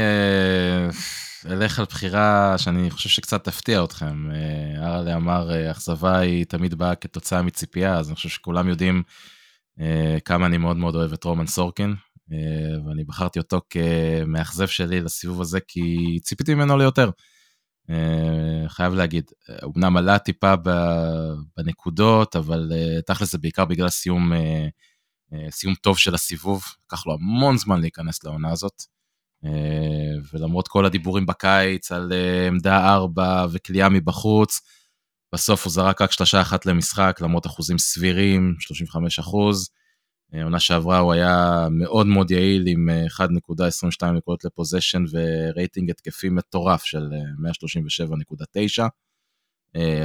אלך 1.52 1.80
על 1.80 1.86
בחירה 1.86 2.58
שאני 2.58 2.90
חושב 2.90 3.10
שקצת 3.10 3.44
תפתיע 3.44 3.84
אתכם. 3.84 4.30
ארלה 4.78 5.16
אמר, 5.16 5.72
אכזבה 5.72 6.18
היא 6.20 6.46
תמיד 6.46 6.76
באה 6.76 6.96
כתוצאה 6.96 7.42
מציפייה, 7.42 7.98
אז 7.98 8.08
אני 8.10 8.16
חושב 8.16 8.30
שכולם 8.30 8.68
יודעים 8.68 9.04
כמה 10.26 10.46
אני 10.46 10.58
מאוד 10.58 10.78
מאוד 10.78 10.96
אוהב 10.96 11.14
את 11.14 11.24
רומן 11.24 11.48
סורקין, 11.48 11.96
ואני 12.86 13.04
בחרתי 13.04 13.40
אותו 13.40 13.62
כמאכזב 13.70 14.68
שלי 14.68 15.02
לסיבוב 15.02 15.42
הזה, 15.42 15.60
כי 15.68 16.20
ציפיתי 16.24 16.54
ממנו 16.54 16.78
ליותר. 16.78 17.10
חייב 18.68 18.94
להגיד, 18.94 19.32
אמנם 19.64 19.98
עלה 19.98 20.20
טיפה 20.20 20.54
בנקודות, 21.58 22.36
אבל 22.36 22.72
תכל'ס 23.06 23.32
זה 23.32 23.38
בעיקר 23.38 23.66
בגלל 23.66 23.90
סיום, 23.90 24.32
סיום 25.50 25.76
טוב 25.76 25.98
של 25.98 26.16
הסיבוב, 26.16 26.64
לקח 26.86 27.08
לו 27.08 27.14
המון 27.14 27.58
זמן 27.58 27.82
להיכנס 27.82 28.24
לעונה 28.24 28.52
הזאת. 28.52 28.84
אה, 29.46 30.20
ולמרות 30.34 30.68
כל 30.68 30.86
הדיבורים 30.86 31.26
בקיץ 31.26 31.92
על 31.92 32.14
אה, 32.14 32.48
עמדה 32.48 32.94
4 32.94 33.46
וכליאה 33.52 33.90
מבחוץ, 33.90 34.62
בסוף 35.34 35.66
הוא 35.66 35.72
זרק 35.72 36.02
רק 36.02 36.12
שלושה 36.12 36.42
אחת 36.42 36.66
למשחק, 36.66 37.20
למרות 37.22 37.46
אחוזים 37.46 37.78
סבירים, 37.78 38.56
35 38.60 39.20
אחוז. 39.20 39.70
אה, 40.34 40.44
עונה 40.44 40.60
שעברה 40.60 41.00
הוא 41.00 41.14
היה 41.14 41.68
מאוד 41.72 42.08
מאוד 42.08 42.32
יעיל 42.32 42.68
עם 42.68 42.90
1.22 43.20 44.06
נקודות 44.06 44.46
לפוזיישן 44.46 45.04
ורייטינג 45.12 45.90
התקפי 45.90 46.30
מטורף 46.30 46.84
של 46.84 47.10
137.9. 48.78 48.84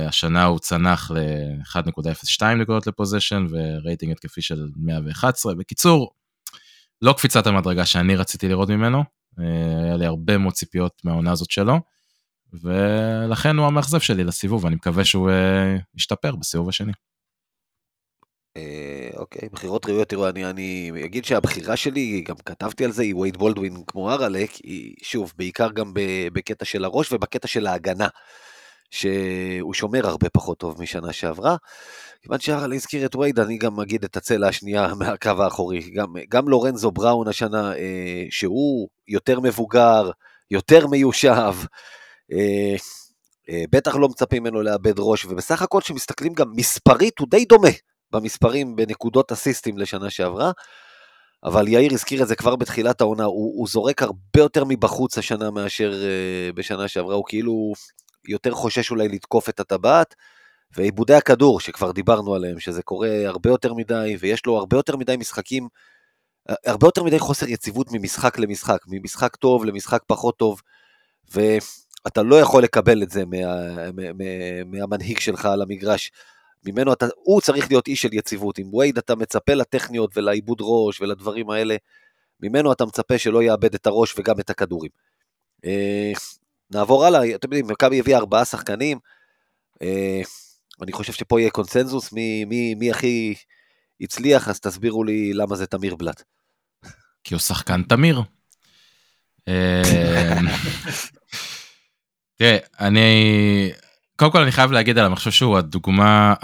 השנה 0.08 0.44
הוא 0.44 0.58
צנח 0.58 1.10
ל-1.02 1.10 2.44
נקודות 2.44 2.86
לפוזיישן 2.86 3.46
ורייטינג 3.50 4.12
התקפי 4.12 4.42
של 4.42 4.68
111. 4.76 5.54
בקיצור, 5.54 6.10
לא 7.02 7.12
קפיצת 7.12 7.46
המדרגה 7.46 7.86
שאני 7.86 8.16
רציתי 8.16 8.48
לראות 8.48 8.70
ממנו. 8.70 9.04
אה, 9.40 9.84
היה 9.84 9.96
לי 9.96 10.06
הרבה 10.06 10.38
מאוד 10.38 10.54
ציפיות 10.54 11.02
מהעונה 11.04 11.32
הזאת 11.32 11.50
שלו, 11.50 11.80
ולכן 12.52 13.56
הוא 13.56 13.66
המאכזב 13.66 14.00
שלי 14.00 14.24
לסיבוב, 14.24 14.64
ואני 14.64 14.76
מקווה 14.76 15.04
שהוא 15.04 15.30
אה, 15.30 15.76
ישתפר 15.94 16.36
בסיבוב 16.36 16.68
השני. 16.68 16.92
אה, 18.56 19.10
אוקיי, 19.16 19.48
בחירות 19.52 19.86
ראויות, 19.86 20.08
תראו, 20.08 20.28
אני, 20.28 20.50
אני 20.50 20.92
אגיד 21.04 21.24
שהבחירה 21.24 21.76
שלי, 21.76 22.20
גם 22.20 22.36
כתבתי 22.44 22.84
על 22.84 22.92
זה, 22.92 23.02
היא 23.02 23.14
וייד 23.14 23.36
בולדווין 23.36 23.82
כמו 23.86 24.10
אראלק, 24.10 24.50
היא 24.54 24.94
שוב, 25.02 25.32
בעיקר 25.36 25.70
גם 25.70 25.92
בקטע 26.32 26.64
של 26.64 26.84
הראש 26.84 27.12
ובקטע 27.12 27.48
של 27.48 27.66
ההגנה, 27.66 28.08
שהוא 28.90 29.74
שומר 29.74 30.06
הרבה 30.06 30.30
פחות 30.30 30.58
טוב 30.58 30.82
משנה 30.82 31.12
שעברה. 31.12 31.56
כיוון 32.22 32.40
שהרל 32.40 32.72
הזכיר 32.72 33.06
את 33.06 33.16
וייד, 33.16 33.40
אני 33.40 33.58
גם 33.58 33.80
אגיד 33.80 34.04
את 34.04 34.16
הצלע 34.16 34.48
השנייה 34.48 34.94
מהקו 34.98 35.30
האחורי. 35.42 35.90
גם, 35.94 36.06
גם 36.28 36.48
לורנזו 36.48 36.90
בראון 36.90 37.28
השנה, 37.28 37.76
אה, 37.76 38.24
שהוא 38.30 38.88
יותר 39.08 39.40
מבוגר, 39.40 40.10
יותר 40.50 40.86
מיושב, 40.86 41.54
אה, 42.32 42.74
אה, 43.50 43.64
בטח 43.70 43.96
לא 43.96 44.08
מצפים 44.08 44.42
ממנו 44.42 44.62
לאבד 44.62 44.94
ראש, 44.98 45.24
ובסך 45.24 45.62
הכל 45.62 45.80
כשמסתכלים 45.80 46.32
גם 46.32 46.52
מספרית, 46.56 47.18
הוא 47.18 47.28
די 47.30 47.44
דומה 47.44 47.68
במספרים 48.12 48.76
בנקודות 48.76 49.32
אסיסטים 49.32 49.78
לשנה 49.78 50.10
שעברה. 50.10 50.52
אבל 51.44 51.68
יאיר 51.68 51.92
הזכיר 51.92 52.22
את 52.22 52.28
זה 52.28 52.36
כבר 52.36 52.56
בתחילת 52.56 53.00
העונה, 53.00 53.24
הוא, 53.24 53.58
הוא 53.58 53.68
זורק 53.68 54.02
הרבה 54.02 54.20
יותר 54.36 54.64
מבחוץ 54.64 55.18
השנה 55.18 55.50
מאשר 55.50 55.92
uh, 55.92 56.56
בשנה 56.56 56.88
שעברה, 56.88 57.14
הוא 57.14 57.24
כאילו 57.28 57.72
יותר 58.28 58.52
חושש 58.52 58.90
אולי 58.90 59.08
לתקוף 59.08 59.48
את 59.48 59.60
הטבעת. 59.60 60.14
ועיבודי 60.76 61.14
הכדור, 61.14 61.60
שכבר 61.60 61.92
דיברנו 61.92 62.34
עליהם, 62.34 62.60
שזה 62.60 62.82
קורה 62.82 63.08
הרבה 63.26 63.50
יותר 63.50 63.74
מדי, 63.74 64.16
ויש 64.20 64.46
לו 64.46 64.56
הרבה 64.56 64.76
יותר 64.76 64.96
מדי 64.96 65.16
משחקים, 65.16 65.68
הרבה 66.66 66.86
יותר 66.86 67.02
מדי 67.02 67.18
חוסר 67.18 67.48
יציבות 67.48 67.86
ממשחק 67.92 68.38
למשחק, 68.38 68.78
ממשחק 68.86 69.36
טוב 69.36 69.64
למשחק 69.64 70.02
פחות 70.06 70.36
טוב, 70.36 70.62
ואתה 71.32 72.22
לא 72.22 72.40
יכול 72.40 72.62
לקבל 72.62 73.02
את 73.02 73.10
זה 73.10 73.24
מה, 73.26 73.36
מה, 73.92 74.12
מה, 74.12 74.64
מהמנהיג 74.64 75.18
שלך 75.18 75.46
על 75.46 75.62
המגרש. 75.62 76.10
ממנו 76.66 76.92
אתה, 76.92 77.06
הוא 77.16 77.40
צריך 77.40 77.70
להיות 77.70 77.88
איש 77.88 78.02
של 78.02 78.14
יציבות. 78.14 78.58
עם 78.58 78.74
וייד 78.74 78.98
אתה 78.98 79.14
מצפה 79.14 79.54
לטכניות 79.54 80.16
ולעיבוד 80.16 80.58
ראש 80.60 81.00
ולדברים 81.00 81.50
האלה, 81.50 81.76
ממנו 82.40 82.72
אתה 82.72 82.84
מצפה 82.84 83.18
שלא 83.18 83.42
יאבד 83.42 83.74
את 83.74 83.86
הראש 83.86 84.18
וגם 84.18 84.40
את 84.40 84.50
הכדורים. 84.50 84.90
אה, 85.64 86.12
נעבור 86.70 87.04
הלאה, 87.04 87.34
אתם 87.34 87.48
יודעים, 87.48 87.66
מכבי 87.66 88.00
הביאה 88.00 88.18
ארבעה 88.18 88.44
שחקנים, 88.44 88.98
אה, 89.82 90.20
אני 90.82 90.92
חושב 90.92 91.12
שפה 91.12 91.40
יהיה 91.40 91.50
קונצנזוס 91.50 92.12
מי, 92.12 92.44
מי, 92.44 92.74
מי 92.74 92.90
הכי 92.90 93.34
הצליח, 94.00 94.48
אז 94.48 94.60
תסבירו 94.60 95.04
לי 95.04 95.32
למה 95.32 95.56
זה 95.56 95.66
תמיר 95.66 95.96
בלאט. 95.96 96.22
כי 97.24 97.34
הוא 97.34 97.40
שחקן 97.40 97.82
תמיר. 97.82 98.22
אה, 99.48 99.82
תראה, 102.38 102.58
אני... 102.80 103.72
קודם 104.16 104.32
כל 104.32 104.40
אני 104.40 104.52
חייב 104.52 104.72
להגיד 104.72 104.98
עליו, 104.98 105.08
אני 105.08 105.16
חושב 105.16 105.30
שהוא 105.30 105.58
הדוגמה, 105.58 106.34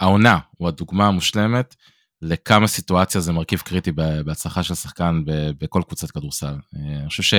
העונה, 0.00 0.38
הוא 0.56 0.68
הדוגמה 0.68 1.06
המושלמת 1.06 1.74
לכמה 2.22 2.66
סיטואציה 2.66 3.20
זה 3.20 3.32
מרכיב 3.32 3.60
קריטי 3.60 3.92
בהצלחה 4.24 4.62
של 4.62 4.74
שחקן 4.74 5.22
בכל 5.58 5.82
קבוצת 5.86 6.10
כדורסל. 6.10 6.46
אה, 6.46 6.98
אני 7.00 7.08
חושב 7.08 7.38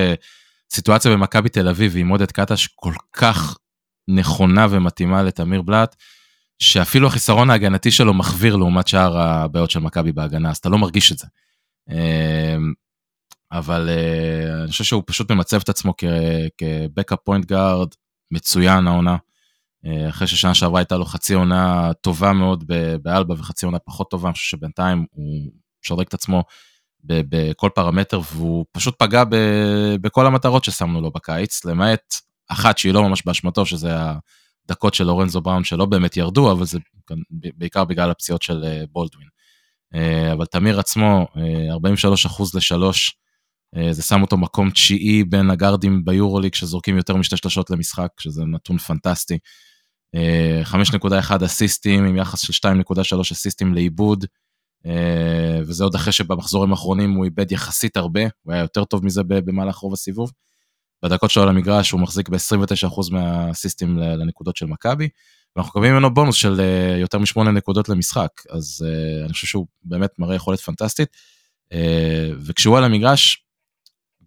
שסיטואציה 0.70 1.12
במכבי 1.12 1.48
תל 1.48 1.68
אביב 1.68 1.96
עם 1.96 2.08
עודד 2.08 2.32
קטש 2.32 2.66
כל 2.66 2.92
כך 3.12 3.58
נכונה 4.08 4.66
ומתאימה 4.70 5.22
לתמיר 5.22 5.62
בלאט, 5.62 5.96
שאפילו 6.58 7.06
החיסרון 7.08 7.50
ההגנתי 7.50 7.90
שלו 7.90 8.14
מחוויר 8.14 8.56
לעומת 8.56 8.88
שאר 8.88 9.18
הבעיות 9.18 9.70
של 9.70 9.80
מכבי 9.80 10.12
בהגנה, 10.12 10.50
אז 10.50 10.56
אתה 10.56 10.68
לא 10.68 10.78
מרגיש 10.78 11.12
את 11.12 11.18
זה. 11.18 11.26
אמ, 11.90 12.72
אבל 13.52 13.88
אה, 13.88 14.62
אני 14.62 14.70
חושב 14.70 14.84
שהוא 14.84 15.02
פשוט 15.06 15.30
ממצב 15.30 15.60
את 15.60 15.68
עצמו 15.68 15.94
כ 16.58 16.73
backup 16.73 17.18
point 17.24 17.44
guard 17.44 17.88
מצוין 18.30 18.86
העונה. 18.86 19.16
אה, 19.86 20.08
אחרי 20.08 20.26
ששנה 20.26 20.54
שעברה 20.54 20.80
הייתה 20.80 20.96
לו 20.96 21.04
חצי 21.04 21.34
עונה 21.34 21.90
טובה 22.00 22.32
מאוד 22.32 22.64
באלבה 23.02 23.34
וחצי 23.38 23.66
עונה 23.66 23.78
פחות 23.78 24.10
טובה, 24.10 24.28
אני 24.28 24.34
חושב 24.34 24.56
שבינתיים 24.56 25.06
הוא 25.10 25.52
שודרג 25.82 26.06
את 26.06 26.14
עצמו 26.14 26.42
בכל 27.04 27.70
פרמטר 27.74 28.20
והוא 28.32 28.64
פשוט 28.72 28.94
פגע 28.98 29.22
בכל 30.00 30.26
המטרות 30.26 30.64
ששמנו 30.64 31.00
לו 31.00 31.10
בקיץ, 31.10 31.64
למעט 31.64 32.14
אחת 32.48 32.78
שהיא 32.78 32.94
לא 32.94 33.02
ממש 33.02 33.22
באשמתו, 33.26 33.66
שזה 33.66 33.90
דקות 34.68 34.94
של 34.94 35.04
לורנזו 35.04 35.40
בראון 35.40 35.64
שלא 35.64 35.86
באמת 35.86 36.16
ירדו, 36.16 36.52
אבל 36.52 36.64
זה 36.64 36.78
בעיקר 37.30 37.84
בגלל 37.84 38.10
הפציעות 38.10 38.42
של 38.42 38.64
אה, 38.64 38.82
בולדווין. 38.92 39.28
אה, 39.94 40.32
אבל 40.32 40.44
תמיר 40.46 40.80
עצמו, 40.80 41.26
43 41.70 42.26
אה, 42.26 42.30
אחוז 42.30 42.54
לשלוש, 42.54 43.16
זה 43.90 44.02
שם 44.02 44.22
אותו 44.22 44.36
מקום 44.36 44.70
תשיעי 44.70 45.24
בין 45.24 45.50
הגארדים 45.50 46.04
ביורוליג 46.04 46.54
שזורקים 46.54 46.96
יותר 46.96 47.16
משתי 47.16 47.36
שלושות 47.36 47.70
למשחק, 47.70 48.08
שזה 48.20 48.44
נתון 48.44 48.78
פנטסטי. 48.78 49.38
5.1 50.64 51.44
אסיסטים 51.44 52.04
עם 52.04 52.16
יחס 52.16 52.40
של 52.40 52.68
2.3 52.68 53.20
אסיסטים 53.32 53.74
לעיבוד, 53.74 54.24
וזה 55.66 55.84
עוד 55.84 55.94
אחרי 55.94 56.12
שבמחזורים 56.12 56.70
האחרונים 56.70 57.10
הוא 57.10 57.24
איבד 57.24 57.52
יחסית 57.52 57.96
הרבה, 57.96 58.20
הוא 58.42 58.52
היה 58.52 58.62
יותר 58.62 58.84
טוב 58.84 59.04
מזה 59.04 59.22
במהלך 59.22 59.76
רוב 59.76 59.92
הסיבוב. 59.92 60.32
בדקות 61.02 61.30
שלו 61.30 61.42
על 61.42 61.48
המגרש 61.48 61.90
הוא 61.90 62.00
מחזיק 62.00 62.28
ב-29% 62.28 63.12
מהסיסטים 63.12 63.98
לנקודות 63.98 64.56
של 64.56 64.66
מכבי, 64.66 65.08
ואנחנו 65.56 65.70
מקבלים 65.70 65.92
ממנו 65.92 66.14
בונוס 66.14 66.36
של 66.36 66.54
uh, 66.54 67.00
יותר 67.00 67.18
משמונה 67.18 67.50
נקודות 67.50 67.88
למשחק, 67.88 68.28
אז 68.50 68.86
אני 69.24 69.32
חושב 69.32 69.46
שהוא 69.46 69.66
באמת 69.82 70.10
מראה 70.18 70.34
יכולת 70.34 70.60
פנטסטית, 70.60 71.08
וכשהוא 72.40 72.78
על 72.78 72.84
המגרש, 72.84 73.44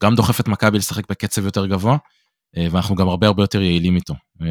גם 0.01 0.15
דוחף 0.15 0.39
את 0.39 0.47
מכבי 0.47 0.77
לשחק 0.77 1.09
בקצב 1.09 1.45
יותר 1.45 1.65
גבוה, 1.65 1.97
ואנחנו 2.55 2.95
גם 2.95 3.09
הרבה 3.09 3.27
הרבה 3.27 3.43
יותר 3.43 3.61
יעילים 3.61 3.95
איתו. 3.95 4.13
Uh, 4.13 4.45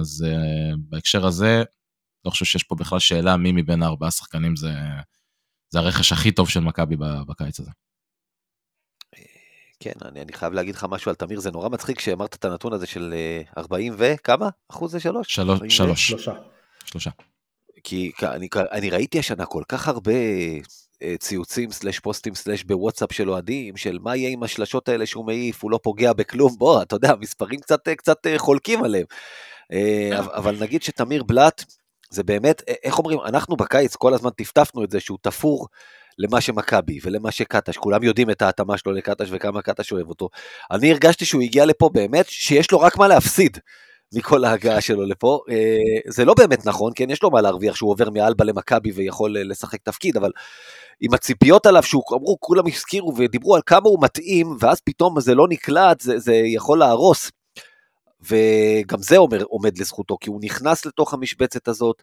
אז 0.00 0.24
uh, 0.26 0.76
בהקשר 0.88 1.26
הזה, 1.26 1.62
לא 2.24 2.30
חושב 2.30 2.44
שיש 2.44 2.62
פה 2.62 2.74
בכלל 2.74 2.98
שאלה 2.98 3.36
מי 3.36 3.52
מבין 3.52 3.82
הארבעה 3.82 4.10
שחקנים 4.10 4.56
זה, 4.56 4.72
זה 5.70 5.78
הרכש 5.78 6.12
הכי 6.12 6.32
טוב 6.32 6.48
של 6.48 6.60
מכבי 6.60 6.96
בקיץ 7.28 7.60
הזה. 7.60 7.70
כן, 9.80 9.92
אני, 10.04 10.22
אני 10.22 10.32
חייב 10.32 10.52
להגיד 10.52 10.74
לך 10.74 10.86
משהו 10.90 11.08
על 11.08 11.14
תמיר, 11.14 11.40
זה 11.40 11.50
נורא 11.50 11.68
מצחיק 11.68 12.00
שאמרת 12.00 12.34
את 12.34 12.44
הנתון 12.44 12.72
הזה 12.72 12.86
של 12.86 13.14
40 13.58 13.92
אה, 13.92 13.98
וכמה? 13.98 14.48
אחוז 14.70 14.92
זה 14.92 15.00
שלוש? 15.00 15.34
שלוש. 15.34 15.76
שלוש. 15.76 16.08
שלושה. 16.08 16.32
שלושה. 16.84 17.10
כי 17.84 18.12
אני, 18.22 18.48
אני 18.72 18.90
ראיתי 18.90 19.18
השנה 19.18 19.46
כל 19.46 19.62
כך 19.68 19.88
הרבה 19.88 20.12
אה, 20.12 20.58
ציוצים 21.18 21.72
סלש 21.72 21.98
פוסטים 21.98 22.34
סלש 22.34 22.64
בוואטסאפ 22.64 23.12
של 23.12 23.30
אוהדים, 23.30 23.76
של 23.76 23.98
מה 24.02 24.16
יהיה 24.16 24.30
עם 24.30 24.42
השלשות 24.42 24.88
האלה 24.88 25.06
שהוא 25.06 25.26
מעיף, 25.26 25.62
הוא 25.62 25.70
לא 25.70 25.78
פוגע 25.82 26.12
בכלום, 26.12 26.56
בוא, 26.58 26.82
אתה 26.82 26.96
יודע, 26.96 27.10
המספרים 27.10 27.60
קצת, 27.60 27.88
קצת 27.88 28.26
אה, 28.26 28.38
חולקים 28.38 28.84
עליהם. 28.84 29.06
אבל 30.12 30.56
נגיד 30.60 30.82
שתמיר 30.82 31.22
בלאט, 31.22 31.64
זה 32.10 32.22
באמת, 32.22 32.62
איך 32.84 32.98
אומרים, 32.98 33.18
אנחנו 33.24 33.56
בקיץ 33.56 33.96
כל 33.96 34.14
הזמן 34.14 34.30
טפטפנו 34.30 34.84
את 34.84 34.90
זה 34.90 35.00
שהוא 35.00 35.18
תפור 35.22 35.66
למה 36.18 36.40
שמכבי 36.40 36.98
ולמה 37.02 37.30
שקטש, 37.30 37.76
כולם 37.76 38.02
יודעים 38.02 38.30
את 38.30 38.42
ההתאמה 38.42 38.78
שלו 38.78 38.92
לקטש 38.92 39.28
וכמה 39.30 39.62
קטש 39.62 39.92
אוהב 39.92 40.08
אותו. 40.08 40.28
אני 40.70 40.90
הרגשתי 40.90 41.24
שהוא 41.24 41.42
הגיע 41.42 41.66
לפה 41.66 41.90
באמת 41.92 42.26
שיש 42.28 42.70
לו 42.70 42.80
רק 42.80 42.98
מה 42.98 43.08
להפסיד 43.08 43.58
מכל 44.14 44.44
ההגעה 44.44 44.80
שלו 44.80 45.04
לפה. 45.04 45.40
אה, 45.50 45.76
זה 46.06 46.24
לא 46.24 46.34
באמת 46.34 46.66
נכון, 46.66 46.92
כן, 46.94 47.10
יש 47.10 47.22
לו 47.22 47.30
מה 47.30 47.40
להרוויח 47.40 47.76
שהוא 47.76 47.90
עובר 47.90 48.10
מאלבה 48.10 48.44
למכבי 48.44 48.92
ויכול 48.92 49.36
אה, 49.36 49.44
לשחק 49.44 49.82
תפקיד, 49.82 50.16
אבל 50.16 50.30
עם 51.00 51.14
הציפיות 51.14 51.66
עליו 51.66 51.82
שהוא 51.82 52.02
אמרו, 52.12 52.36
כולם 52.40 52.66
הזכירו 52.66 53.16
ודיברו 53.16 53.56
על 53.56 53.62
כמה 53.66 53.88
הוא 53.88 53.98
מתאים, 54.02 54.56
ואז 54.60 54.80
פתאום 54.80 55.20
זה 55.20 55.34
לא 55.34 55.46
נקלט, 55.48 56.00
זה, 56.00 56.18
זה 56.18 56.34
יכול 56.34 56.78
להרוס. 56.78 57.30
וגם 58.22 59.02
זה 59.02 59.16
אומר, 59.16 59.42
עומד 59.42 59.78
לזכותו, 59.78 60.16
כי 60.20 60.30
הוא 60.30 60.40
נכנס 60.42 60.86
לתוך 60.86 61.14
המשבצת 61.14 61.68
הזאת, 61.68 62.02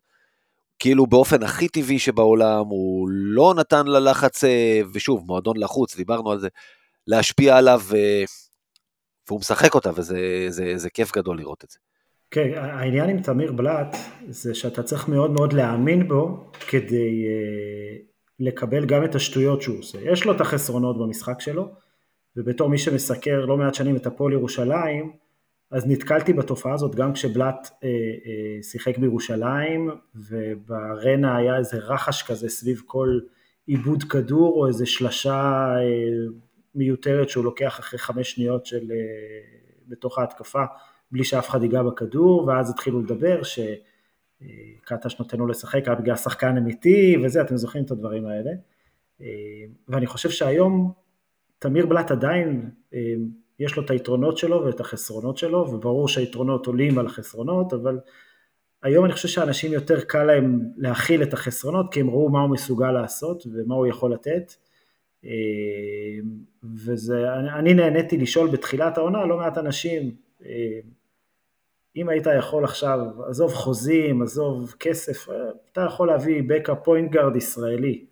כאילו 0.79 1.07
באופן 1.07 1.43
הכי 1.43 1.67
טבעי 1.67 1.99
שבעולם, 1.99 2.65
הוא 2.67 3.09
לא 3.09 3.53
נתן 3.57 3.87
ללחץ, 3.87 4.43
אה, 4.43 4.81
ושוב, 4.93 5.23
מועדון 5.25 5.57
לחוץ, 5.57 5.95
דיברנו 5.95 6.31
על 6.31 6.39
זה, 6.39 6.47
להשפיע 7.07 7.57
עליו, 7.57 7.81
והוא 9.27 9.39
משחק 9.39 9.75
אותה, 9.75 9.91
וזה 9.95 10.45
זה, 10.49 10.73
זה 10.75 10.89
כיף 10.89 11.11
גדול 11.11 11.37
לראות 11.37 11.63
את 11.63 11.69
זה. 11.69 11.77
כן, 12.31 12.51
העניין 12.55 13.09
עם 13.09 13.21
תמיר 13.21 13.51
בלאט, 13.51 13.95
זה 14.29 14.55
שאתה 14.55 14.83
צריך 14.83 15.09
מאוד 15.09 15.31
מאוד 15.31 15.53
להאמין 15.53 16.07
בו, 16.07 16.51
כדי 16.67 17.25
uh, 17.25 18.07
לקבל 18.39 18.85
גם 18.85 19.03
את 19.03 19.15
השטויות 19.15 19.61
שהוא 19.61 19.79
עושה. 19.79 19.97
יש 20.01 20.25
לו 20.25 20.35
את 20.35 20.41
החסרונות 20.41 20.97
במשחק 20.97 21.41
שלו, 21.41 21.71
ובתור 22.35 22.69
מי 22.69 22.77
שמסקר 22.77 23.45
לא 23.45 23.57
מעט 23.57 23.73
שנים 23.73 23.95
את 23.95 24.05
הפועל 24.05 24.33
ירושלים, 24.33 25.11
אז 25.71 25.87
נתקלתי 25.87 26.33
בתופעה 26.33 26.73
הזאת 26.73 26.95
גם 26.95 27.13
כשבלאט 27.13 27.69
אה, 27.83 27.89
אה, 27.89 28.63
שיחק 28.63 28.97
בירושלים, 28.97 29.89
וברנה 30.15 31.37
היה 31.37 31.57
איזה 31.57 31.77
רחש 31.77 32.23
כזה 32.23 32.49
סביב 32.49 32.81
כל 32.85 33.19
עיבוד 33.67 34.03
כדור, 34.03 34.59
או 34.59 34.67
איזה 34.67 34.85
שלשה 34.85 35.67
אה, 35.77 36.27
מיותרת 36.75 37.29
שהוא 37.29 37.43
לוקח 37.43 37.79
אחרי 37.79 37.99
חמש 37.99 38.31
שניות 38.31 38.65
של, 38.65 38.91
אה, 38.91 38.97
בתוך 39.87 40.19
ההתקפה, 40.19 40.63
בלי 41.11 41.23
שאף 41.23 41.49
אחד 41.49 41.63
ייגע 41.63 41.83
בכדור, 41.83 42.47
ואז 42.47 42.69
התחילו 42.69 43.01
לדבר 43.01 43.41
שקטש 43.43 45.19
נותן 45.19 45.37
לו 45.37 45.47
לשחק 45.47 45.87
רק 45.87 45.99
בגלל 45.99 46.15
שחקן 46.15 46.57
אמיתי 46.57 47.15
וזה, 47.23 47.41
אתם 47.41 47.57
זוכרים 47.57 47.83
את 47.83 47.91
הדברים 47.91 48.25
האלה. 48.25 48.51
אה, 49.21 49.27
ואני 49.87 50.05
חושב 50.05 50.29
שהיום 50.29 50.91
תמיר 51.59 51.85
בלאט 51.85 52.11
עדיין, 52.11 52.69
אה, 52.93 53.13
יש 53.59 53.75
לו 53.75 53.85
את 53.85 53.91
היתרונות 53.91 54.37
שלו 54.37 54.65
ואת 54.65 54.79
החסרונות 54.79 55.37
שלו, 55.37 55.71
וברור 55.71 56.07
שהיתרונות 56.07 56.67
עולים 56.67 56.99
על 56.99 57.05
החסרונות, 57.05 57.73
אבל 57.73 57.99
היום 58.83 59.05
אני 59.05 59.13
חושב 59.13 59.27
שאנשים 59.27 59.73
יותר 59.73 60.01
קל 60.01 60.23
להם 60.23 60.61
להכיל 60.77 61.23
את 61.23 61.33
החסרונות, 61.33 61.93
כי 61.93 61.99
הם 61.99 62.09
ראו 62.09 62.29
מה 62.29 62.41
הוא 62.41 62.49
מסוגל 62.49 62.91
לעשות 62.91 63.43
ומה 63.53 63.75
הוא 63.75 63.87
יכול 63.87 64.13
לתת. 64.13 64.53
וזה, 66.63 67.33
אני 67.33 67.73
נהניתי 67.73 68.17
לשאול 68.17 68.49
בתחילת 68.49 68.97
העונה 68.97 69.25
לא 69.25 69.37
מעט 69.37 69.57
אנשים, 69.57 70.11
אם 71.97 72.09
היית 72.09 72.27
יכול 72.37 72.63
עכשיו, 72.63 72.99
עזוב 73.29 73.53
חוזים, 73.53 74.21
עזוב 74.21 74.75
כסף, 74.79 75.27
אתה 75.71 75.81
יכול 75.81 76.07
להביא 76.07 76.43
backup 76.47 76.75
point 76.75 77.11
guard 77.11 77.35
ישראלי 77.35 78.05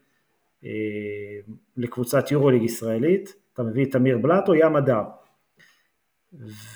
לקבוצת 1.77 2.31
יורוליג 2.31 2.63
ישראלית, 2.63 3.35
אתה 3.53 3.63
מביא 3.63 3.85
את 3.85 3.91
תמיר 3.91 4.17
בלאט 4.17 4.47
או 4.47 4.55
ים 4.55 4.75
מדר. 4.75 5.03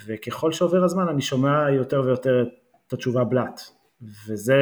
וככל 0.06 0.52
שעובר 0.52 0.84
הזמן 0.84 1.08
אני 1.08 1.22
שומע 1.22 1.70
יותר 1.70 2.02
ויותר 2.06 2.46
את 2.88 2.94
התשובה 2.94 3.24
בלאט, 3.24 3.62
וזה 4.28 4.58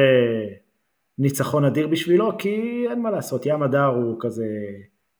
ניצחון 1.18 1.64
אדיר 1.64 1.86
בשבילו, 1.86 2.38
כי 2.38 2.84
אין 2.90 3.02
מה 3.02 3.10
לעשות, 3.10 3.46
ים 3.46 3.62
הדר 3.62 3.84
הוא 3.84 4.16
כזה 4.20 4.46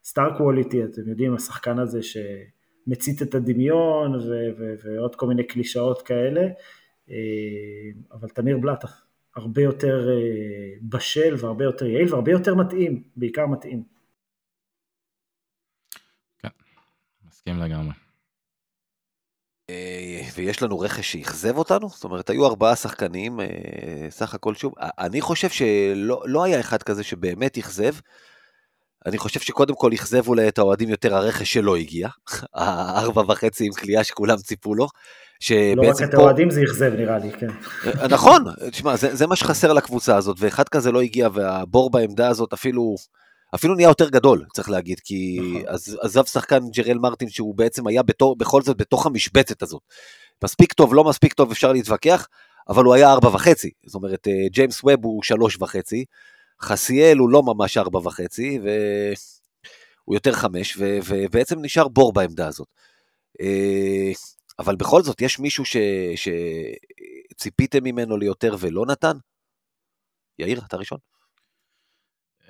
סטאר 0.04 0.38
קווליטי, 0.38 0.84
אתם 0.84 1.08
יודעים, 1.08 1.34
השחקן 1.34 1.78
הזה 1.78 2.00
שמצית 2.02 3.22
את 3.22 3.34
הדמיון 3.34 4.14
ו- 4.14 4.50
ו- 4.58 4.74
ועוד 4.84 5.16
כל 5.16 5.26
מיני 5.26 5.44
קלישאות 5.44 6.02
כאלה, 6.02 6.40
אה, 6.40 6.52
אבל 8.12 8.28
תמיר 8.28 8.58
בלאט 8.58 8.84
הרבה 9.36 9.62
יותר 9.62 10.08
אה, 10.10 10.74
בשל 10.82 11.34
והרבה 11.38 11.64
יותר 11.64 11.86
יעיל 11.86 12.14
והרבה 12.14 12.32
יותר 12.32 12.54
מתאים, 12.54 13.02
בעיקר 13.16 13.46
מתאים. 13.46 13.82
כן, 16.38 16.48
מסכים 17.28 17.58
לגמרי. 17.58 17.94
אה, 19.70 20.20
ויש 20.34 20.62
לנו 20.62 20.78
רכש 20.78 21.12
שאכזב 21.12 21.56
אותנו, 21.56 21.88
זאת 21.88 22.04
אומרת, 22.04 22.30
היו 22.30 22.46
ארבעה 22.46 22.76
שחקנים, 22.76 23.40
סך 24.10 24.34
הכל 24.34 24.54
שוב, 24.54 24.74
אני 24.78 25.20
חושב 25.20 25.48
שלא 25.48 26.22
לא 26.26 26.44
היה 26.44 26.60
אחד 26.60 26.82
כזה 26.82 27.04
שבאמת 27.04 27.58
אכזב, 27.58 27.94
אני 29.06 29.18
חושב 29.18 29.40
שקודם 29.40 29.74
כל 29.74 29.90
אכזב 29.94 30.28
אולי 30.28 30.48
את 30.48 30.58
האוהדים 30.58 30.88
יותר 30.88 31.14
הרכש 31.14 31.52
שלא 31.52 31.76
הגיע, 31.76 32.08
הארבע 32.54 33.22
וחצי 33.28 33.66
עם 33.66 33.72
קליעה 33.72 34.04
שכולם 34.04 34.36
ציפו 34.36 34.74
לו. 34.74 34.88
לא 35.76 35.90
רק 35.90 36.02
את 36.02 36.14
האוהדים 36.14 36.50
זה 36.50 36.62
אכזב 36.62 36.92
נראה 36.94 37.18
לי, 37.18 37.32
כן. 37.32 37.46
אה, 37.86 38.08
נכון, 38.08 38.44
תשמע, 38.70 38.96
זה, 38.96 39.16
זה 39.16 39.26
מה 39.26 39.36
שחסר 39.36 39.72
לקבוצה 39.72 40.16
הזאת, 40.16 40.36
ואחד 40.40 40.68
כזה 40.68 40.92
לא 40.92 41.02
הגיע, 41.02 41.28
והבור 41.34 41.90
בעמדה 41.90 42.28
הזאת 42.28 42.52
אפילו, 42.52 42.96
אפילו 43.54 43.74
נהיה 43.74 43.88
יותר 43.88 44.08
גדול, 44.08 44.44
צריך 44.54 44.70
להגיד, 44.70 45.00
כי 45.00 45.40
נכון. 45.40 45.96
עזב 46.02 46.24
שחקן 46.24 46.58
ג'רל 46.76 46.98
מרטין 46.98 47.28
שהוא 47.28 47.54
בעצם 47.54 47.86
היה 47.86 48.02
בתור, 48.02 48.36
בכל 48.36 48.62
זאת 48.62 48.76
בתוך 48.76 49.06
המשבצת 49.06 49.62
הזאת. 49.62 49.82
מספיק 50.44 50.72
טוב, 50.72 50.94
לא 50.94 51.04
מספיק 51.04 51.32
טוב, 51.32 51.50
אפשר 51.50 51.72
להתווכח, 51.72 52.26
אבל 52.68 52.84
הוא 52.84 52.94
היה 52.94 53.12
ארבע 53.12 53.28
וחצי, 53.28 53.70
זאת 53.86 53.94
אומרת, 53.94 54.28
אה, 54.28 54.48
ג'יימס 54.50 54.84
ווב 54.84 55.04
הוא 55.04 55.22
שלוש 55.22 55.58
וחצי, 55.60 56.04
חסיאל 56.62 57.18
הוא 57.18 57.30
לא 57.30 57.42
ממש 57.42 57.76
ארבע 57.76 57.98
וחצי, 57.98 58.58
והוא 58.58 60.14
יותר 60.14 60.32
חמש, 60.32 60.76
ו... 60.76 60.98
ובעצם 61.08 61.58
נשאר 61.62 61.88
בור 61.88 62.12
בעמדה 62.12 62.46
הזאת. 62.46 62.68
אה, 63.40 64.12
אבל 64.58 64.76
בכל 64.76 65.02
זאת, 65.02 65.22
יש 65.22 65.38
מישהו 65.38 65.64
ש... 65.64 65.76
שציפיתם 67.34 67.84
ממנו 67.84 68.16
ליותר 68.16 68.56
ולא 68.60 68.86
נתן? 68.86 69.16
יאיר, 70.38 70.60
אתה 70.66 70.76
ראשון. 70.76 70.98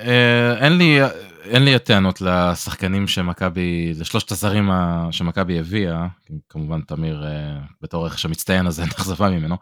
אה, 0.01 0.65
אין 0.65 0.79
לי, 0.79 0.99
אין 1.43 1.65
לי 1.65 1.79
טענות 1.79 2.21
לשחקנים 2.21 3.09
שמכבי, 3.09 3.93
לשלושת 3.95 4.31
הזרים 4.31 4.71
שמכבי 5.11 5.59
הביאה, 5.59 6.07
כמובן 6.49 6.81
תמיר 6.81 7.25
אה, 7.27 7.59
בתור 7.81 8.07
רכש 8.07 8.25
המצטיין 8.25 8.67
הזה 8.67 8.85
נכזבה 8.93 9.31
ממנו. 9.31 9.57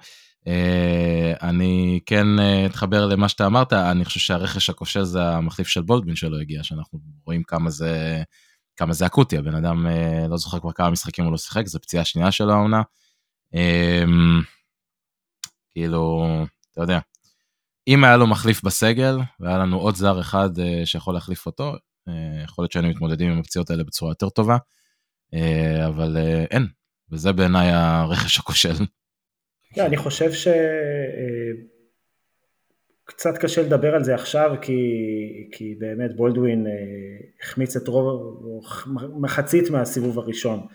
אה, 0.46 1.32
אני 1.42 2.00
כן 2.06 2.38
אה, 2.38 2.66
אתחבר 2.66 3.06
למה 3.06 3.28
שאתה 3.28 3.46
אמרת, 3.46 3.72
אני 3.72 4.04
חושב 4.04 4.20
שהרכש 4.20 4.70
הכושל 4.70 5.04
זה 5.04 5.28
המחליף 5.28 5.68
של 5.68 5.82
בולדבין 5.82 6.16
שלא 6.16 6.40
הגיע, 6.40 6.62
שאנחנו 6.62 6.98
רואים 7.26 7.42
כמה 7.42 7.70
זה, 7.70 8.22
כמה 8.76 8.92
זה 8.92 9.06
אקוטי, 9.06 9.38
הבן 9.38 9.54
אדם 9.54 9.86
אה, 9.86 10.28
לא 10.28 10.36
זוכר 10.36 10.60
כבר 10.60 10.72
כמה 10.72 10.90
משחקים 10.90 11.24
הוא 11.24 11.32
לא 11.32 11.38
שיחק, 11.38 11.66
זו 11.66 11.80
פציעה 11.80 12.04
שנייה 12.04 12.32
של 12.32 12.50
העונה. 12.50 12.82
כאילו, 15.70 16.26
אתה 16.72 16.80
יודע, 16.80 16.98
אם 17.88 18.04
היה 18.04 18.16
לו 18.16 18.26
מחליף 18.26 18.62
בסגל, 18.62 19.18
והיה 19.40 19.58
לנו 19.58 19.78
עוד 19.78 19.96
זר 19.96 20.20
אחד 20.20 20.50
שיכול 20.84 21.14
להחליף 21.14 21.46
אותו, 21.46 21.74
יכול 22.44 22.62
להיות 22.62 22.72
שהיינו 22.72 22.88
מתמודדים 22.88 23.30
עם 23.30 23.38
הפציעות 23.38 23.70
האלה 23.70 23.84
בצורה 23.84 24.10
יותר 24.10 24.28
טובה, 24.28 24.56
אבל 25.86 26.16
אין, 26.50 26.66
וזה 27.10 27.32
בעיניי 27.32 27.70
הרכש 27.72 28.38
הכושל. 28.38 28.74
כן, 29.76 29.84
אני 29.84 29.96
חושב 29.96 30.30
שקצת 33.04 33.34
אה, 33.34 33.40
קשה 33.40 33.62
לדבר 33.62 33.94
על 33.94 34.04
זה 34.04 34.14
עכשיו, 34.14 34.54
כי, 34.62 34.72
כי 35.52 35.74
באמת 35.78 36.16
בולדווין 36.16 36.66
אה, 36.66 36.72
החמיץ 37.42 37.76
את 37.76 37.88
רוב, 37.88 38.62
מחצית 39.20 39.70
מהסיבוב 39.70 40.18
הראשון 40.18 40.66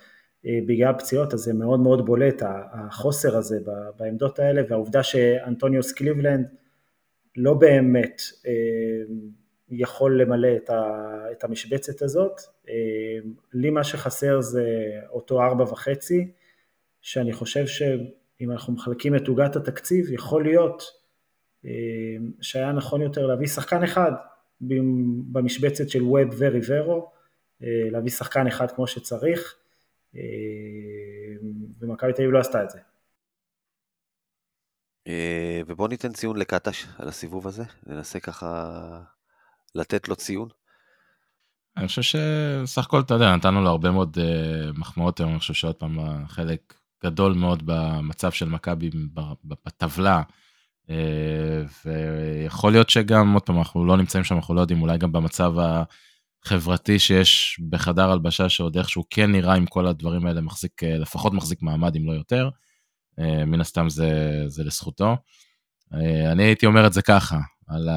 אה, 0.45 0.59
בגלל 0.67 0.93
פציעות, 0.93 1.33
אז 1.33 1.39
זה 1.39 1.53
מאוד 1.53 1.79
מאוד 1.79 2.05
בולט, 2.05 2.41
החוסר 2.71 3.37
הזה 3.37 3.59
בעמדות 3.99 4.39
האלה, 4.39 4.61
והעובדה 4.69 5.03
שאנטוניוס 5.03 5.91
קליבלנד 5.91 6.47
לא 7.37 7.53
באמת 7.53 8.21
יכול 9.69 10.21
למלא 10.21 10.49
את 11.31 11.43
המשבצת 11.43 12.01
הזאת. 12.01 12.41
לי 13.53 13.69
מה 13.69 13.83
שחסר 13.83 14.41
זה 14.41 14.65
אותו 15.09 15.41
ארבע 15.41 15.63
וחצי, 15.63 16.31
שאני 17.01 17.33
חושב 17.33 17.67
ש... 17.67 17.81
אם 18.41 18.51
אנחנו 18.51 18.73
מחלקים 18.73 19.15
את 19.15 19.27
עוגת 19.27 19.55
התקציב, 19.55 20.11
יכול 20.11 20.43
להיות 20.43 20.83
אה, 21.65 21.71
שהיה 22.41 22.71
נכון 22.71 23.01
יותר 23.01 23.27
להביא 23.27 23.47
שחקן 23.47 23.83
אחד 23.83 24.11
במשבצת 25.31 25.89
של 25.89 26.03
ווב 26.03 26.29
וריברו, 26.37 27.11
אה, 27.63 27.67
להביא 27.91 28.11
שחקן 28.11 28.47
אחד 28.47 28.71
כמו 28.71 28.87
שצריך, 28.87 29.55
אה, 30.15 30.21
ומכבי 31.79 32.13
תל 32.13 32.21
אביב 32.21 32.33
לא 32.33 32.39
עשתה 32.39 32.63
את 32.63 32.69
זה. 32.69 32.79
ובוא 35.67 35.87
ניתן 35.87 36.11
ציון 36.11 36.37
לקטש 36.37 36.85
על 36.97 37.07
הסיבוב 37.07 37.47
הזה, 37.47 37.63
ננסה 37.87 38.19
ככה 38.19 39.01
לתת 39.75 40.09
לו 40.09 40.15
ציון. 40.15 40.49
אני 41.77 41.87
חושב 41.87 42.01
שסך 42.01 42.85
הכל, 42.85 42.99
אתה 42.99 43.13
יודע, 43.13 43.35
נתנו 43.35 43.61
לו 43.61 43.69
הרבה 43.69 43.91
מאוד 43.91 44.17
מחמאות 44.77 45.19
היום, 45.19 45.31
אני 45.31 45.39
חושב 45.39 45.53
שעוד 45.53 45.75
פעם, 45.75 46.25
חלק 46.27 46.80
גדול 47.03 47.33
מאוד 47.33 47.63
במצב 47.65 48.31
של 48.31 48.49
מכבי 48.49 48.89
בטבלה. 49.65 50.21
אה, 50.89 51.63
ויכול 51.85 52.71
להיות 52.71 52.89
שגם, 52.89 53.33
עוד 53.33 53.43
פעם, 53.43 53.57
אנחנו 53.57 53.85
לא 53.85 53.97
נמצאים 53.97 54.23
שם, 54.23 54.35
אנחנו 54.35 54.53
לא 54.53 54.61
יודעים, 54.61 54.81
אולי 54.81 54.97
גם 54.97 55.11
במצב 55.11 55.53
החברתי 56.45 56.99
שיש 56.99 57.61
בחדר 57.69 58.11
הלבשה, 58.11 58.49
שעוד 58.49 58.77
איכשהו 58.77 59.03
כן 59.09 59.31
נראה 59.31 59.53
עם 59.53 59.65
כל 59.65 59.87
הדברים 59.87 60.25
האלה, 60.25 60.41
מחזיק, 60.41 60.83
אה, 60.83 60.97
לפחות 60.97 61.33
מחזיק 61.33 61.61
מעמד, 61.61 61.95
אם 61.95 62.05
לא 62.05 62.11
יותר. 62.11 62.49
אה, 63.19 63.45
מן 63.45 63.61
הסתם 63.61 63.89
זה, 63.89 64.43
זה 64.47 64.63
לזכותו. 64.63 65.17
אני 66.31 66.43
הייתי 66.43 66.65
אומר 66.65 66.87
את 66.87 66.93
זה 66.93 67.01
ככה, 67.01 67.37
על 67.67 67.89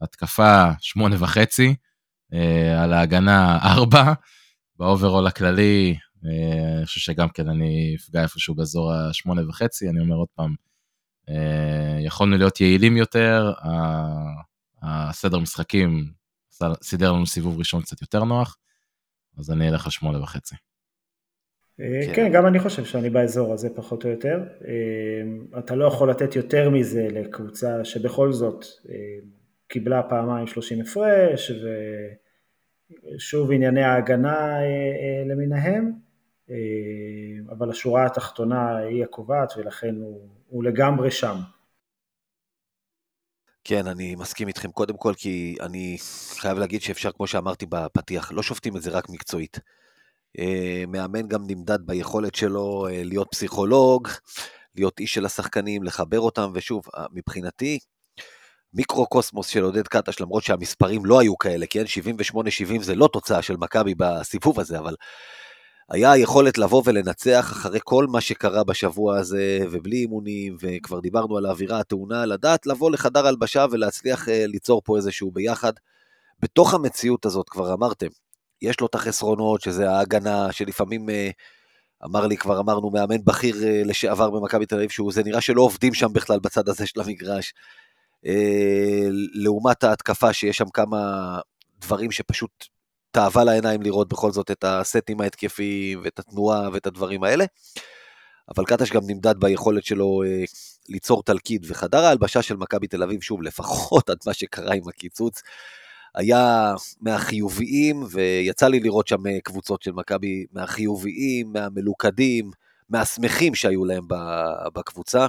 ההתקפה 0.00 0.70
שמונה 0.80 1.16
וחצי, 1.18 1.74
על 2.78 2.92
ההגנה 2.92 3.58
ארבע, 3.62 4.12
ב 4.78 4.84
overall 4.84 5.26
הכללי 5.26 5.96
אני 6.24 6.86
חושב 6.86 7.00
שגם 7.00 7.28
כן 7.28 7.48
אני 7.48 7.96
אפגע 7.98 8.22
איפשהו 8.22 8.54
באזור 8.54 8.92
השמונה 8.92 9.48
וחצי, 9.48 9.88
אני 9.88 10.00
אומר 10.00 10.16
עוד 10.16 10.28
פעם, 10.34 10.54
יכולנו 12.00 12.36
להיות 12.36 12.60
יעילים 12.60 12.96
יותר, 12.96 13.52
הסדר 14.82 15.38
משחקים 15.38 16.10
סידר 16.82 17.12
לנו 17.12 17.26
סיבוב 17.26 17.58
ראשון 17.58 17.82
קצת 17.82 18.02
יותר 18.02 18.24
נוח, 18.24 18.56
אז 19.38 19.50
אני 19.50 19.68
אלך 19.68 19.84
על 19.84 19.90
שמונה 19.90 20.22
וחצי. 20.22 20.54
כן. 21.76 22.12
כן, 22.14 22.32
גם 22.32 22.46
אני 22.46 22.58
חושב 22.58 22.84
שאני 22.84 23.10
באזור 23.10 23.52
הזה 23.52 23.68
פחות 23.76 24.04
או 24.04 24.10
יותר. 24.10 24.44
אתה 25.58 25.74
לא 25.74 25.84
יכול 25.84 26.10
לתת 26.10 26.36
יותר 26.36 26.70
מזה 26.70 27.08
לקבוצה 27.10 27.84
שבכל 27.84 28.32
זאת 28.32 28.64
קיבלה 29.68 30.02
פעמיים 30.02 30.46
30 30.46 30.80
הפרש, 30.80 31.52
ושוב 33.16 33.52
ענייני 33.52 33.82
ההגנה 33.82 34.56
למיניהם, 35.30 36.05
אבל 37.50 37.70
השורה 37.70 38.06
התחתונה 38.06 38.76
היא 38.76 39.04
הקובעת 39.04 39.52
ולכן 39.56 39.94
הוא, 39.94 40.28
הוא 40.48 40.64
לגמרי 40.64 41.10
שם. 41.10 41.36
כן, 43.64 43.86
אני 43.86 44.14
מסכים 44.14 44.48
איתכם 44.48 44.70
קודם 44.70 44.96
כל, 44.96 45.14
כי 45.16 45.56
אני 45.60 45.96
חייב 46.38 46.58
להגיד 46.58 46.82
שאפשר, 46.82 47.12
כמו 47.12 47.26
שאמרתי 47.26 47.66
בפתיח, 47.68 48.32
לא 48.32 48.42
שופטים 48.42 48.76
את 48.76 48.82
זה 48.82 48.90
רק 48.90 49.08
מקצועית. 49.08 49.60
אה, 50.38 50.84
מאמן 50.88 51.28
גם 51.28 51.46
נמדד 51.46 51.78
ביכולת 51.86 52.34
שלו 52.34 52.86
אה, 52.90 53.02
להיות 53.04 53.28
פסיכולוג, 53.30 54.08
להיות 54.74 55.00
איש 55.00 55.14
של 55.14 55.26
השחקנים, 55.26 55.82
לחבר 55.82 56.20
אותם, 56.20 56.50
ושוב, 56.54 56.84
אה, 56.96 57.06
מבחינתי, 57.12 57.78
מיקרו-קוסמוס 58.74 59.46
של 59.46 59.62
עודד 59.62 59.88
קטש, 59.88 60.20
למרות 60.20 60.42
שהמספרים 60.42 61.04
לא 61.04 61.20
היו 61.20 61.38
כאלה, 61.38 61.66
כן? 61.70 61.84
78-70 61.84 62.82
זה 62.82 62.94
לא 62.94 63.08
תוצאה 63.12 63.42
של 63.42 63.56
מכבי 63.56 63.94
בסיבוב 63.94 64.60
הזה, 64.60 64.78
אבל 64.78 64.94
היה 65.90 66.12
היכולת 66.12 66.58
לבוא 66.58 66.82
ולנצח 66.86 67.52
אחרי 67.52 67.78
כל 67.84 68.06
מה 68.06 68.20
שקרה 68.20 68.64
בשבוע 68.64 69.18
הזה, 69.18 69.58
ובלי 69.70 69.96
אימונים, 69.96 70.56
וכבר 70.60 71.00
דיברנו 71.00 71.36
על 71.36 71.46
האווירה 71.46 71.80
הטעונה, 71.80 72.26
לדעת 72.26 72.66
לבוא 72.66 72.90
לחדר 72.90 73.26
הלבשה 73.26 73.66
ולהצליח 73.70 74.28
ליצור 74.28 74.82
פה 74.84 74.96
איזשהו 74.96 75.30
ביחד. 75.30 75.72
בתוך 76.40 76.74
המציאות 76.74 77.26
הזאת, 77.26 77.48
כבר 77.48 77.72
אמרתם, 77.72 78.06
יש 78.62 78.80
לו 78.80 78.86
את 78.86 78.94
החסרונות, 78.94 79.60
שזה 79.60 79.90
ההגנה, 79.90 80.52
שלפעמים, 80.52 81.10
אה, 81.10 81.30
אמר 82.04 82.26
לי, 82.26 82.36
כבר 82.36 82.60
אמרנו, 82.60 82.90
מאמן 82.90 83.24
בכיר 83.24 83.64
אה, 83.64 83.82
לשעבר 83.84 84.30
במכבי 84.30 84.66
תל 84.66 84.74
אביב, 84.74 84.90
שזה 84.90 85.22
נראה 85.22 85.40
שלא 85.40 85.62
עובדים 85.62 85.94
שם 85.94 86.12
בכלל 86.12 86.38
בצד 86.38 86.68
הזה 86.68 86.86
של 86.86 87.00
המגרש. 87.00 87.54
אה, 88.26 89.08
לעומת 89.34 89.84
ההתקפה, 89.84 90.32
שיש 90.32 90.56
שם 90.56 90.68
כמה 90.68 90.98
דברים 91.80 92.10
שפשוט 92.10 92.66
תאווה 93.16 93.44
לעיניים 93.44 93.82
לראות 93.82 94.08
בכל 94.08 94.32
זאת 94.32 94.50
את 94.50 94.64
הסטים 94.64 95.20
ההתקפיים 95.20 96.00
ואת 96.04 96.18
התנועה 96.18 96.68
ואת 96.72 96.86
הדברים 96.86 97.24
האלה. 97.24 97.44
אבל 98.48 98.64
קטש 98.64 98.90
גם 98.90 99.00
נמדד 99.06 99.34
ביכולת 99.38 99.84
שלו 99.84 100.22
אה, 100.26 100.44
ליצור 100.88 101.22
תלכיד, 101.22 101.66
וחדר 101.68 102.04
ההלבשה 102.04 102.42
של 102.42 102.56
מכבי 102.56 102.86
תל 102.86 103.02
אביב, 103.02 103.20
שוב, 103.20 103.42
לפחות 103.42 104.10
עד 104.10 104.16
מה 104.26 104.34
שקרה 104.34 104.74
עם 104.74 104.88
הקיצוץ, 104.88 105.42
היה 106.14 106.74
מהחיוביים, 107.00 108.04
ויצא 108.10 108.68
לי 108.68 108.80
לראות 108.80 109.08
שם 109.08 109.26
אה, 109.26 109.40
קבוצות 109.44 109.82
של 109.82 109.92
מכבי 109.92 110.46
מהחיוביים, 110.52 111.52
מהמלוכדים, 111.52 112.50
מהשמחים 112.90 113.54
שהיו 113.54 113.84
להם 113.84 114.04
בקבוצה. 114.74 115.26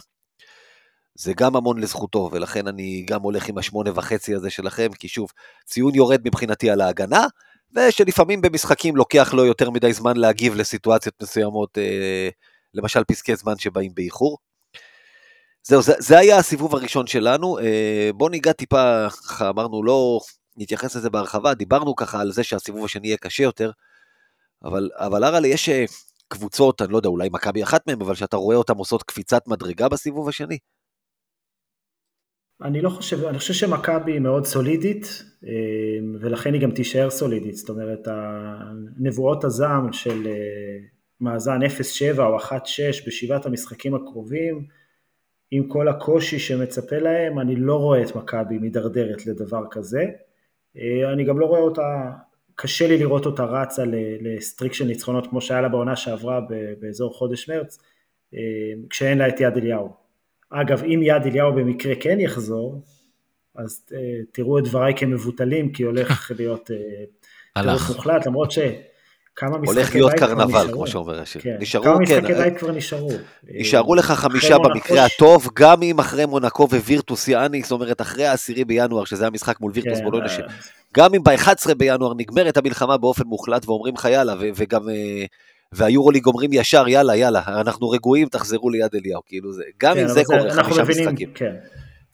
זה 1.16 1.34
גם 1.38 1.56
המון 1.56 1.80
לזכותו, 1.80 2.30
ולכן 2.32 2.68
אני 2.68 3.06
גם 3.08 3.22
הולך 3.22 3.50
עם 3.50 3.58
השמונה 3.58 3.92
וחצי 3.96 4.36
הזה 4.36 4.50
שלכם, 4.50 4.88
כי 5.00 5.08
שוב, 5.08 5.32
ציון 5.66 5.96
יורד 5.96 6.22
מבחינתי 6.26 6.70
על 6.70 6.82
ההגנה, 6.82 7.26
ושלפעמים 7.76 8.42
במשחקים 8.42 8.96
לוקח 8.96 9.34
לו 9.34 9.46
יותר 9.46 9.70
מדי 9.70 9.94
זמן 9.94 10.18
להגיב 10.18 10.56
לסיטואציות 10.56 11.16
מסוימות, 11.22 11.78
אה, 11.78 12.30
למשל 12.74 13.04
פסקי 13.04 13.36
זמן 13.36 13.58
שבאים 13.58 13.92
באיחור. 13.96 14.38
זהו, 15.64 15.82
זה, 15.82 15.94
זה 16.00 16.18
היה 16.18 16.38
הסיבוב 16.38 16.76
הראשון 16.76 17.08
שלנו. 17.08 17.60
אה, 17.60 18.10
בואו 18.16 18.30
ניגע 18.30 18.52
טיפה, 18.52 19.08
ככה 19.10 19.50
אמרנו, 19.50 19.84
לא 19.84 20.20
נתייחס 20.58 20.96
לזה 20.96 21.10
בהרחבה, 21.10 21.54
דיברנו 21.54 21.96
ככה 21.96 22.20
על 22.22 22.32
זה 22.32 22.44
שהסיבוב 22.44 22.86
השני 22.86 23.08
יהיה 23.08 23.18
קשה 23.18 23.44
יותר, 23.44 23.72
אבל, 24.64 24.90
אבל 24.96 25.24
אראלה, 25.24 25.48
יש 25.48 25.70
אה, 25.70 25.86
קבוצות, 26.28 26.82
אני 26.82 26.92
לא 26.92 26.98
יודע, 26.98 27.10
אולי 27.10 27.30
מכבי 27.32 27.64
אחת 27.64 27.88
מהן, 27.88 28.02
אבל 28.02 28.16
שאתה 28.16 28.38
רואה 28.38 28.56
אותן 28.56 28.74
עושות 28.74 29.04
קפיצת 29.04 29.48
מדרגה 29.48 29.90
בסיבוב 29.90 30.30
השני? 30.30 30.58
אני 32.62 32.82
לא 32.82 32.90
חושב, 32.90 33.26
אני 33.26 33.38
חושב 33.38 33.54
שמכבי 33.54 34.12
היא 34.12 34.20
מאוד 34.20 34.46
סולידית, 34.46 35.24
אה, 35.48 35.52
ולכן 36.20 36.54
היא 36.54 36.62
גם 36.62 36.72
תישאר 36.72 37.10
סולידית, 37.10 37.56
זאת 37.56 37.70
אומרת, 37.70 38.08
נבואות 39.00 39.44
הזעם 39.44 39.94
של 39.94 40.28
אה, 40.28 40.78
מאזן 41.22 41.60
0-7 42.16 42.20
או 42.20 42.40
1-6 42.40 42.52
בשבעת 43.08 43.46
המשחקים 43.46 43.96
הקרובים, 43.96 44.66
עם 45.52 45.68
כל 45.68 45.88
הקושי 45.88 46.40
שמצפה 46.40 46.98
להם, 46.98 47.40
אני 47.40 47.56
לא 47.56 47.76
רואה 47.76 48.02
את 48.02 48.16
מכבי 48.16 48.58
מידרדרת 48.58 49.26
לדבר 49.26 49.64
כזה. 49.72 50.06
אה, 50.78 51.14
אני 51.14 51.24
גם 51.24 51.40
לא 51.40 51.46
רואה 51.46 51.60
אותה, 51.60 52.12
קשה 52.56 52.88
לי 52.88 52.98
לראות 52.98 53.26
אותה 53.26 53.44
רצה 53.44 53.84
לסטריק 54.22 54.74
של 54.74 54.86
ניצחונות 54.86 55.28
כמו 55.28 55.42
שהיה 55.42 55.62
לה 55.62 55.70
בעונה 55.70 55.96
שעברה 55.96 56.40
באזור 56.80 57.14
חודש 57.14 57.50
מרץ, 57.50 57.80
כשאין 58.90 59.18
לה 59.18 59.28
את 59.28 59.40
יד 59.40 59.58
אליהו. 59.58 60.07
אגב, 60.50 60.84
אם 60.84 61.00
יד 61.04 61.22
אליהו 61.26 61.54
במקרה 61.54 61.96
כן 61.96 62.20
יחזור, 62.20 62.82
אז 63.56 63.86
uh, 63.90 63.94
תראו 64.32 64.60
את 64.60 64.64
דבריי 64.64 64.94
כמבוטלים, 64.98 65.72
כי 65.72 65.84
הולך 65.84 66.32
להיות 66.40 66.70
uh, 66.70 67.62
טירוף 67.62 67.90
מוחלט, 67.90 68.26
למרות 68.26 68.52
שכמה 68.52 69.58
משחקי 69.58 69.76
הולך 69.76 69.96
להיות 69.96 70.14
קרנבל, 70.14 70.68
כמו 70.74 70.88
שאומר 70.88 71.22
השיר. 71.22 71.42
כן. 71.42 71.58
נשארו, 71.60 71.84
כמה 71.84 71.96
כן. 71.96 72.02
משחקי 72.02 72.34
בית 72.34 72.58
כבר 72.58 72.72
נשארו. 72.72 73.10
נשארו 73.44 73.96
לך 73.96 74.12
חמישה 74.12 74.58
במקרה 74.58 75.06
הטוב, 75.06 75.50
גם 75.54 75.84
אם 75.84 76.00
אחרי 76.00 76.26
מונקו 76.26 76.68
ווירטוס 76.70 77.28
יאני, 77.28 77.62
זאת 77.62 77.72
אומרת, 77.72 78.02
אחרי 78.02 78.26
העשירי 78.26 78.66
בינואר, 78.66 79.06
שזה 79.06 79.28
המשחק 79.28 79.62
מול 79.62 79.72
וירטוס 79.76 79.98
כן, 79.98 80.04
בולונה, 80.04 80.28
גם 80.94 81.14
אם 81.16 81.24
ב-11 81.24 81.74
בינואר 81.78 82.14
נגמרת 82.18 82.58
המלחמה 82.58 82.98
באופן 82.98 83.24
מוחלט, 83.24 83.66
ואומרים 83.66 83.94
לך 83.94 84.06
יאללה, 84.06 84.36
וגם... 84.56 84.82
והיורוליג 85.72 86.26
אומרים 86.26 86.50
ישר, 86.54 86.88
יאללה, 86.88 87.16
יאללה, 87.16 87.42
אנחנו 87.48 87.90
רגועים, 87.90 88.28
תחזרו 88.28 88.70
ליד 88.70 88.96
אליהו, 88.96 89.22
כאילו 89.26 89.54
זה, 89.54 89.64
גם 89.82 89.94
כן, 89.94 90.02
אם 90.02 90.08
זה 90.08 90.24
קורה, 90.26 90.54
חמישה 90.54 90.84
מבינים, 90.84 91.08
משחקים. 91.08 91.32
כן, 91.36 91.56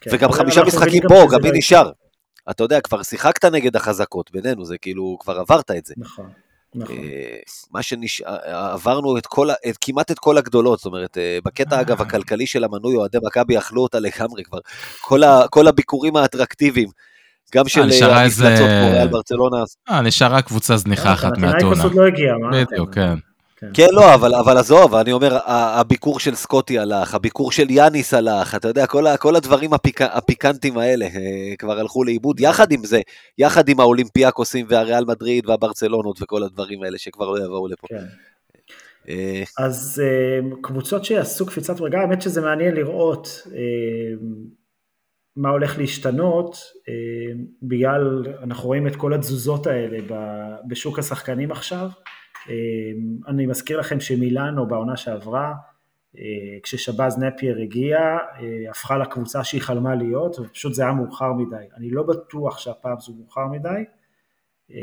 כן. 0.01 0.11
וגם 0.13 0.31
חמישה 0.31 0.63
משחקים 0.63 1.03
בו, 1.07 1.27
גם 1.27 1.41
מי 1.41 1.49
לא 1.49 1.57
נשאר. 1.57 1.91
אתה 2.49 2.63
יודע, 2.63 2.81
כבר 2.81 3.03
שיחקת 3.03 3.45
נגד 3.45 3.75
החזקות, 3.75 4.31
בינינו, 4.31 4.65
זה 4.65 4.77
כאילו, 4.77 5.17
כבר 5.19 5.39
עברת 5.39 5.71
את 5.71 5.85
זה. 5.85 5.93
נכון. 5.97 6.29
נכון. 6.75 6.95
אה, 6.95 7.37
מה 7.71 7.81
שנשאר, 7.81 8.37
עברנו 8.73 9.17
את 9.17 9.25
כל, 9.25 9.49
את, 9.51 9.77
כמעט 9.81 10.11
את 10.11 10.19
כל 10.19 10.37
הגדולות, 10.37 10.79
זאת 10.79 10.85
אומרת, 10.85 11.17
אה, 11.17 11.37
בקטע 11.45 11.81
אגב 11.81 12.01
אה. 12.01 12.07
הכלכלי 12.07 12.47
של 12.47 12.63
המנוי, 12.63 12.95
אוהדי 12.95 13.17
מכבי 13.23 13.57
אכלו 13.57 13.83
אותה 13.83 13.99
לגמרי 13.99 14.43
כבר. 14.43 14.59
כל, 15.01 15.23
ה, 15.23 15.47
כל 15.49 15.67
הביקורים 15.67 16.15
האטרקטיביים, 16.15 16.89
גם 17.55 17.67
של 17.67 17.81
המפלצות 17.81 18.67
כמו 18.67 18.91
ריאל 18.91 19.07
ברצלונה. 19.07 19.57
נשארה 20.03 20.41
קבוצה 20.41 20.77
זניחה 20.77 21.13
אחת 21.13 21.37
מהטונה. 21.37 21.83
לא? 22.41 22.49
בדיוק, 22.51 22.95
כן. 22.95 23.15
כן, 23.63 23.71
כן, 23.73 23.95
לא, 23.95 24.13
אבל, 24.13 24.35
אבל 24.35 24.57
עזוב, 24.57 24.95
אני 24.95 25.11
אומר, 25.11 25.37
הביקור 25.45 26.19
של 26.19 26.35
סקוטי 26.35 26.79
הלך, 26.79 27.15
הביקור 27.15 27.51
של 27.51 27.69
יאניס 27.69 28.13
הלך, 28.13 28.55
אתה 28.55 28.67
יודע, 28.67 28.87
כל, 28.87 29.05
כל 29.19 29.35
הדברים 29.35 29.73
הפיק, 29.73 30.01
הפיקנטים 30.01 30.77
האלה 30.77 31.05
אה, 31.05 31.55
כבר 31.59 31.79
הלכו 31.79 32.03
לאיבוד, 32.03 32.39
יחד 32.39 32.71
עם 32.71 32.85
זה, 32.85 33.01
יחד 33.37 33.69
עם 33.69 33.79
האולימפיאקוסים 33.79 34.65
והריאל 34.69 35.05
מדריד 35.05 35.49
והברצלונות 35.49 36.21
וכל 36.21 36.43
הדברים 36.43 36.83
האלה 36.83 36.97
שכבר 36.97 37.31
לא 37.31 37.45
יבואו 37.45 37.67
לפה. 37.67 37.87
כן. 37.87 38.05
אה, 39.09 39.43
אז 39.57 40.01
אה, 40.05 40.55
קבוצות 40.61 41.05
שיעשו 41.05 41.45
קפיצת 41.45 41.81
רגע, 41.81 41.99
האמת 41.99 42.21
שזה 42.21 42.41
מעניין 42.41 42.75
לראות 42.75 43.47
מה 45.35 45.49
הולך 45.49 45.77
להשתנות, 45.77 46.57
בגלל, 47.63 48.25
אנחנו 48.43 48.67
רואים 48.67 48.87
את 48.87 48.95
כל 48.95 49.13
התזוזות 49.13 49.67
האלה 49.67 49.97
בשוק 50.67 50.99
השחקנים 50.99 51.51
עכשיו. 51.51 51.89
אמ, 52.49 53.17
אני 53.27 53.45
מזכיר 53.45 53.79
לכם 53.79 53.99
שמילאנו 53.99 54.67
בעונה 54.67 54.97
שעברה, 54.97 55.53
אה, 56.17 56.59
כששבאז 56.63 57.19
נפייר 57.19 57.57
הגיע, 57.57 57.97
אה, 57.99 58.69
הפכה 58.69 58.97
לקבוצה 58.97 59.43
שהיא 59.43 59.61
חלמה 59.61 59.95
להיות, 59.95 60.39
ופשוט 60.39 60.73
זה 60.73 60.83
היה 60.83 60.93
מאוחר 60.93 61.33
מדי. 61.33 61.65
אני 61.77 61.89
לא 61.89 62.03
בטוח 62.03 62.57
שהפעם 62.57 62.99
זה 62.99 63.13
מאוחר 63.17 63.47
מדי, 63.47 63.83
אה, 64.71 64.77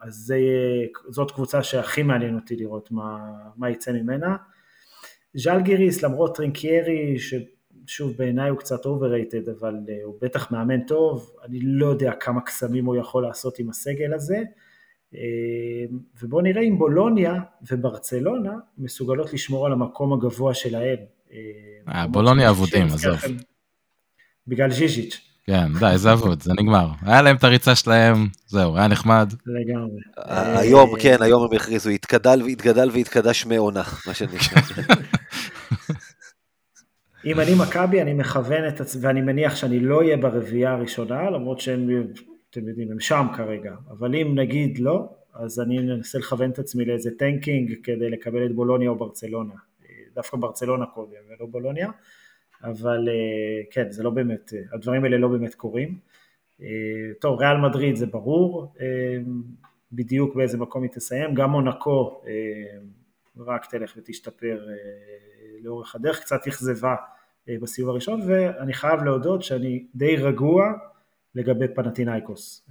אז 0.00 0.14
זה, 0.14 0.38
זאת 1.08 1.30
קבוצה 1.30 1.62
שהכי 1.62 2.02
מעניין 2.02 2.34
אותי 2.34 2.56
לראות 2.56 2.90
מה, 2.90 3.18
מה 3.56 3.70
יצא 3.70 3.92
ממנה. 3.92 4.36
ז'לגיריס, 5.34 6.02
למרות 6.02 6.36
טרינקיירי, 6.36 7.16
ששוב 7.18 8.12
בעיניי 8.16 8.50
הוא 8.50 8.58
קצת 8.58 8.86
overrated, 8.86 9.50
אבל 9.58 9.74
הוא 10.04 10.14
בטח 10.22 10.52
מאמן 10.52 10.80
טוב, 10.86 11.36
אני 11.44 11.60
לא 11.62 11.86
יודע 11.86 12.12
כמה 12.12 12.40
קסמים 12.40 12.84
הוא 12.84 12.96
יכול 12.96 13.22
לעשות 13.22 13.58
עם 13.58 13.70
הסגל 13.70 14.14
הזה. 14.14 14.42
אמ, 15.14 15.98
ובואו 16.22 16.42
נראה 16.42 16.62
אם 16.62 16.78
בולוניה 16.78 17.34
וברצלונה 17.70 18.52
מסוגלות 18.78 19.32
לשמור 19.32 19.66
על 19.66 19.72
המקום 19.72 20.12
הגבוה 20.12 20.54
שלהן. 20.54 20.96
אמ, 21.32 21.36
אה, 21.88 22.06
בולוניה 22.06 22.50
אבודים, 22.50 22.86
עזוב. 22.86 23.18
בגלל 24.46 24.70
ז'יז'יץ'. 24.70 25.20
כן, 25.46 25.66
די, 25.80 25.92
זה 25.98 26.12
אבוד, 26.12 26.42
זה 26.42 26.52
נגמר. 26.52 26.88
היה 27.02 27.22
להם 27.22 27.36
את 27.36 27.44
הריצה 27.44 27.74
שלהם, 27.74 28.28
זהו, 28.46 28.76
היה 28.76 28.88
נחמד. 28.88 29.32
לגמרי. 29.46 30.00
היום, 30.58 30.90
כן, 31.00 31.16
היום 31.20 31.42
הם 31.44 31.56
הכריזו, 31.56 31.90
התגדל 31.90 32.42
והתגדל 32.42 32.90
והתקדש 32.92 33.46
מעונה, 33.46 33.82
מה 34.06 34.14
שנקרא. 34.14 34.62
אם 37.26 37.40
אני 37.40 37.54
מכבי, 37.54 38.02
אני 38.02 38.12
מכוון 38.12 38.68
את 38.68 38.80
עצמי, 38.80 39.06
ואני 39.06 39.20
מניח 39.20 39.56
שאני 39.56 39.80
לא 39.80 39.98
אהיה 39.98 40.16
ברביעייה 40.16 40.72
הראשונה, 40.72 41.30
למרות 41.30 41.60
שהם, 41.60 41.88
אתם 42.50 42.68
יודעים, 42.68 42.90
הם 42.90 43.00
שם 43.00 43.26
כרגע. 43.36 43.74
אבל 43.90 44.14
אם 44.14 44.34
נגיד 44.34 44.78
לא, 44.78 45.08
אז 45.34 45.60
אני 45.60 45.78
אנסה 45.78 46.18
לכוון 46.18 46.50
את 46.50 46.58
עצמי 46.58 46.84
לאיזה 46.84 47.10
tanking 47.18 47.74
כדי 47.82 48.10
לקבל 48.10 48.46
את 48.46 48.54
בולוניה 48.54 48.90
או 48.90 48.94
ברצלונה. 48.94 49.54
דווקא 50.14 50.36
ברצלונה 50.36 50.86
קודם 50.86 51.20
ולא 51.28 51.46
בולוניה, 51.46 51.90
אבל 52.64 53.08
אה, 53.08 53.62
כן, 53.70 53.90
זה 53.90 54.02
לא 54.02 54.10
באמת, 54.10 54.52
אה, 54.54 54.60
הדברים 54.72 55.04
האלה 55.04 55.18
לא 55.18 55.28
באמת 55.28 55.54
קורים. 55.54 55.98
אה, 56.62 56.66
טוב, 57.20 57.38
ריאל 57.38 57.56
מדריד 57.56 57.96
זה 57.96 58.06
ברור, 58.06 58.74
בדיוק 59.92 60.36
באיזה 60.36 60.58
מקום 60.58 60.82
היא 60.82 60.90
תסיים, 60.90 61.34
גם 61.34 61.50
מונקו 61.50 62.22
רק 63.36 63.66
תלך 63.66 63.94
ותשתפר 63.96 64.66
לאורך 65.62 65.94
הדרך, 65.94 66.20
קצת 66.20 66.46
אכזבה 66.46 66.94
בסיבוב 67.48 67.90
הראשון, 67.90 68.20
ואני 68.26 68.72
חייב 68.72 69.02
להודות 69.02 69.42
שאני 69.42 69.86
די 69.94 70.16
רגוע 70.16 70.72
לגבי 71.34 71.68
פנטינאיקוס. 71.74 72.66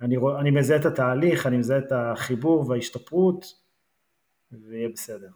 אני, 0.00 0.16
אני 0.40 0.50
מזהה 0.50 0.76
את 0.76 0.86
התהליך, 0.86 1.46
אני 1.46 1.56
מזהה 1.56 1.78
את 1.78 1.92
החיבור 1.92 2.70
וההשתפרות, 2.70 3.54
ויהיה 4.52 4.88
בסדר. 4.88 5.28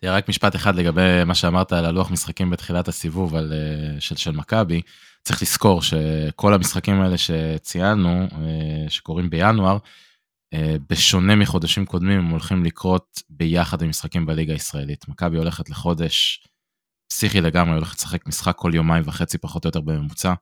תראה, 0.00 0.16
רק 0.16 0.28
משפט 0.28 0.56
אחד 0.56 0.74
לגבי 0.74 1.24
מה 1.26 1.34
שאמרת 1.34 1.72
על 1.72 1.84
הלוח 1.84 2.10
משחקים 2.10 2.50
בתחילת 2.50 2.88
הסיבוב 2.88 3.34
על, 3.34 3.52
אה, 3.52 4.00
של, 4.00 4.16
של 4.16 4.30
מכבי. 4.30 4.82
צריך 5.22 5.42
לזכור 5.42 5.82
שכל 5.82 6.54
המשחקים 6.54 7.00
האלה 7.00 7.18
שציינו, 7.18 8.08
אה, 8.08 8.88
שקורים 8.88 9.30
בינואר, 9.30 9.78
אה, 10.54 10.76
בשונה 10.90 11.36
מחודשים 11.36 11.86
קודמים, 11.86 12.18
הם 12.18 12.28
הולכים 12.28 12.64
לקרות 12.64 13.22
ביחד 13.30 13.82
עם 13.82 13.88
משחקים 13.88 14.26
בליגה 14.26 14.52
הישראלית. 14.52 15.08
מכבי 15.08 15.38
הולכת 15.38 15.70
לחודש 15.70 16.48
פסיכי 17.08 17.40
לגמרי, 17.40 17.74
הולכת 17.74 17.96
לשחק 17.98 18.26
משחק 18.26 18.56
כל 18.56 18.70
יומיים 18.74 19.02
וחצי 19.06 19.38
פחות 19.38 19.64
או 19.64 19.68
יותר 19.68 19.80
בממוצע. 19.80 20.34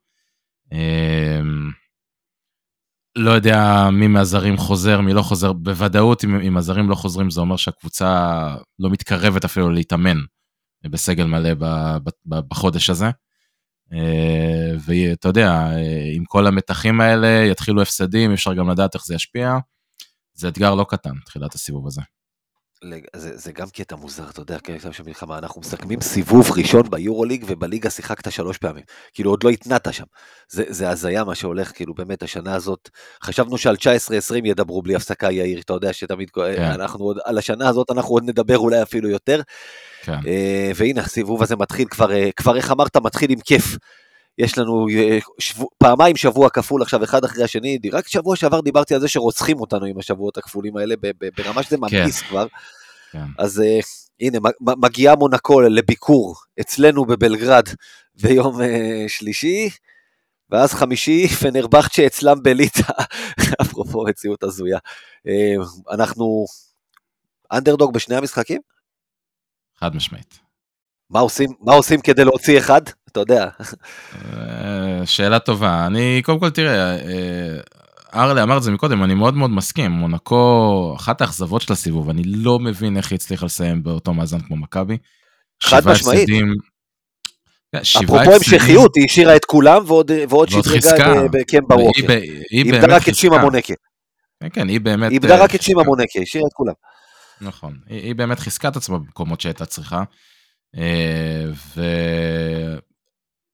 לא 3.17 3.31
יודע 3.31 3.89
מי 3.93 4.07
מהזרים 4.07 4.57
חוזר, 4.57 5.01
מי 5.01 5.13
לא 5.13 5.23
חוזר, 5.23 5.53
בוודאות 5.53 6.25
אם, 6.25 6.41
אם 6.41 6.57
הזרים 6.57 6.91
לא 6.91 6.95
חוזרים 6.95 7.31
זה 7.31 7.41
אומר 7.41 7.57
שהקבוצה 7.57 8.09
לא 8.79 8.91
מתקרבת 8.91 9.45
אפילו 9.45 9.71
להתאמן 9.71 10.19
בסגל 10.91 11.25
מלא 11.25 11.55
ב, 11.55 11.65
ב, 12.05 12.11
ב, 12.27 12.41
בחודש 12.49 12.91
הזה. 12.91 13.11
אה, 13.93 14.73
ואתה 14.87 15.29
יודע, 15.29 15.69
עם 16.15 16.25
כל 16.25 16.47
המתחים 16.47 17.01
האלה 17.01 17.45
יתחילו 17.51 17.83
הפסדים, 17.83 18.33
אפשר 18.33 18.55
גם 18.55 18.71
לדעת 18.71 18.95
איך 18.95 19.05
זה 19.07 19.15
ישפיע. 19.15 19.57
זה 20.35 20.49
אתגר 20.49 20.75
לא 20.75 20.87
קטן, 20.89 21.15
תחילת 21.25 21.55
הסיבוב 21.55 21.87
הזה. 21.87 22.03
זה, 23.17 23.37
זה 23.37 23.53
גם 23.53 23.67
קטע 23.69 23.97
מוזר, 23.97 24.31
אתה 24.31 24.41
יודע, 24.41 24.59
כן, 24.59 24.93
של 24.93 25.03
מלחמה, 25.07 25.39
אנחנו 25.39 25.61
מסכמים 25.61 26.01
סיבוב 26.01 26.51
ראשון 26.57 26.91
ביורוליג 26.91 27.45
ובליגה 27.49 27.91
שיחקת 27.91 28.33
שלוש 28.33 28.59
פעמים. 28.59 28.85
כאילו, 29.15 29.31
עוד 29.31 29.45
לא 29.45 29.51
התנעת 29.51 29.89
שם. 29.93 30.05
זה, 30.49 30.65
זה 30.69 30.91
הזיה 30.91 31.25
מה 31.25 31.35
שהולך, 31.35 31.73
כאילו, 31.75 31.95
באמת, 31.95 32.23
השנה 32.23 32.55
הזאת, 32.55 32.91
חשבנו 33.23 33.59
שעל 33.59 33.77
19-20 33.77 33.79
ידברו 34.45 34.83
בלי 34.83 34.95
הפסקה, 34.95 35.33
יאיר, 35.33 35.61
אתה 35.61 35.73
יודע 35.73 35.93
שתמיד, 35.93 36.31
כן. 36.31 36.63
אנחנו 36.63 37.05
עוד, 37.05 37.19
על 37.25 37.39
השנה 37.39 37.69
הזאת 37.69 37.91
אנחנו 37.91 38.15
עוד 38.15 38.25
נדבר 38.27 38.59
אולי 38.59 38.83
אפילו 38.83 39.09
יותר. 39.09 39.43
כן. 40.03 40.19
Uh, 40.19 40.75
והנה, 40.75 41.01
הסיבוב 41.01 41.43
הזה 41.43 41.57
מתחיל 41.57 41.89
כבר, 41.89 42.11
uh, 42.11 42.33
כבר 42.37 42.57
איך 42.57 42.71
אמרת, 42.71 42.97
מתחיל 42.97 43.31
עם 43.31 43.41
כיף. 43.41 43.77
יש 44.39 44.59
לנו 44.59 44.87
אה, 44.89 45.19
שבוע, 45.39 45.67
פעמיים 45.79 46.17
שבוע 46.17 46.51
כפול 46.51 46.83
עכשיו, 46.83 47.05
אחד 47.05 47.25
אחרי 47.25 47.45
השני, 47.45 47.79
רק 47.93 48.09
שבוע 48.09 48.37
שעבר 48.37 48.61
דיברתי 48.61 48.95
על 48.95 49.01
זה 49.01 49.09
שרוצחים 49.09 49.61
אותנו 49.61 49.87
עם 49.87 49.99
השבועות 49.99 50.39
הכפולים 50.39 50.77
האלה, 50.77 50.95
ברמה 51.37 51.63
שזה 51.63 51.77
ממליס 51.79 52.21
כן. 52.21 52.29
כבר. 52.29 52.47
כן. 53.13 53.25
אז 53.39 53.59
uh, 53.59 53.87
הנה, 54.21 54.39
מגיעה 54.61 55.17
מונקו 55.17 55.61
לביקור 55.61 56.35
אצלנו 56.61 57.05
בבלגרד 57.05 57.65
ביום 58.15 58.61
uh, 58.61 58.65
שלישי, 59.09 59.71
ואז 60.51 60.75
חמישי, 60.75 61.29
פנרבכצ'ה 61.29 62.07
אצלם 62.07 62.43
בליטא, 62.43 62.93
אפרופו 63.63 64.05
מציאות 64.05 64.43
הזויה. 64.43 64.79
Uh, 64.79 65.93
אנחנו 65.95 66.47
אנדרדוג 67.53 67.95
בשני 67.95 68.17
המשחקים? 68.17 68.61
חד 69.79 69.97
משמעית. 69.97 70.39
מה 71.11 71.21
עושים, 71.21 71.51
מה 71.61 71.73
עושים 71.73 72.01
כדי 72.01 72.25
להוציא 72.25 72.59
אחד? 72.59 72.81
אתה 73.17 73.33
יודע. 73.33 73.49
אה, 74.15 75.07
שאלה 75.07 75.39
טובה. 75.39 75.87
אני, 75.87 76.23
קודם 76.25 76.41
כל, 76.41 76.51
תראה, 76.51 76.97
אה, 76.97 77.61
ארלה 78.15 78.43
אמר 78.43 78.59
את 78.59 78.63
זה 78.63 78.71
מקודם, 78.71 79.05
אני 79.05 79.15
מאוד 79.15 79.35
מאוד 79.35 79.51
מסכים. 79.51 79.91
מונקו, 79.91 80.95
אחת 80.97 81.21
האכזבות 81.21 81.63
של 81.63 81.73
הסיבוב, 81.73 82.11
אני 82.11 82.23
לא 82.25 82.59
מבין 82.59 82.97
איך 82.97 83.11
היא 83.11 83.17
הצליחה 83.17 83.47
לסיים 83.47 83.83
באותו 83.83 84.15
מאזן 84.15 84.41
כמו 84.41 84.57
מכבי. 84.57 84.99
חד 85.63 85.89
משמעית. 85.89 86.29
כן, 87.73 87.81
אפרופו 88.05 88.33
המשכיות, 88.35 88.97
היא 88.97 89.05
השאירה 89.05 89.37
את 89.37 89.45
כולם 89.45 89.83
ועוד, 89.87 90.11
ועוד 90.29 90.49
שדרגה 90.49 91.23
בקמבה 91.33 91.75
ווקר. 91.75 92.13
היא 92.51 92.65
איבדה 92.65 92.97
רק 92.97 93.09
את 93.09 93.15
שימה 93.15 93.39
מונקה. 93.39 93.75
כן, 94.41 94.49
כן, 94.53 94.69
היא 94.69 94.81
באמת... 94.81 95.11
היא 95.11 95.19
איבדה 95.19 95.45
רק 95.45 95.55
את 95.55 95.63
שימה 95.63 95.83
מונקה, 95.83 96.21
השאירה 96.23 96.47
את 96.47 96.53
כולם. 96.53 96.73
נכון, 97.41 97.79
היא, 97.87 98.03
היא 98.03 98.15
באמת 98.15 98.39
חיזקה 98.39 98.69
את 98.69 98.77
עצמה 98.77 98.99
במקומות 98.99 99.41
שהייתה 99.41 99.67
צריכה. 99.67 100.03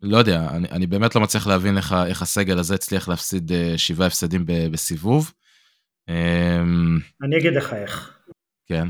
ולא 0.02 0.16
יודע, 0.16 0.48
אני, 0.50 0.68
אני 0.70 0.86
באמת 0.86 1.14
לא 1.14 1.20
מצליח 1.20 1.46
להבין 1.46 1.76
איך, 1.76 1.94
איך 2.06 2.22
הסגל 2.22 2.58
הזה 2.58 2.74
הצליח 2.74 3.08
להפסיד 3.08 3.52
אה, 3.52 3.74
שבעה 3.76 4.06
הפסדים 4.06 4.44
בסיבוב. 4.46 5.32
אמ, 6.08 6.98
אני 7.22 7.38
אגיד 7.38 7.54
לך 7.54 7.74
איך. 7.74 8.18
כן. 8.66 8.88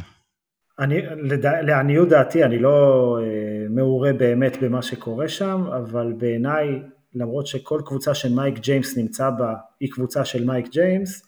אני, 0.78 1.02
לדע, 1.02 1.62
לעניות 1.62 2.08
דעתי, 2.08 2.44
אני 2.44 2.58
לא 2.58 3.18
אה, 3.22 3.66
מעורה 3.70 4.12
באמת 4.12 4.56
במה 4.62 4.82
שקורה 4.82 5.28
שם, 5.28 5.64
אבל 5.76 6.12
בעיניי, 6.18 6.82
למרות 7.14 7.46
שכל 7.46 7.80
קבוצה 7.86 8.14
שמייק 8.14 8.58
ג'יימס 8.58 8.96
נמצא 8.96 9.30
בה 9.30 9.54
היא 9.80 9.90
קבוצה 9.92 10.24
של 10.24 10.44
מייק 10.44 10.68
ג'יימס, 10.68 11.26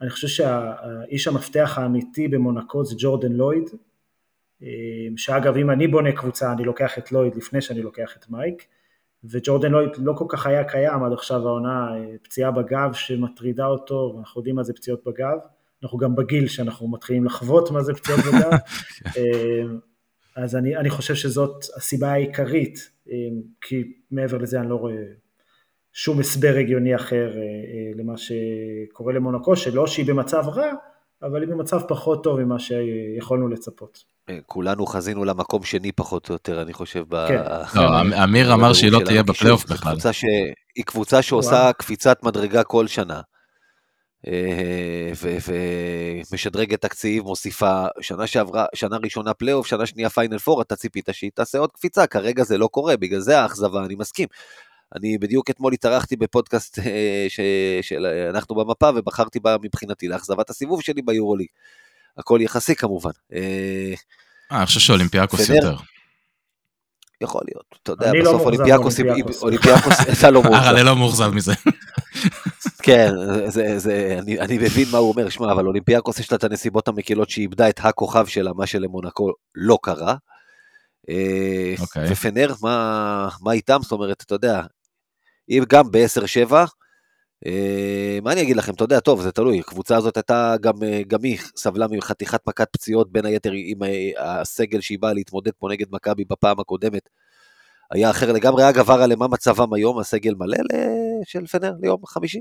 אני 0.00 0.10
חושב 0.10 0.28
שהאיש 0.28 1.28
המפתח 1.28 1.74
האמיתי 1.76 2.28
במונקו 2.28 2.84
זה 2.84 2.94
ג'ורדן 2.98 3.32
לויד, 3.32 3.64
אמ, 4.62 5.16
שאגב 5.16 5.56
אם 5.56 5.70
אני 5.70 5.88
בונה 5.88 6.12
קבוצה 6.12 6.52
אני 6.52 6.64
לוקח 6.64 6.98
את 6.98 7.12
לויד 7.12 7.36
לפני 7.36 7.60
שאני 7.60 7.82
לוקח 7.82 8.16
את 8.16 8.30
מייק 8.30 8.66
וג'ורדן 9.24 9.72
לויד 9.72 9.90
לא 9.98 10.12
כל 10.12 10.24
כך 10.28 10.46
היה 10.46 10.64
קיים 10.64 11.04
עד 11.04 11.12
עכשיו 11.12 11.48
העונה 11.48 11.96
אה, 11.96 12.14
פציעה 12.22 12.50
בגב 12.50 12.92
שמטרידה 12.92 13.66
אותו 13.66 14.12
ואנחנו 14.16 14.40
יודעים 14.40 14.56
מה 14.56 14.62
זה 14.62 14.72
פציעות 14.72 15.04
בגב. 15.06 15.38
אנחנו 15.82 15.98
גם 15.98 16.16
בגיל 16.16 16.48
שאנחנו 16.48 16.88
מתחילים 16.88 17.24
לחוות 17.24 17.70
מה 17.70 17.82
זה 17.82 17.94
פציעות 17.94 18.20
בגב. 18.20 18.50
אמ, 19.16 19.78
אז 20.36 20.56
אני, 20.56 20.76
אני 20.76 20.90
חושב 20.90 21.14
שזאת 21.14 21.64
הסיבה 21.76 22.12
העיקרית 22.12 22.90
אמ, 23.08 23.42
כי 23.60 23.92
מעבר 24.10 24.38
לזה 24.38 24.60
אני 24.60 24.68
לא 24.68 24.74
רואה 24.74 25.04
שום 25.92 26.20
הסבר 26.20 26.54
הגיוני 26.58 26.96
אחר 26.96 27.36
אה, 27.36 27.42
אה, 27.42 27.90
למה 27.94 28.14
שקורה 28.16 29.12
למונקו 29.12 29.56
שלא 29.56 29.86
שהיא 29.86 30.06
במצב 30.06 30.44
רע 30.48 30.72
אבל 31.22 31.42
היא 31.42 31.48
במצב 31.48 31.80
פחות 31.88 32.24
טוב 32.24 32.40
ממה 32.40 32.58
שיכולנו 32.58 33.48
לצפות. 33.48 34.04
אה, 34.30 34.38
כולנו 34.46 34.86
חזינו 34.86 35.24
למקום 35.24 35.62
שני 35.64 35.92
פחות 35.92 36.28
או 36.28 36.34
יותר, 36.34 36.62
אני 36.62 36.72
חושב. 36.72 37.04
כן. 37.28 37.42
לא, 37.74 37.82
אמ- 38.00 38.12
אמיר 38.12 38.54
אמר 38.54 38.72
שהיא 38.72 38.92
לא 38.92 39.00
תהיה 39.04 39.22
בפלייאוף 39.22 39.64
בכלל. 39.64 39.96
היא 40.76 40.84
קבוצה 40.84 41.22
שעושה 41.22 41.72
קפיצת 41.72 42.22
מדרגה 42.22 42.64
כל 42.64 42.86
שנה. 42.86 43.20
אה, 44.26 45.12
ומשדרגת 46.32 46.82
תקציב, 46.82 47.22
מוסיפה 47.22 47.86
שנה 48.00 48.26
שעברה, 48.26 48.64
שנה 48.74 48.96
ראשונה 48.96 49.34
פלייאוף, 49.34 49.66
שנה 49.66 49.86
שנייה 49.86 50.10
פיינל 50.10 50.38
פור, 50.38 50.62
אתה 50.62 50.76
ציפית 50.76 51.08
שהיא 51.12 51.30
תעשה 51.34 51.58
עוד 51.58 51.72
קפיצה, 51.72 52.06
כרגע 52.06 52.44
זה 52.44 52.58
לא 52.58 52.66
קורה, 52.66 52.96
בגלל 52.96 53.20
זה 53.20 53.40
האכזבה, 53.40 53.84
אני 53.84 53.94
מסכים. 53.94 54.28
אני 54.96 55.18
בדיוק 55.18 55.50
אתמול 55.50 55.72
התארחתי 55.72 56.16
בפודקאסט 56.16 56.78
אה, 56.78 57.26
של 57.82 58.06
אנחנו 58.30 58.54
במפה, 58.54 58.90
ובחרתי 58.96 59.40
בה 59.40 59.56
מבחינתי 59.62 60.08
לאכזבת 60.08 60.50
הסיבוב 60.50 60.82
שלי 60.82 61.02
ביורוליג. 61.02 61.46
הכל 62.18 62.38
יחסי 62.42 62.74
כמובן. 62.74 63.10
אה, 63.32 63.94
אני 64.50 64.66
חושב 64.66 64.80
שאולימפיאקוס 64.80 65.48
יותר. 65.48 65.76
יכול 67.20 67.40
להיות, 67.48 67.64
אתה 67.82 67.92
יודע, 67.92 68.12
לא 68.12 68.20
בסוף 68.20 68.42
אולימפיאקוס, 68.42 69.00
אולימפיאקוס, 69.42 69.94
אתה 70.18 70.30
לא 70.30 70.42
מאוכזב. 70.42 70.74
אני 70.74 70.82
לא 70.82 70.96
מאוכזב 70.96 71.30
מזה. 71.30 71.52
כן, 72.86 73.10
זה, 73.46 73.78
זה, 73.78 74.18
אני, 74.22 74.40
אני 74.40 74.58
מבין 74.58 74.88
מה 74.92 74.98
הוא 74.98 75.12
אומר, 75.12 75.28
שמע, 75.28 75.52
אבל 75.52 75.66
אולימפיאקוס 75.66 76.18
יש 76.18 76.32
לה 76.32 76.36
את 76.36 76.44
הנסיבות 76.44 76.88
המקילות 76.88 77.30
שהיא 77.30 77.42
איבדה 77.42 77.68
את 77.68 77.80
הכוכב 77.82 78.26
שלה, 78.26 78.52
מה 78.52 78.66
שלמונקו 78.66 79.32
לא 79.54 79.78
קרה. 79.82 80.14
Okay. 80.14 81.10
אה, 81.10 81.74
אוקיי. 81.80 82.12
ופנר, 82.12 82.54
מה, 82.62 83.28
מה 83.40 83.52
איתם? 83.52 83.78
זאת 83.82 83.92
אומרת, 83.92 84.22
אתה 84.26 84.34
יודע, 84.34 84.62
היא 85.48 85.62
גם 85.68 85.90
ב-10-7, 85.90 86.52
אה, 87.46 88.18
מה 88.22 88.32
אני 88.32 88.42
אגיד 88.42 88.56
לכם, 88.56 88.72
אתה 88.72 88.84
יודע, 88.84 89.00
טוב, 89.00 89.22
זה 89.22 89.32
תלוי, 89.32 89.58
הקבוצה 89.58 89.96
הזאת 89.96 90.16
הייתה 90.16 90.54
גם, 90.60 90.72
אה, 90.82 91.02
גם 91.06 91.18
היא 91.22 91.38
סבלה 91.56 91.86
מחתיכת 91.90 92.40
מכת 92.48 92.68
פציעות, 92.72 93.12
בין 93.12 93.26
היתר 93.26 93.50
עם 93.54 93.78
הסגל 94.18 94.80
שהיא 94.80 94.98
באה 95.00 95.12
להתמודד 95.12 95.52
פה 95.58 95.68
נגד 95.70 95.86
מכבי 95.92 96.24
בפעם 96.30 96.60
הקודמת. 96.60 97.08
היה 97.90 98.10
אחר 98.10 98.32
לגמרי. 98.32 98.68
אגב, 98.68 98.90
ארה, 98.90 99.06
למה 99.06 99.28
מצבם 99.28 99.74
היום, 99.74 99.98
הסגל 99.98 100.34
מלא 100.34 100.56
של 101.24 101.46
פנר 101.46 101.72
ליום 101.82 102.06
חמישי? 102.06 102.40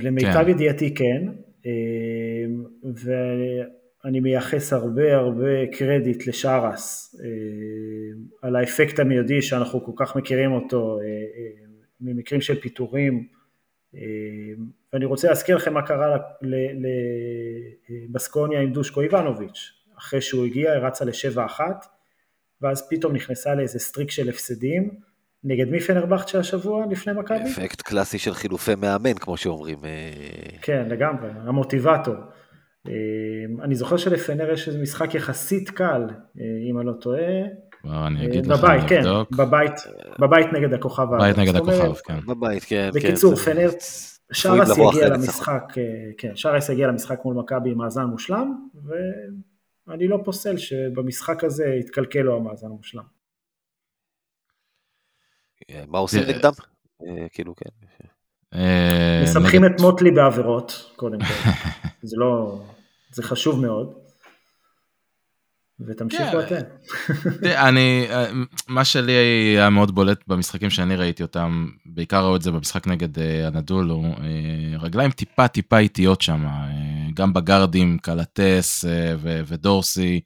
למיטב 0.00 0.32
כן. 0.32 0.48
ידיעתי 0.48 0.94
כן, 0.94 1.26
ואני 2.84 4.20
מייחס 4.20 4.72
הרבה 4.72 5.16
הרבה 5.16 5.66
קרדיט 5.72 6.26
לשרס 6.26 7.16
על 8.42 8.56
האפקט 8.56 8.98
המיידי 8.98 9.42
שאנחנו 9.42 9.84
כל 9.84 9.92
כך 9.96 10.16
מכירים 10.16 10.52
אותו 10.52 10.98
ממקרים 12.00 12.40
של 12.40 12.60
פיטורים. 12.60 13.26
ואני 14.92 15.04
רוצה 15.04 15.28
להזכיר 15.28 15.56
לכם 15.56 15.74
מה 15.74 15.82
קרה 15.82 16.16
לבסקוניה 18.08 18.60
עם 18.60 18.72
דושקו 18.72 19.00
איבנוביץ', 19.00 19.72
אחרי 19.98 20.20
שהוא 20.20 20.46
הגיע, 20.46 20.72
היא 20.72 20.80
רצה 20.80 21.04
לשבע 21.04 21.46
אחת, 21.46 21.86
ואז 22.62 22.88
פתאום 22.90 23.12
נכנסה 23.12 23.54
לאיזה 23.54 23.78
סטריק 23.78 24.10
של 24.10 24.28
הפסדים, 24.28 24.90
נגד 25.44 25.70
מי 25.70 25.80
פנרבכט 25.80 26.28
של 26.28 26.38
השבוע 26.38 26.86
לפני 26.90 27.12
מכבי? 27.12 27.50
אפקט 27.50 27.82
קלאסי 27.82 28.18
של 28.18 28.34
חילופי 28.34 28.74
מאמן, 28.74 29.14
כמו 29.14 29.36
שאומרים. 29.36 29.78
כן, 30.62 30.88
לגמרי, 30.88 31.28
המוטיבטור. 31.30 32.14
אני 33.62 33.74
זוכר 33.74 33.96
שלפנר 33.96 34.50
יש 34.52 34.68
איזה 34.68 34.82
משחק 34.82 35.14
יחסית 35.14 35.70
קל, 35.70 36.02
אם 36.70 36.78
אני 36.78 36.86
לא 36.86 36.92
טועה. 37.00 37.42
אני 37.88 38.26
אגיד 38.26 38.46
לך, 38.46 38.60
בבית, 38.60 38.82
כן, 38.88 39.02
בבית, 39.30 39.72
בבית 40.18 40.46
נגד 40.52 40.72
הכוכב. 40.72 41.04
בבית 41.04 41.38
נגד 41.38 41.56
הכוכב, 41.56 41.94
כן. 41.94 42.20
בבית, 42.26 42.64
כן. 42.64 42.90
בקיצור, 42.94 43.36
פנר, 43.36 43.70
שרס 44.32 44.78
יגיע 44.78 45.08
למשחק, 45.08 45.62
כן, 46.18 46.36
שרס 46.36 46.68
יגיע 46.68 46.86
למשחק 46.86 47.18
מול 47.24 47.36
מכבי 47.36 47.70
עם 47.70 47.78
מאזן 47.78 48.04
מושלם, 48.04 48.68
ואני 49.86 50.08
לא 50.08 50.18
פוסל 50.24 50.56
שבמשחק 50.56 51.44
הזה 51.44 51.66
יתקלקל 51.80 52.20
לו 52.20 52.36
המאזן 52.36 52.66
המושלם. 52.66 53.02
מה 55.88 55.98
עושים 55.98 56.22
נגדם? 56.28 56.52
כאילו, 57.32 57.54
כן. 57.56 57.70
מסמכים 59.22 59.64
את 59.64 59.80
מוטלי 59.80 60.10
בעבירות, 60.10 60.92
קודם 60.96 61.18
כל. 61.18 61.50
זה 62.08 62.16
לא, 62.16 62.60
זה 63.12 63.22
חשוב 63.22 63.60
מאוד. 63.60 64.05
ותמשיכו 65.80 66.40
אתם. 66.40 66.60
אני, 67.68 68.06
מה 68.68 68.84
שלי 68.84 69.12
היה 69.12 69.70
מאוד 69.70 69.94
בולט 69.94 70.20
במשחקים 70.26 70.70
שאני 70.70 70.96
ראיתי 70.96 71.22
אותם, 71.22 71.66
בעיקר 71.86 72.24
ראו 72.24 72.36
את 72.36 72.42
זה 72.42 72.50
במשחק 72.50 72.86
נגד 72.86 73.08
אנאדולו, 73.44 74.02
רגליים 74.78 75.10
טיפה 75.10 75.48
טיפה 75.48 75.78
איטיות 75.78 76.20
שם, 76.20 76.46
גם 77.14 77.32
בגארדים, 77.32 77.98
קלטס 77.98 78.84
ודורסי, 79.20 80.20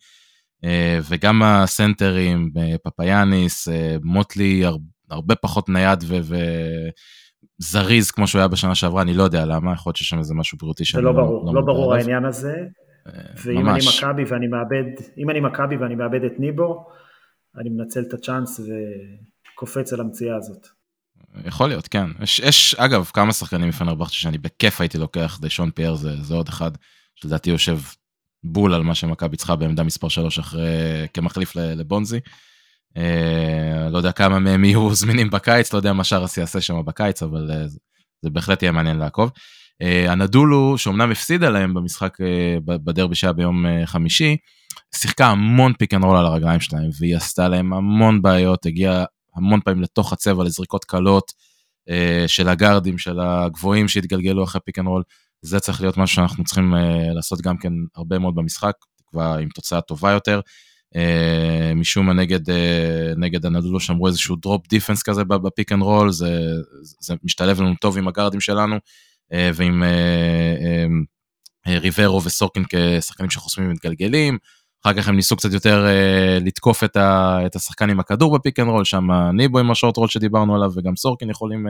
וגם 1.08 1.42
הסנטרים, 1.42 2.50
פפאיאניס, 2.84 3.68
מוטלי 4.02 4.64
הרבה 5.10 5.34
פחות 5.34 5.68
נייד 5.68 6.04
וזריז 7.60 8.10
כמו 8.10 8.26
שהוא 8.26 8.38
היה 8.38 8.48
בשנה 8.48 8.74
שעברה, 8.74 9.02
אני 9.02 9.14
לא 9.14 9.22
יודע 9.22 9.46
למה, 9.46 9.72
יכול 9.72 9.90
להיות 9.90 9.96
שיש 9.96 10.08
שם 10.08 10.18
איזה 10.18 10.34
משהו 10.34 10.58
בריאותי 10.58 10.84
זה 10.92 11.00
לא 11.00 11.12
ברור, 11.12 11.54
לא 11.54 11.60
ברור 11.60 11.94
העניין 11.94 12.24
הזה. 12.24 12.54
ואם 13.44 13.68
אני 13.68 13.78
מכבי 13.88 14.24
ואני 14.24 14.46
מאבד, 14.46 14.84
אם 15.18 15.30
אני 15.30 15.40
מכבי 15.40 15.76
ואני 15.76 15.94
מאבד 15.94 16.24
את 16.24 16.32
ניבו, 16.38 16.86
אני 17.60 17.70
מנצל 17.70 18.00
את 18.08 18.14
הצ'אנס 18.14 18.60
וקופץ 18.60 19.92
על 19.92 20.00
המציאה 20.00 20.36
הזאת. 20.36 20.66
יכול 21.44 21.68
להיות, 21.68 21.88
כן. 21.88 22.06
יש, 22.22 22.38
יש 22.38 22.74
אגב, 22.74 23.10
כמה 23.14 23.32
שחקנים 23.32 23.68
מפנרבכטה 23.68 24.14
שאני 24.14 24.38
בכיף 24.38 24.80
הייתי 24.80 24.98
לוקח, 24.98 25.38
דיישון 25.40 25.70
פייר 25.70 25.94
זה, 25.94 26.22
זה 26.22 26.34
עוד 26.34 26.48
אחד, 26.48 26.70
שלדעתי 27.14 27.50
יושב 27.50 27.78
בול 28.44 28.74
על 28.74 28.82
מה 28.82 28.94
שמכבי 28.94 29.36
צריכה 29.36 29.56
בעמדה 29.56 29.82
מספר 29.82 30.08
3 30.08 30.38
אחרי, 30.38 31.06
כמחליף 31.14 31.56
לבונזי. 31.56 32.20
אה, 32.96 33.88
לא 33.90 33.96
יודע 33.96 34.12
כמה 34.12 34.38
מהם 34.38 34.64
יהיו 34.64 34.94
זמינים 34.94 35.30
בקיץ, 35.30 35.72
לא 35.72 35.78
יודע 35.78 35.92
מה 35.92 36.04
שאראס 36.04 36.36
יעשה 36.36 36.60
שם 36.60 36.84
בקיץ, 36.84 37.22
אבל 37.22 37.50
אה, 37.50 37.66
זה 38.22 38.30
בהחלט 38.30 38.62
יהיה 38.62 38.72
מעניין 38.72 38.98
לעקוב. 38.98 39.30
אה, 39.82 40.12
אנאדולו, 40.12 40.78
שאומנם 40.78 41.10
הפסידה 41.10 41.50
להם 41.50 41.74
במשחק 41.74 42.20
אה, 42.20 42.56
בדרבי 42.64 43.14
שהיה 43.14 43.32
ביום 43.32 43.66
אה, 43.66 43.86
חמישי, 43.86 44.36
שיחקה 44.94 45.26
המון 45.26 45.72
pick 45.78 45.94
and 45.94 46.04
roll 46.04 46.16
על 46.16 46.26
הרגליים 46.26 46.60
שלהם, 46.60 46.90
והיא 46.98 47.16
עשתה 47.16 47.48
להם 47.48 47.72
המון 47.72 48.22
בעיות, 48.22 48.66
הגיעה 48.66 49.04
המון 49.36 49.60
פעמים 49.60 49.82
לתוך 49.82 50.12
הצבע 50.12 50.44
לזריקות 50.44 50.84
קלות 50.84 51.32
של 52.26 52.48
הגארדים, 52.48 52.98
של 52.98 53.20
הגבוהים 53.20 53.88
שהתגלגלו 53.88 54.44
אחרי 54.44 54.60
pick 54.64 54.78
and 54.78 54.86
roll. 54.86 55.02
זה 55.42 55.60
צריך 55.60 55.80
להיות 55.80 55.96
משהו 55.96 56.16
שאנחנו 56.16 56.44
צריכים 56.44 56.74
לעשות 57.14 57.40
גם 57.40 57.56
כן 57.56 57.72
הרבה 57.96 58.18
מאוד 58.18 58.34
במשחק, 58.34 58.72
תקווה 58.96 59.38
עם 59.38 59.48
תוצאה 59.48 59.80
טובה 59.80 60.10
יותר. 60.10 60.40
משום 61.76 62.06
מה 62.06 62.12
נגד, 62.12 62.40
נגד 63.16 63.46
אנאדולו 63.46 63.80
שמרו 63.80 64.06
איזשהו 64.06 64.36
drop 64.36 64.68
defense 64.68 65.02
כזה 65.02 65.24
ב 65.24 65.34
pick 65.34 65.72
and 65.72 65.82
roll, 65.82 66.12
זה, 66.12 66.40
זה 67.00 67.14
משתלב 67.24 67.60
לנו 67.60 67.74
טוב 67.80 67.98
עם 67.98 68.08
הגארדים 68.08 68.40
שלנו. 68.40 68.76
אה, 69.32 69.50
ועם 69.54 69.82
אה, 69.82 70.86
אה, 71.66 71.78
ריברו 71.78 72.22
וסורקין 72.24 72.64
כשחקנים 72.68 73.30
שחוסמים 73.30 73.68
ומתגלגלים. 73.70 74.38
אחר 74.84 74.92
כך 74.94 75.08
הם 75.08 75.16
ניסו 75.16 75.36
קצת 75.36 75.52
יותר 75.52 75.86
לתקוף 76.40 76.84
את, 76.84 77.56
השחקן 77.56 77.90
עם 77.90 78.00
הכדור 78.00 78.38
ב 78.38 78.42
pick 78.42 78.58
and 78.58 78.68
roll, 78.68 78.84
שם 78.84 79.10
ניבו 79.34 79.58
עם 79.58 79.70
ה 79.70 79.75
short 79.75 79.96
roll 79.96 80.08
שדיברנו 80.08 80.54
עליו 80.54 80.70
וגם 80.76 80.96
סורקין 80.96 81.30
יכולים 81.30 81.66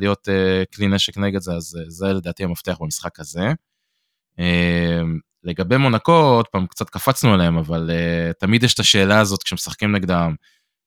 להיות 0.00 0.28
כלי 0.74 0.88
נשק 0.88 1.18
נגד 1.18 1.40
זה, 1.40 1.52
אז 1.52 1.78
זה 1.88 2.06
לדעתי 2.06 2.44
המפתח 2.44 2.76
במשחק 2.80 3.20
הזה. 3.20 3.52
לגבי 5.44 5.76
מונקו, 5.76 6.12
עוד 6.12 6.48
פעם, 6.48 6.66
קצת 6.66 6.90
קפצנו 6.90 7.34
עליהם, 7.34 7.56
אבל 7.56 7.90
תמיד 8.40 8.62
יש 8.62 8.74
את 8.74 8.78
השאלה 8.78 9.20
הזאת 9.20 9.42
כשמשחקים 9.42 9.92
נגדם, 9.92 10.34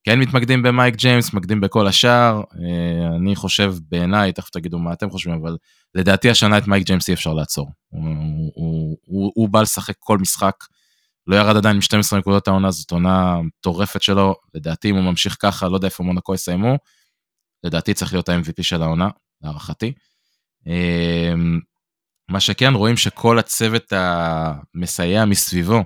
כן 0.04 0.20
מתמקדים 0.20 0.64
במייק 0.64 0.96
ג'יימס, 0.96 1.28
מתמקדים 1.28 1.62
בכל 1.62 1.88
השאר. 1.88 2.42
אה, 2.42 3.16
אני 3.16 3.36
חושב 3.36 3.76
בעיניי, 3.90 4.34
תכף 4.34 4.50
תגידו 4.50 4.80
מה 4.80 4.94
אתם 4.94 5.10
חושבים, 5.10 5.40
אבל 5.42 5.58
לדעתי 5.96 6.30
השנה 6.30 6.58
את 6.58 6.68
מייק 6.68 6.86
ג'יימס 6.86 7.10
אי 7.10 7.14
אפשר 7.14 7.34
לעצור. 7.34 7.70
הוא, 7.90 8.02
הוא, 8.56 8.98
הוא, 9.06 9.32
הוא 9.36 9.50
בא 9.50 9.62
לשחק 9.62 9.96
כל 10.00 10.18
משחק, 10.18 10.56
לא 11.28 11.36
ירד 11.36 11.58
עדיין 11.58 11.76
עם 11.76 11.82
12 11.82 12.20
נקודות 12.20 12.48
העונה, 12.48 12.72
זאת 12.72 12.92
עונה 12.92 13.42
מטורפת 13.42 14.02
שלו. 14.02 14.36
לדעתי 14.54 14.90
אם 14.90 14.96
הוא 14.96 15.04
ממשיך 15.04 15.38
ככה, 15.40 15.68
לא 15.68 15.76
יודע 15.76 15.88
איפה 15.88 16.04
מונקו 16.04 16.34
יסיימו, 16.34 16.78
לדעתי 17.64 17.94
צריך 17.94 18.14
להיות 18.14 18.30
ה-MVP 18.30 18.64
של 18.64 18.82
העונה, 18.82 19.10
להערכתי. 19.42 19.94
אה, 20.68 21.34
מה 22.30 22.40
שכן, 22.40 22.74
רואים 22.74 22.98
שכל 22.98 23.40
הצוות 23.40 23.94
המסייע 23.96 25.26
מסביבו, 25.26 25.84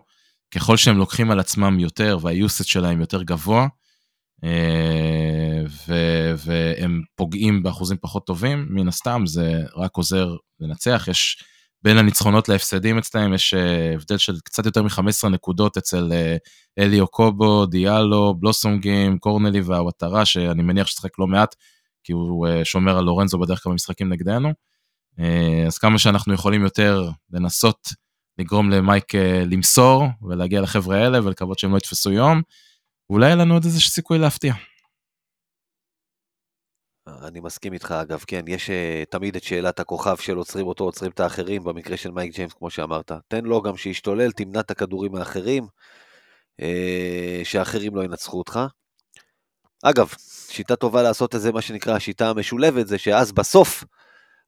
ככל 0.51 0.77
שהם 0.77 0.97
לוקחים 0.97 1.31
על 1.31 1.39
עצמם 1.39 1.79
יותר 1.79 2.17
והיוסט 2.21 2.65
שלהם 2.65 3.01
יותר 3.01 3.23
גבוה, 3.23 3.67
ו- 5.87 6.33
והם 6.45 7.01
פוגעים 7.15 7.63
באחוזים 7.63 7.97
פחות 8.01 8.25
טובים, 8.25 8.67
מן 8.69 8.87
הסתם 8.87 9.23
זה 9.25 9.63
רק 9.75 9.97
עוזר 9.97 10.35
לנצח. 10.59 11.07
יש 11.11 11.43
בין 11.83 11.97
הניצחונות 11.97 12.49
להפסדים 12.49 12.97
אצלהם, 12.97 13.33
יש 13.33 13.53
אה, 13.53 13.93
הבדל 13.93 14.17
של 14.17 14.39
קצת 14.43 14.65
יותר 14.65 14.83
מ-15 14.83 15.29
נקודות 15.29 15.77
אצל 15.77 16.11
אה, 16.13 16.37
אליו 16.79 17.07
קובו, 17.07 17.65
דיאלו, 17.65 18.35
בלוסום 18.39 18.79
גיים, 18.79 19.17
קורנלי 19.17 19.61
והוואטרה, 19.61 20.25
שאני 20.25 20.63
מניח 20.63 20.87
ששחק 20.87 21.19
לא 21.19 21.27
מעט, 21.27 21.55
כי 22.03 22.13
הוא 22.13 22.47
שומר 22.63 22.97
על 22.97 23.03
לורנזו 23.03 23.37
בדרך 23.37 23.63
כלל 23.63 23.71
במשחקים 23.71 24.09
נגדנו. 24.09 24.49
אז 25.67 25.77
כמה 25.77 25.99
שאנחנו 25.99 26.33
יכולים 26.33 26.63
יותר 26.63 27.09
לנסות 27.31 27.89
לגרום 28.37 28.69
למייק 28.69 29.15
למסור 29.45 30.05
ולהגיע 30.21 30.61
לחבר'ה 30.61 30.97
האלה 30.97 31.25
ולקוות 31.25 31.59
שהם 31.59 31.71
לא 31.71 31.77
יתפסו 31.77 32.11
יום. 32.11 32.41
ואולי 33.09 33.25
יהיה 33.25 33.35
לנו 33.35 33.53
עוד 33.53 33.63
איזה 33.63 33.79
סיכוי 33.79 34.17
להפתיע. 34.17 34.53
אני 37.07 37.39
מסכים 37.39 37.73
איתך 37.73 37.91
אגב, 38.01 38.23
כן, 38.27 38.45
יש 38.47 38.69
uh, 38.69 39.05
תמיד 39.09 39.35
את 39.35 39.43
שאלת 39.43 39.79
הכוכב 39.79 40.15
של 40.17 40.37
עוצרים 40.37 40.67
אותו, 40.67 40.83
עוצרים 40.83 41.11
את 41.11 41.19
האחרים, 41.19 41.63
במקרה 41.63 41.97
של 41.97 42.11
מייק 42.11 42.35
ג'יימס, 42.35 42.53
כמו 42.53 42.69
שאמרת. 42.69 43.11
תן 43.27 43.45
לו 43.45 43.61
גם 43.61 43.77
שישתולל, 43.77 44.31
תמנע 44.31 44.59
את 44.59 44.71
הכדורים 44.71 45.15
האחרים, 45.15 45.67
uh, 46.61 46.65
שאחרים 47.43 47.95
לא 47.95 48.03
ינצחו 48.03 48.37
אותך. 48.37 48.59
אגב, 49.83 50.09
שיטה 50.49 50.75
טובה 50.75 51.03
לעשות 51.03 51.35
את 51.35 51.41
זה, 51.41 51.51
מה 51.51 51.61
שנקרא 51.61 51.95
השיטה 51.95 52.29
המשולבת, 52.29 52.87
זה 52.87 52.97
שאז 52.97 53.31
בסוף, 53.31 53.83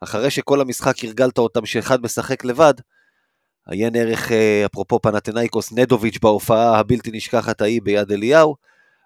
אחרי 0.02 0.32
שכל 0.32 0.62
המשחק 0.62 1.04
הרגלת 1.04 1.38
אותם 1.38 1.66
שאחד 1.66 2.02
משחק 2.02 2.46
לבד, 2.46 2.74
עיין 3.68 3.96
ערך, 3.96 4.32
אה, 4.32 4.66
אפרופו 4.66 5.00
פנתנאיקוס, 5.02 5.72
נדוביץ' 5.72 6.18
בהופעה 6.22 6.80
הבלתי 6.80 7.12
נשכחת 7.14 7.62
ההיא 7.62 7.82
ביד 7.82 8.12
אליהו, 8.12 8.56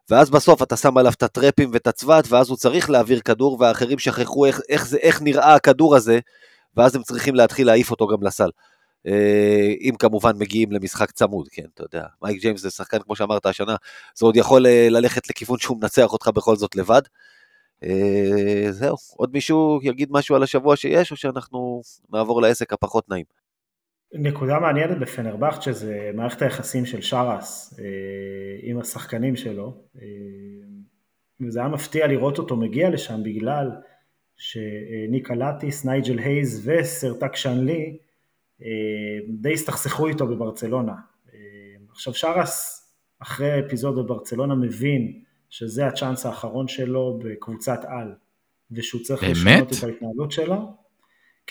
ואז 0.10 0.30
בסוף 0.30 0.62
אתה 0.62 0.78
שם 0.78 0.98
עליו 0.98 1.12
את 1.18 1.24
הטרפים 1.24 1.70
ואת 1.74 1.88
הצוות, 1.88 2.26
ואז 2.30 2.50
הוא 2.50 2.58
צריך 2.58 2.90
להעביר 2.90 3.20
כדור, 3.20 3.58
והאחרים 3.60 4.00
שכחו 4.00 4.46
איך, 4.46 4.62
איך, 4.70 4.88
זה, 4.88 4.98
איך 4.98 5.22
נראה 5.22 5.56
הכדור 5.56 5.96
הזה, 5.96 6.20
ואז 6.78 6.96
הם 6.96 7.04
צריכים 7.04 7.36
להתחיל 7.36 7.68
להעיף 7.68 7.92
אותו 7.92 8.08
גם 8.08 8.24
לסל. 8.24 8.50
אה, 9.08 9.74
אם 9.82 9.96
כמובן 10.00 10.32
מגיעים 10.38 10.72
למשחק 10.72 11.12
צמוד, 11.12 11.48
כן, 11.52 11.66
אתה 11.74 11.84
יודע. 11.84 12.06
מייק 12.22 12.42
ג'יימס 12.42 12.62
זה 12.62 12.70
שחקן, 12.70 13.00
כמו 13.00 13.16
שאמרת 13.16 13.46
השנה, 13.46 13.76
זה 14.16 14.26
עוד 14.26 14.36
יכול 14.36 14.68
אה, 14.68 14.88
ללכת 14.90 15.30
לכיוון 15.30 15.60
שהוא 15.60 15.78
מנצח 15.82 16.14
אותך 16.14 16.28
בכל 16.28 16.56
זאת 16.56 16.76
לבד. 16.76 17.02
זהו, 18.72 18.96
עוד 19.18 19.30
מישהו 19.34 19.80
יגיד 19.84 20.10
משהו 20.12 20.36
על 20.36 20.44
השבוע 20.44 20.76
שיש, 20.76 21.12
או 21.12 21.16
שאנחנו 21.16 21.82
נעבור 22.14 22.42
לעסק 22.42 22.74
הפחות 22.74 23.10
נעים? 23.10 23.41
נקודה 24.14 24.60
מעניינת 24.60 25.00
בפנרבכט 25.00 25.62
שזה 25.62 26.12
מערכת 26.14 26.42
היחסים 26.42 26.86
של 26.86 27.02
שרס 27.02 27.80
אה, 27.80 27.86
עם 28.62 28.80
השחקנים 28.80 29.36
שלו. 29.36 29.74
אה, 30.02 30.08
וזה 31.42 31.60
היה 31.60 31.68
מפתיע 31.70 32.08
לראות 32.08 32.38
אותו 32.38 32.58
מגיע 32.58 32.90
לשם 32.90 33.24
בגלל 33.24 33.72
שניקה 34.38 35.36
לטיס, 35.36 35.86
נייג'ל 35.86 36.20
הייז 36.20 36.70
וסרטק 36.70 37.36
שאנלי 37.36 37.98
די 39.30 39.54
הסתכסכו 39.54 40.08
איתו 40.08 40.28
בברצלונה. 40.28 40.94
עכשיו 41.92 42.14
שרס 42.14 42.82
אחרי 43.20 43.60
אפיזוד 43.60 43.96
בברצלונה 43.96 44.56
מבין 44.56 45.22
שזה 45.50 45.88
הצ'אנס 45.88 46.26
האחרון 46.26 46.68
שלו 46.68 47.20
בקבוצת 47.24 47.80
על, 47.88 48.14
ושהוא 48.72 49.02
צריך 49.02 49.24
באמת? 49.24 49.72
לשנות 49.72 49.72
את 49.72 49.84
ההתנהלות 49.84 50.32
שלו. 50.32 50.81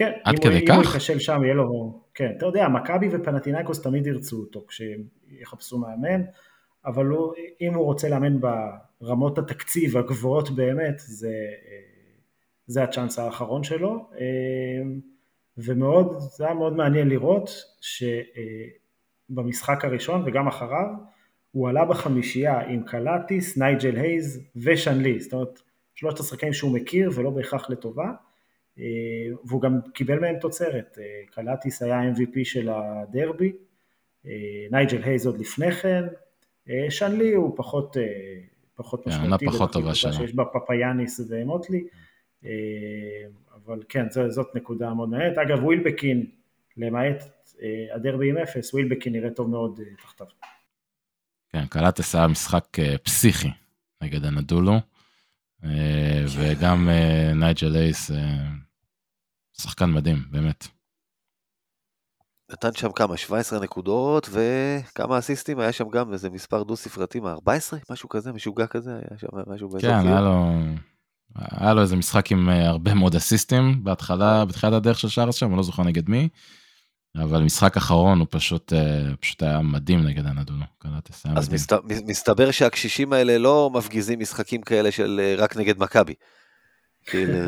כן, 0.00 0.12
עד 0.24 0.34
אם 0.34 0.40
כדי 0.40 0.52
הוא, 0.52 0.60
אם 0.68 0.74
הוא 0.74 0.84
כך? 0.84 0.94
ייכשל 0.94 1.18
שם 1.18 1.44
יהיה 1.44 1.54
לו, 1.54 2.00
כן, 2.14 2.32
אתה 2.36 2.46
יודע, 2.46 2.68
מכבי 2.68 3.08
ופנטינקוס 3.12 3.82
תמיד 3.82 4.06
ירצו 4.06 4.36
אותו 4.36 4.64
כשהם 4.68 5.02
יחפשו 5.28 5.78
מאמן, 5.78 6.22
אבל 6.86 7.06
הוא, 7.06 7.32
אם 7.60 7.74
הוא 7.74 7.84
רוצה 7.84 8.08
לאמן 8.08 8.36
ברמות 9.00 9.38
התקציב 9.38 9.96
הגבוהות 9.96 10.50
באמת, 10.50 10.94
זה, 10.98 11.34
זה 12.66 12.82
הצ'אנס 12.82 13.18
האחרון 13.18 13.64
שלו, 13.64 14.10
ומאוד, 15.56 16.18
זה 16.18 16.44
היה 16.44 16.54
מאוד 16.54 16.76
מעניין 16.76 17.08
לראות 17.08 17.50
שבמשחק 19.30 19.84
הראשון 19.84 20.22
וגם 20.26 20.48
אחריו, 20.48 20.86
הוא 21.50 21.68
עלה 21.68 21.84
בחמישייה 21.84 22.60
עם 22.60 22.82
קלטיס, 22.82 23.58
נייג'ל 23.58 23.96
הייז 23.96 24.40
ושאנלי, 24.56 25.20
זאת 25.20 25.32
אומרת 25.32 25.60
שלושת 25.94 26.20
השחקנים 26.20 26.52
שהוא 26.52 26.74
מכיר 26.74 27.10
ולא 27.14 27.30
בהכרח 27.30 27.70
לטובה, 27.70 28.12
והוא 29.44 29.60
גם 29.62 29.80
קיבל 29.94 30.18
מהם 30.18 30.38
תוצרת, 30.38 30.98
קלטיס 31.30 31.82
היה 31.82 32.00
MVP 32.12 32.38
של 32.44 32.68
הדרבי, 32.68 33.52
נייג'ל 34.70 35.02
הייז 35.02 35.26
עוד 35.26 35.38
לפני 35.38 35.72
כן, 35.72 36.04
סאנלי 36.90 37.32
הוא 37.34 37.56
פחות, 37.56 37.96
פחות 38.74 39.04
כן, 39.04 39.10
משמעותי, 39.10 39.44
עונה 39.44 39.56
פחות 39.58 39.72
טובה 39.72 39.94
שלו. 39.94 40.12
שיש 40.12 40.34
בה 40.34 40.44
פפאיאניס 40.44 41.20
ומוטלי, 41.28 41.84
אבל 43.54 43.82
כן, 43.88 44.10
זו- 44.10 44.30
זאת 44.30 44.46
נקודה 44.54 44.94
מאוד 44.94 45.08
מעניינת. 45.08 45.38
אגב, 45.38 45.64
ווילבקין, 45.64 46.26
למעט 46.76 47.24
אה, 47.62 47.94
הדרבי 47.94 48.30
עם 48.30 48.36
אפס, 48.36 48.74
ווילבקין 48.74 49.12
נראה 49.12 49.30
טוב 49.30 49.50
מאוד 49.50 49.80
אה, 49.80 49.94
תחתיו. 50.02 50.26
כן, 51.52 51.66
קלטס 51.66 52.14
היה 52.14 52.26
משחק 52.26 52.78
אה, 52.78 52.98
פסיכי 52.98 53.48
נגד 54.02 54.24
אנאדולו, 54.24 54.72
אה, 55.64 56.24
וגם 56.38 56.88
אה, 56.88 57.32
נייג'ל 57.34 57.76
הייז, 57.76 58.10
אה, 58.10 58.16
שחקן 59.62 59.90
מדהים, 59.90 60.24
באמת. 60.30 60.66
נתן 62.52 62.68
שם 62.74 62.92
כמה? 62.92 63.16
17 63.16 63.60
נקודות 63.60 64.28
וכמה 64.32 65.18
אסיסטים? 65.18 65.60
היה 65.60 65.72
שם 65.72 65.88
גם 65.88 66.12
איזה 66.12 66.30
מספר 66.30 66.62
דו 66.62 66.76
ספרתי, 66.76 67.20
מה? 67.20 67.32
14? 67.32 67.78
משהו 67.90 68.08
כזה, 68.08 68.32
משוגע 68.32 68.66
כזה? 68.66 68.90
היה 68.90 69.18
שם 69.18 69.26
משהו 69.46 69.68
באזור 69.68 69.80
כן, 69.90 70.00
כאילו? 70.00 70.12
היה 70.12 70.20
לו, 70.20 70.52
היה 71.36 71.74
לו 71.74 71.82
איזה 71.82 71.96
משחק 71.96 72.32
עם 72.32 72.48
אה, 72.48 72.68
הרבה 72.68 72.94
מאוד 72.94 73.14
אסיסטים 73.14 73.84
בהתחלה, 73.84 74.44
בתחילת 74.44 74.72
הדרך 74.72 74.98
של 74.98 75.08
שרס 75.08 75.34
שם, 75.34 75.46
אני 75.46 75.56
לא 75.56 75.62
זוכר 75.62 75.82
נגד 75.82 76.08
מי, 76.08 76.28
אבל 77.16 77.42
משחק 77.42 77.76
אחרון 77.76 78.18
הוא 78.18 78.26
פשוט, 78.30 78.72
אה, 78.72 79.16
פשוט 79.20 79.42
היה 79.42 79.60
מדהים 79.60 80.02
נגד 80.02 80.24
היה 80.26 80.34
אז. 81.36 81.48
מסת... 81.52 81.72
מסתבר 82.06 82.50
שהקשישים 82.50 83.12
האלה 83.12 83.38
לא 83.38 83.70
מפגיזים 83.74 84.20
משחקים 84.20 84.62
כאלה 84.62 84.92
של 84.92 85.20
אה, 85.22 85.34
רק 85.38 85.56
נגד 85.56 85.78
מכבי. 85.78 86.14
כאילו, 87.10 87.38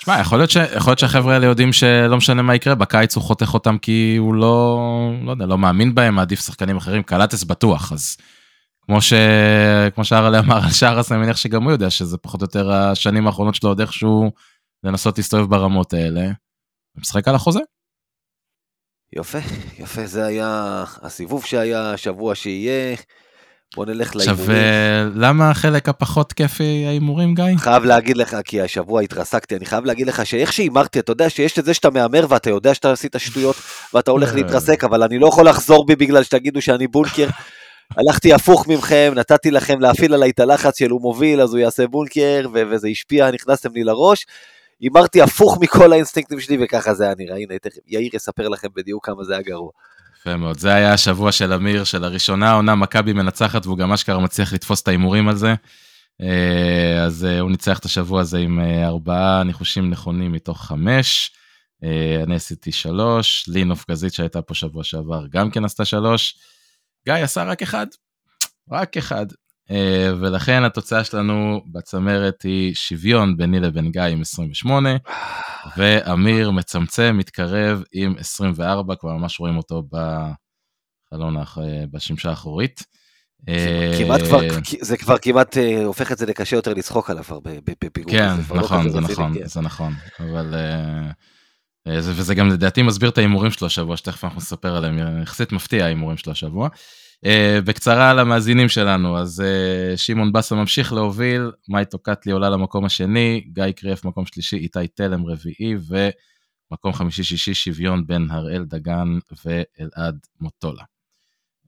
שמע, 0.00 0.20
יכול 0.20 0.38
להיות, 0.38 0.98
שהחבר'ה 0.98 1.34
האלה 1.34 1.46
יודעים 1.46 1.72
שלא 1.72 2.16
משנה 2.16 2.42
מה 2.42 2.54
יקרה, 2.54 2.74
בקיץ 2.74 3.16
הוא 3.16 3.24
חותך 3.24 3.54
אותם 3.54 3.78
כי 3.78 4.16
הוא 4.18 4.34
לא, 4.34 4.78
לא 5.24 5.30
יודע, 5.30 5.46
לא 5.46 5.58
מאמין 5.58 5.94
בהם, 5.94 6.14
מעדיף 6.14 6.40
שחקנים 6.40 6.76
אחרים, 6.76 7.02
קלטס 7.02 7.44
בטוח, 7.44 7.92
אז 7.92 8.16
כמו, 8.82 9.00
ש... 9.00 9.12
כמו 9.94 10.04
שהרלה 10.04 10.38
אמר 10.38 10.64
על 10.64 10.70
שרס, 10.70 11.12
אני 11.12 11.20
מניח 11.20 11.36
שגם 11.36 11.62
הוא 11.62 11.72
יודע 11.72 11.90
שזה 11.90 12.18
פחות 12.18 12.40
או 12.40 12.44
יותר 12.44 12.72
השנים 12.72 13.26
האחרונות 13.26 13.54
שלו 13.54 13.70
עוד 13.70 13.80
איכשהו 13.80 14.30
לנסות 14.84 15.18
להסתובב 15.18 15.50
ברמות 15.50 15.92
האלה, 15.92 16.30
ומשחק 16.96 17.28
על 17.28 17.34
החוזה. 17.34 17.60
יפה, 19.12 19.38
יפה, 19.78 20.06
זה 20.06 20.26
היה 20.26 20.84
הסיבוב 21.02 21.44
שהיה, 21.44 21.92
השבוע 21.92 22.34
שיהיה. 22.34 22.96
בוא 23.76 23.86
נלך 23.86 24.16
עכשיו, 24.16 24.36
להימורים. 24.36 24.56
אה, 24.56 25.04
למה 25.14 25.50
החלק 25.50 25.88
הפחות 25.88 26.32
כיפי 26.32 26.84
ההימורים, 26.86 27.34
גיא? 27.34 27.44
חייב 27.56 27.84
להגיד 27.84 28.16
לך, 28.16 28.36
כי 28.44 28.60
השבוע 28.60 29.00
התרסקתי, 29.00 29.56
אני 29.56 29.66
חייב 29.66 29.84
להגיד 29.84 30.06
לך 30.06 30.26
שאיך 30.26 30.52
שהימרתי, 30.52 30.98
אתה 30.98 31.12
יודע 31.12 31.30
שיש 31.30 31.58
את 31.58 31.64
זה 31.64 31.74
שאתה 31.74 31.90
מהמר 31.90 32.26
ואתה 32.28 32.50
יודע 32.50 32.74
שאתה 32.74 32.92
עשית 32.92 33.14
שטויות 33.18 33.56
ואתה 33.94 34.10
הולך 34.10 34.34
להתרסק, 34.34 34.84
אבל 34.84 35.02
אני 35.02 35.18
לא 35.18 35.26
יכול 35.26 35.48
לחזור 35.48 35.86
בי 35.86 35.96
בגלל 35.96 36.22
שתגידו 36.22 36.62
שאני 36.62 36.86
בונקר. 36.86 37.28
הלכתי 37.96 38.32
הפוך 38.32 38.68
ממכם, 38.68 39.12
נתתי 39.16 39.50
לכם 39.50 39.80
להפעיל 39.80 40.14
עליי 40.14 40.30
את 40.30 40.40
הלחץ 40.40 40.78
של 40.78 40.90
הוא 40.90 41.00
מוביל, 41.00 41.40
אז 41.40 41.52
הוא 41.52 41.58
יעשה 41.58 41.86
בונקר, 41.86 42.46
ו- 42.54 42.62
וזה 42.70 42.88
השפיע, 42.88 43.30
נכנסתם 43.30 43.68
לי 43.74 43.84
לראש. 43.84 44.26
הימרתי 44.80 45.22
הפוך 45.22 45.58
מכל 45.60 45.92
האינסטינקטים 45.92 46.40
שלי, 46.40 46.56
וככה 46.60 46.94
זה 46.94 47.04
היה 47.04 47.14
נראה. 47.18 47.36
הנה, 47.36 47.54
יאיר 47.86 48.10
יספר 48.16 48.48
לכם 48.48 48.68
בדיוק 48.76 49.06
כמה 49.06 49.24
זה 49.24 49.32
היה 49.32 49.42
גרוע. 49.42 49.70
יפה 50.20 50.36
מאוד, 50.36 50.58
זה 50.58 50.74
היה 50.74 50.92
השבוע 50.92 51.32
של 51.32 51.52
אמיר, 51.52 51.84
של 51.84 52.04
הראשונה 52.04 52.50
העונה 52.50 52.74
מכבי 52.74 53.12
מנצחת, 53.12 53.66
והוא 53.66 53.78
גם 53.78 53.92
אשכרה 53.92 54.20
מצליח 54.20 54.52
לתפוס 54.52 54.82
את 54.82 54.88
ההימורים 54.88 55.28
על 55.28 55.36
זה. 55.36 55.54
אה, 56.22 57.04
אז 57.04 57.24
אה, 57.24 57.40
הוא 57.40 57.50
ניצח 57.50 57.78
את 57.78 57.84
השבוע 57.84 58.20
הזה 58.20 58.38
עם 58.38 58.60
אה, 58.60 58.86
ארבעה 58.86 59.44
ניחושים 59.44 59.90
נכונים 59.90 60.32
מתוך 60.32 60.64
חמש. 60.64 61.30
אני 62.22 62.34
עשיתי 62.34 62.72
שלוש, 62.72 63.48
לינוף 63.48 63.90
גזית 63.90 64.12
שהייתה 64.12 64.42
פה 64.42 64.54
שבוע 64.54 64.84
שעבר 64.84 65.26
גם 65.30 65.50
כן 65.50 65.64
עשתה 65.64 65.84
שלוש. 65.84 66.38
גיא 67.04 67.14
עשה 67.14 67.44
רק 67.44 67.62
אחד, 67.62 67.86
רק 68.70 68.96
אחד. 68.96 69.26
אה, 69.70 70.10
ולכן 70.20 70.62
התוצאה 70.64 71.04
שלנו 71.04 71.60
בצמרת 71.72 72.42
היא 72.42 72.74
שוויון 72.74 73.36
ביני 73.36 73.60
לבין 73.60 73.90
גיא 73.90 74.02
עם 74.02 74.20
28, 74.20 74.90
ואמיר 75.76 76.50
מצמצם, 76.50 77.16
מתקרב 77.18 77.82
עם 77.92 78.14
24, 78.18 78.94
כבר 78.94 79.12
ממש 79.16 79.40
רואים 79.40 79.56
אותו 79.56 79.82
בחלון, 81.12 81.36
האח- 81.36 81.58
בשמשה 81.90 82.30
האחורית. 82.30 82.82
אה, 83.48 83.94
כמעט 83.98 84.20
כבר, 84.22 84.40
זה 84.80 84.96
כבר 84.96 85.18
כמעט 85.18 85.56
אה, 85.58 85.84
הופך 85.84 86.12
את 86.12 86.18
זה 86.18 86.26
לקשה 86.26 86.56
יותר 86.56 86.74
לצחוק 86.74 87.10
עליו 87.10 87.24
ב- 87.44 87.58
בפיגור. 87.84 88.12
כן, 88.12 88.28
לא 88.50 88.56
נכון, 88.56 88.90
זה 88.90 89.00
נכון, 89.00 89.34
כן. 89.38 89.46
זה 89.46 89.60
נכון, 89.60 89.92
אבל... 90.20 90.54
אה, 90.54 91.10
אה, 91.92 92.00
זה- 92.02 92.12
וזה 92.16 92.34
גם 92.34 92.48
לדעתי 92.48 92.82
מסביר 92.82 93.08
את 93.10 93.18
ההימורים 93.18 93.50
שלו 93.50 93.66
השבוע, 93.66 93.96
שתכף 93.96 94.24
אנחנו 94.24 94.38
נספר 94.38 94.76
עליהם, 94.76 95.22
יחסית 95.22 95.52
מפתיע 95.52 95.84
ההימורים 95.84 96.16
שלו 96.16 96.32
השבוע. 96.32 96.68
אה, 97.24 97.58
בקצרה 97.64 98.10
על 98.10 98.18
המאזינים 98.18 98.68
שלנו, 98.68 99.18
אז 99.18 99.40
אה, 99.40 99.96
שמעון 99.96 100.32
בסה 100.32 100.54
ממשיך 100.54 100.92
להוביל, 100.92 101.52
מאיטו 101.68 101.98
קטלי 101.98 102.32
עולה 102.32 102.50
למקום 102.50 102.84
השני, 102.84 103.44
גיא 103.52 103.72
קריאף 103.76 104.04
מקום 104.04 104.26
שלישי, 104.26 104.56
איתי 104.56 104.88
תלם 104.94 105.26
רביעי, 105.26 105.74
ומקום 106.70 106.92
חמישי-שישי 106.92 107.54
שוויון 107.54 108.06
בין 108.06 108.30
הראל 108.30 108.64
דגן 108.64 109.18
ואלעד 109.44 110.18
מוטולה. 110.40 110.82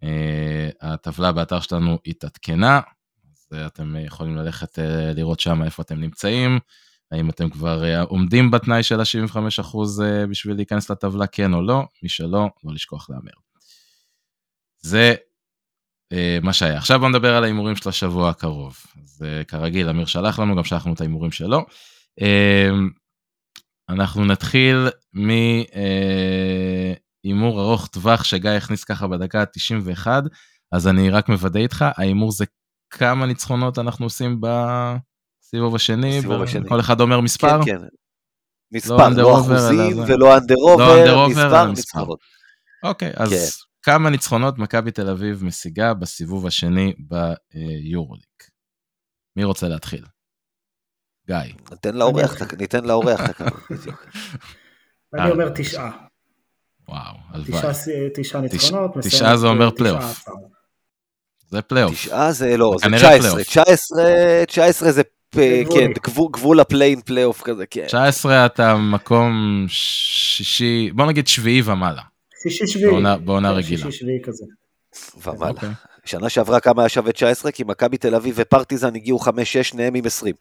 אה, 0.02 0.70
הטבלה 0.80 1.32
באתר 1.32 1.60
שלנו 1.60 1.98
התעדכנה, 2.06 2.80
אז 3.32 3.58
אתם 3.66 3.96
יכולים 3.96 4.36
ללכת 4.36 4.78
לראות 5.14 5.40
שם 5.40 5.62
איפה 5.62 5.82
אתם 5.82 6.00
נמצאים. 6.00 6.58
האם 7.12 7.30
אתם 7.30 7.50
כבר 7.50 8.02
עומדים 8.08 8.50
בתנאי 8.50 8.82
של 8.82 9.00
ה-75% 9.00 9.76
אה, 10.02 10.26
בשביל 10.26 10.56
להיכנס 10.56 10.90
לטבלה, 10.90 11.26
כן 11.26 11.54
או 11.54 11.62
לא? 11.62 11.82
מי 12.02 12.08
שלא, 12.08 12.48
לא 12.64 12.74
לשכוח 12.74 13.10
להמר. 13.10 13.32
זה 14.80 15.14
מה 16.42 16.52
שהיה. 16.52 16.78
עכשיו 16.78 17.00
בוא 17.00 17.08
נדבר 17.08 17.34
על 17.34 17.44
ההימורים 17.44 17.76
של 17.76 17.88
השבוע 17.88 18.30
הקרוב. 18.30 18.76
אז 19.02 19.22
אה, 19.26 19.44
כרגיל, 19.44 19.88
אמיר 19.88 20.06
שלח 20.06 20.38
לנו, 20.38 20.56
גם 20.56 20.64
שלחנו 20.64 20.94
את 20.94 21.00
ההימורים 21.00 21.32
שלו. 21.32 21.66
אה, 22.20 22.70
אנחנו 23.88 24.24
נתחיל 24.24 24.88
מהימור 27.24 27.60
ארוך 27.60 27.86
טווח 27.86 28.24
שגיא 28.24 28.50
הכניס 28.50 28.84
ככה 28.84 29.06
בדקה 29.06 29.40
ה-91, 29.40 30.06
אז 30.72 30.88
אני 30.88 31.10
רק 31.10 31.28
מוודא 31.28 31.60
איתך, 31.60 31.84
ההימור 31.96 32.32
זה 32.32 32.44
כמה 32.90 33.26
ניצחונות 33.26 33.78
אנחנו 33.78 34.06
עושים 34.06 34.40
בסיבוב 34.40 35.74
השני. 35.74 36.20
כל 36.68 36.80
אחד 36.80 37.00
אומר 37.00 37.20
מספר? 37.20 37.64
כן, 37.64 37.78
כן. 37.78 37.86
מספר, 38.72 39.08
לא 39.08 39.36
over, 39.36 39.40
אחוזים 39.40 39.94
זה. 39.94 40.14
ולא 40.14 40.36
אנדר 40.36 40.54
לא 40.54 40.72
אובר, 40.72 41.28
מספר. 41.28 41.70
מספרות. 41.70 42.18
אוקיי, 42.82 43.12
אז 43.16 43.30
כן. 43.30 43.69
כמה 43.82 44.10
ניצחונות 44.10 44.58
מכבי 44.58 44.90
תל 44.90 45.08
אביב 45.10 45.44
משיגה 45.44 45.94
בסיבוב 45.94 46.46
השני 46.46 46.94
ביורוליג? 46.98 48.24
מי 49.36 49.44
רוצה 49.44 49.68
להתחיל? 49.68 50.04
גיא. 51.26 51.36
ניתן 51.70 51.94
לאורח, 51.96 52.42
ניתן 52.58 52.84
לאורח 52.84 53.20
את 53.24 53.40
הכבוד, 53.40 53.60
בדיוק. 53.70 54.06
אה, 55.18 55.22
אני 55.24 55.30
אומר 55.30 55.48
תשעה. 55.54 55.90
וואו, 56.88 57.14
הלוואי. 57.28 57.62
תשעה 58.14 58.40
ניצחונות. 58.40 58.90
תשעה 59.02 59.36
זה 59.36 59.46
אומר 59.46 59.70
בתשעה 59.70 59.76
פלייאוף. 59.76 60.24
זה 61.48 61.62
פלייאוף. 61.62 61.92
תשעה 61.94 62.32
זה 62.32 62.56
לא, 62.56 62.74
זה 62.78 62.84
כנראה 62.84 63.00
19, 63.18 63.30
פלייאוף. 63.30 63.48
19, 63.48 64.04
19 64.48 64.92
זה. 64.92 65.02
כן, 65.34 65.92
גבול- 66.02 66.30
גבול 66.32 66.60
הפליי-אין 66.60 67.00
פלייאוף 67.00 67.42
כזה, 67.42 67.66
כן. 67.66 67.86
19 67.86 68.46
אתה 68.46 68.76
מקום 68.76 69.64
שישי, 69.68 70.90
בוא 70.94 71.06
נגיד 71.06 71.28
שביעי 71.28 71.62
ומעלה. 71.64 72.02
שישי 72.42 72.66
שביעי. 72.66 72.90
בעונה 72.90 73.16
בעונה 73.16 73.48
כן, 73.48 73.54
רגילה. 73.54 73.82
שישי 73.82 73.98
שביעי 73.98 74.18
כזה. 74.22 74.44
ומעלה. 75.16 75.50
Okay. 75.50 75.54
אוקיי. 75.54 75.68
שנה 76.04 76.28
שעברה 76.28 76.60
כמה 76.60 76.82
היה 76.82 76.88
שווה 76.88 77.12
19? 77.12 77.52
כי 77.52 77.64
מכבי 77.64 77.98
תל 77.98 78.14
אביב 78.14 78.34
ופרטיזן 78.38 78.94
הגיעו 78.96 79.18
5-6, 79.18 79.62
שניהם 79.62 79.94
עם 79.94 80.06
20. 80.06 80.34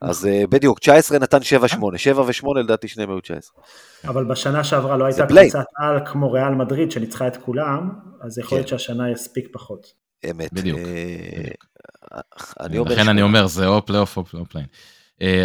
אז 0.00 0.18
נכון. 0.18 0.30
אה, 0.30 0.46
בדיוק, 0.46 0.78
19 0.78 1.18
נתן 1.18 1.38
7-8, 1.38 1.98
7 1.98 2.22
ו-8 2.22 2.46
לדעתי 2.58 2.88
שניהם 2.88 3.10
היו 3.10 3.20
19. 3.20 3.62
אבל 4.04 4.24
בשנה 4.24 4.64
שעברה 4.64 4.96
לא 4.96 5.04
הייתה 5.04 5.26
קבוצת 5.26 5.64
על 5.78 6.06
כמו 6.06 6.32
ריאל 6.32 6.54
מדריד 6.54 6.90
שניצחה 6.90 7.26
את 7.26 7.36
כולם, 7.36 7.90
אז 8.22 8.38
יכול 8.38 8.58
להיות 8.58 8.70
כן. 8.70 8.78
שהשנה 8.78 9.10
יספיק 9.10 9.48
פחות. 9.52 9.86
אמת. 10.30 10.52
בדיוק. 10.52 10.78
אה, 10.78 12.20
אה, 12.60 12.84
לכן 12.86 13.08
אני 13.08 13.22
אומר, 13.22 13.46
זה 13.46 13.66
או 13.66 13.86
פלייאוף 13.86 14.16
או 14.16 14.24
פלייאוף 14.24 14.48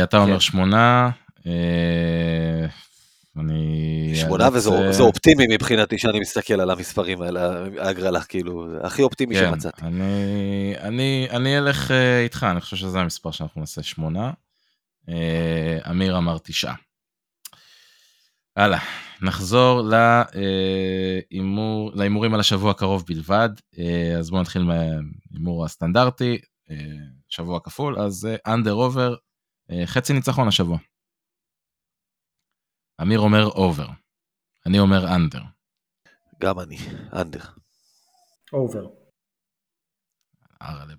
אתה 0.03 0.17
אומר 0.17 0.33
כן. 0.33 0.39
8, 0.39 1.09
אני... 3.39 4.11
שמונה 4.15 4.49
וזה 4.53 5.03
אופטימי 5.03 5.45
מבחינתי 5.49 5.97
שאני 5.97 6.19
מסתכל 6.19 6.61
על 6.61 6.71
המספרים 6.71 7.21
האלה, 7.21 7.65
ההגרלה, 7.79 8.23
כאילו, 8.23 8.67
הכי 8.83 9.01
אופטימי 9.01 9.35
כן, 9.35 9.49
שמצאתי. 9.51 9.81
אני, 9.81 10.73
אני, 10.79 11.27
אני 11.31 11.57
אלך 11.57 11.91
איתך, 12.23 12.47
אני 12.51 12.61
חושב 12.61 12.75
שזה 12.75 12.99
המספר 12.99 13.31
שאנחנו 13.31 13.61
נעשה 13.61 13.83
שמונה. 13.83 14.31
אה, 15.09 15.91
אמיר 15.91 16.17
אמר 16.17 16.37
תשעה. 16.37 16.75
הלאה, 18.55 18.79
נחזור 19.21 19.81
להימור, 21.31 21.91
להימורים 21.95 22.33
על 22.33 22.39
השבוע 22.39 22.71
הקרוב 22.71 23.03
בלבד. 23.07 23.49
אה, 23.79 24.15
אז 24.17 24.29
בואו 24.29 24.41
נתחיל 24.41 24.63
מההימור 24.63 25.65
הסטנדרטי, 25.65 26.37
אה, 26.69 26.75
שבוע 27.29 27.59
כפול, 27.59 27.99
אז 27.99 28.27
אנדר 28.47 28.73
אובר, 28.73 29.15
חצי 29.85 30.13
ניצחון 30.13 30.47
השבוע. 30.47 30.77
אמיר 33.01 33.19
אומר 33.19 33.45
over, 33.45 33.87
אני 34.65 34.79
אומר 34.79 35.15
under. 35.15 35.41
גם 36.41 36.59
אני, 36.59 36.77
under. 37.13 37.43
over. 38.53 38.87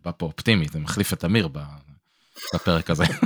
בא 0.04 0.10
פה 0.16 0.26
אופטימי, 0.26 0.68
זה 0.68 0.78
מחליף 0.78 1.12
את 1.12 1.24
אמיר 1.24 1.48
בפרק 2.54 2.90
הזה. 2.90 3.04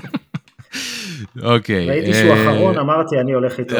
אוקיי. 1.43 1.89
ראיתי 1.91 2.15
שהוא 2.15 2.31
אה, 2.31 2.45
אחרון, 2.45 2.79
אמרתי, 2.79 3.21
אני 3.21 3.33
הולך 3.33 3.59
איתו. 3.59 3.77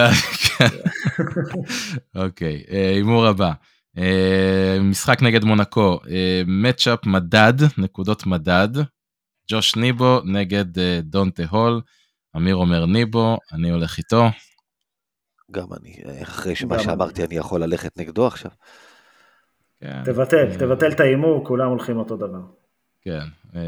אוקיי, 2.25 2.65
אה, 2.71 2.91
הימור 2.91 3.27
הבא. 3.27 3.53
אה, 3.99 4.79
משחק 4.81 5.23
נגד 5.23 5.45
מונקו, 5.45 6.01
matchup 6.47 7.07
מדד, 7.07 7.55
נקודות 7.79 8.27
מדד. 8.27 8.69
ג'וש 9.51 9.77
ניבו 9.77 10.21
נגד 10.25 10.79
דונטה 11.03 11.43
הול. 11.51 11.81
אמיר 12.37 12.57
אומר 12.57 12.87
ניבו, 12.87 13.39
אני 13.53 13.71
הולך 13.71 13.99
איתו. 13.99 14.25
גם 15.53 15.67
אני, 15.81 15.97
אחרי 16.23 16.55
מה 16.69 16.79
שאמרתי, 16.79 17.25
אני 17.25 17.37
יכול 17.37 17.63
ללכת 17.63 17.99
נגדו 17.99 18.27
עכשיו. 18.27 18.51
כן. 19.81 20.03
תבטל, 20.05 20.57
תבטל 20.59 20.93
את 20.93 21.01
ההימור, 21.01 21.45
כולם 21.47 21.69
הולכים 21.69 21.97
אותו 21.97 22.17
דבר. 22.17 22.41
כן. 23.01 23.25
אה, 23.55 23.61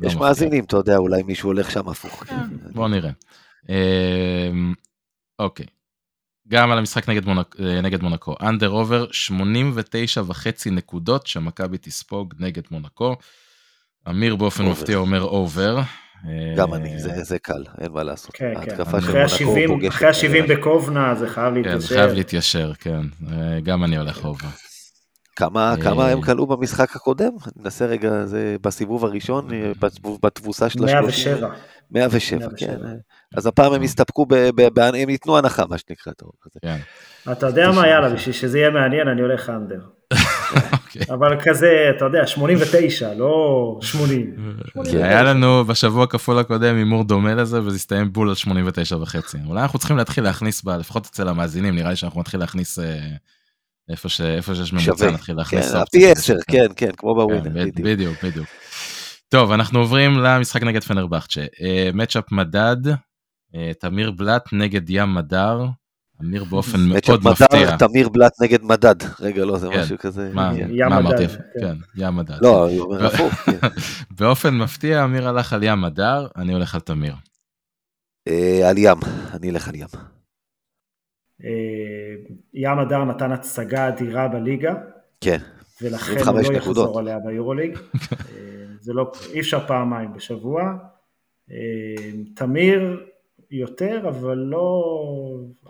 לא 0.00 0.06
יש 0.06 0.14
מאזינים, 0.16 0.64
אתה 0.64 0.76
יודע, 0.76 0.96
אולי 0.96 1.22
מישהו 1.22 1.48
הולך 1.48 1.70
שם 1.70 1.88
הפוך. 1.88 2.24
כן. 2.24 2.34
בוא 2.74 2.88
נראה. 2.88 3.10
אה, 3.70 4.50
אוקיי. 5.38 5.66
גם 6.48 6.70
על 6.70 6.78
המשחק 6.78 7.08
נגד, 7.08 7.26
מונק, 7.26 7.56
אה, 7.60 7.80
נגד 7.80 8.02
מונקו. 8.02 8.34
אנדר 8.42 8.68
עובר 8.68 9.06
89 9.12 10.22
וחצי 10.26 10.70
נקודות 10.70 11.26
שמכבי 11.26 11.78
תספוג 11.78 12.34
נגד 12.38 12.62
מונקו. 12.70 13.16
אמיר 14.08 14.36
באופן. 14.36 14.64
מפתיע 14.64 14.96
אומר 14.96 15.22
over. 15.22 15.80
גם 16.56 16.74
אני, 16.74 16.98
זה, 16.98 17.22
זה 17.22 17.38
קל, 17.38 17.64
אין 17.80 17.92
מה 17.92 18.02
לעשות. 18.02 18.30
כן, 18.34 18.52
כן. 18.64 18.82
אחרי 18.82 20.08
ה-70 20.08 20.48
בקובנה 20.48 21.14
זה 21.14 21.28
חייב 21.28 21.54
להתיישר. 21.54 21.78
כן, 21.78 21.80
זה 21.80 21.94
חייב 21.94 22.12
להתיישר, 22.12 22.72
כן. 22.74 23.00
גם 23.62 23.84
אני 23.84 23.96
הולך 23.96 24.24
over. 24.24 24.48
כמה, 25.36 25.74
כמה 25.82 26.08
הם 26.08 26.20
קלעו 26.20 26.46
במשחק 26.46 26.96
הקודם? 26.96 27.30
ננסה 27.56 27.86
רגע, 27.86 28.24
זה 28.24 28.56
בסיבוב 28.60 29.04
הראשון, 29.04 29.52
אה, 29.52 29.72
בתבוסה 30.22 30.68
של 30.68 30.84
השלושים. 30.84 31.32
107. 31.32 31.48
107, 31.90 32.48
כן. 32.56 32.78
אז 33.36 33.46
הפעם 33.46 33.72
הם 33.72 33.82
יסתפקו, 33.82 34.26
הם 34.78 35.08
ייתנו 35.08 35.38
הנחה, 35.38 35.64
מה 35.70 35.78
שנקרא. 35.78 36.12
כן. 36.62 36.76
אתה 37.32 37.46
יודע 37.46 37.70
מה, 37.70 37.88
יאללה, 37.88 38.10
בשביל 38.10 38.34
שזה 38.34 38.58
יהיה 38.58 38.70
מעניין, 38.70 39.08
אני 39.08 39.20
הולך 39.20 39.50
under. 39.50 39.80
אוקיי. 40.72 41.02
אבל 41.14 41.40
כזה, 41.40 41.90
אתה 41.96 42.04
יודע, 42.04 42.26
89, 42.26 43.14
לא 43.14 43.78
80. 43.82 44.36
כי 44.90 44.96
היה 44.96 45.22
לנו 45.22 45.64
בשבוע 45.64 46.06
כפול 46.06 46.38
הקודם 46.38 46.76
הימור 46.76 47.04
דומה 47.04 47.34
לזה, 47.34 47.62
וזה 47.62 47.76
הסתיים 47.76 48.12
בול 48.12 48.28
על 48.28 48.34
89 48.34 48.96
וחצי. 48.96 49.38
אולי 49.46 49.62
אנחנו 49.62 49.78
צריכים 49.78 49.96
להתחיל 49.96 50.24
להכניס, 50.24 50.64
לפחות 50.64 51.06
אצל 51.06 51.28
המאזינים, 51.28 51.74
נראה 51.74 51.90
לי 51.90 51.96
שאנחנו 51.96 52.20
נתחיל 52.20 52.40
להכניס 52.40 52.78
אה, 52.78 52.98
איפה, 53.88 54.08
ש, 54.08 54.20
איפה 54.20 54.54
שיש 54.54 54.72
ממוצע 54.72 55.10
נתחיל 55.10 55.36
להכניס 55.36 55.72
כן, 55.72 55.84
פי 55.92 56.10
10, 56.10 56.34
כן, 56.50 56.66
כן, 56.76 56.90
כמו 56.96 57.14
בווינר, 57.14 57.44
כן, 57.44 57.50
בדיוק. 57.50 57.86
בדיוק, 57.86 58.24
בדיוק. 58.24 58.46
טוב, 59.28 59.52
אנחנו 59.52 59.78
עוברים 59.78 60.18
למשחק 60.18 60.62
נגד 60.62 60.84
פנרבכצ'ה. 60.84 61.44
מצ'אפ 61.94 62.32
מדד, 62.32 62.76
אה, 63.54 63.72
תמיר 63.80 64.10
בלאט 64.10 64.48
נגד 64.52 64.90
ים 64.90 65.14
מדר. 65.14 65.64
אמיר 66.20 66.44
באופן 66.44 66.78
מאוד 66.88 67.24
מפתיע. 67.24 67.76
תמיר 67.76 68.08
בלאט 68.08 68.32
נגד 68.42 68.62
מדד. 68.62 68.94
רגע, 69.20 69.44
לא, 69.44 69.58
זה 69.58 69.68
כן. 69.72 69.80
משהו 69.80 69.98
כזה. 69.98 70.30
מה, 70.34 70.52
מה 70.88 70.98
אמרתי? 70.98 71.28
כן, 71.60 71.76
ים 71.96 72.16
מדד. 72.16 72.42
לא, 72.42 72.68
הפוך. 73.06 73.48
באופן 74.18 74.54
מפתיע, 74.54 75.04
אמיר 75.04 75.28
הלך 75.28 75.52
על 75.52 75.62
ים 75.62 75.80
מדר, 75.80 76.26
אני 76.36 76.52
הולך 76.52 76.74
על 76.74 76.80
תמיר. 76.80 77.14
אה, 78.28 78.68
על 78.70 78.78
ים, 78.78 78.98
אני 79.34 79.50
אלך 79.50 79.68
על 79.68 79.74
ים. 79.74 79.86
אה, 81.44 82.14
ים 82.54 82.78
הדר 82.78 83.04
נתן 83.04 83.32
הצגה 83.32 83.88
אדירה 83.88 84.28
בליגה. 84.28 84.74
כן. 85.20 85.38
ולכן 85.82 86.28
הוא 86.28 86.40
לא 86.40 86.56
יחזור 86.56 86.98
עליה 86.98 87.18
ביורוליג. 87.18 87.78
אה, 88.12 88.64
זה 88.80 88.92
לא, 88.92 89.12
אי 89.32 89.40
אפשר 89.40 89.66
פעמיים 89.66 90.12
בשבוע. 90.12 90.72
תמיר 92.34 93.00
יותר, 93.50 94.08
אבל 94.08 94.36
לא, 94.36 94.94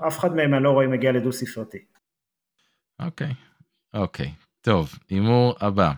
אף 0.06 0.18
אחד 0.18 0.34
מהם 0.34 0.54
אני 0.54 0.64
לא 0.64 0.70
רואה 0.70 0.86
מגיע 0.86 1.12
לדו 1.12 1.32
ספרתי. 1.32 1.78
אוקיי, 3.00 3.34
אוקיי, 3.94 4.32
טוב, 4.60 4.94
הימור 5.10 5.56
הבא. 5.60 5.92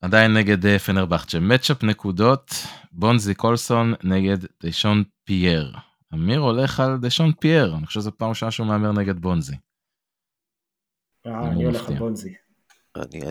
עדיין 0.00 0.34
נגד 0.34 0.78
פנרבכצ'ה, 0.78 1.40
מצ'אפ 1.40 1.82
נקודות, 1.82 2.50
בונזי 2.92 3.34
קולסון 3.34 3.94
נגד 4.04 4.38
דיישון 4.62 5.04
פייר. 5.24 5.72
אמיר 6.14 6.40
הולך 6.40 6.80
על 6.80 6.98
דשון 6.98 7.32
פייר, 7.32 7.74
אני 7.76 7.86
חושב 7.86 8.00
שזו 8.00 8.18
פעם 8.18 8.28
ראשונה 8.28 8.50
שהוא 8.50 8.66
מהמר 8.66 8.92
נגד 8.92 9.18
בונזי. 9.18 9.56
אה, 11.26 11.50
אני 11.50 11.64
הולך 11.64 11.88
על 11.88 11.98
בונזי. 11.98 12.34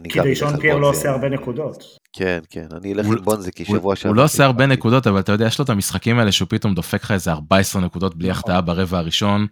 כי 0.09 0.19
דשון 0.31 0.59
פייר 0.59 0.77
לא 0.77 0.89
עושה 0.89 1.09
הרבה 1.09 1.29
נקודות. 1.29 1.83
כן, 2.13 2.39
כן, 2.49 2.67
אני 2.77 2.93
אלך 2.93 3.05
על 3.05 3.19
בונזי 3.19 3.51
כי 3.51 3.65
שבוע 3.65 3.95
שעבר... 3.95 4.09
הוא 4.09 4.15
לא 4.15 4.23
עושה 4.23 4.45
הרבה 4.45 4.65
נקודות, 4.65 5.07
אבל 5.07 5.19
אתה 5.19 5.31
יודע, 5.31 5.45
יש 5.45 5.59
לו 5.59 5.65
את 5.65 5.69
המשחקים 5.69 6.19
האלה 6.19 6.31
שהוא 6.31 6.47
פתאום 6.49 6.75
דופק 6.75 7.03
לך 7.03 7.11
איזה 7.11 7.31
14 7.31 7.81
נקודות 7.81 8.15
בלי 8.15 8.31
החטאה 8.31 8.61
נכון. 8.61 8.65
ברבע 8.65 8.97
הראשון. 8.97 9.47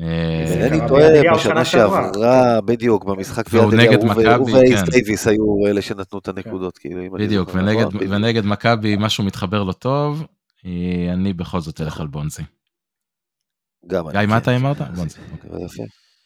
אה, 0.00 0.66
אני 0.66 0.78
טועה, 0.88 1.34
בשנה 1.34 1.64
שעברה, 1.64 2.60
בדיוק, 2.60 3.04
במשחק 3.04 3.48
פיאדליה, 3.48 3.90
הוא 4.36 4.50
ואייס 4.50 4.80
כן. 4.80 4.90
דייוויס 4.90 5.26
היו 5.26 5.66
אלה 5.66 5.82
שנתנו 5.82 6.18
את 6.18 6.28
הנקודות, 6.28 6.78
כאילו, 6.78 7.12
בדיוק, 7.12 7.50
ונגד 8.10 8.44
מכבי 8.44 8.96
משהו 8.98 9.24
מתחבר 9.24 9.62
לו 9.62 9.72
טוב, 9.72 10.26
אה, 10.66 11.12
אני 11.12 11.32
בכל 11.32 11.60
זאת 11.60 11.80
אלך 11.80 12.00
על 12.00 12.06
בונזי. 12.06 12.42
גם 13.86 14.08
אני. 14.08 14.18
גיא, 14.18 14.26
מה 14.26 14.38
אתה 14.38 14.56
אמרת? 14.56 14.80
בונזי. 14.80 15.18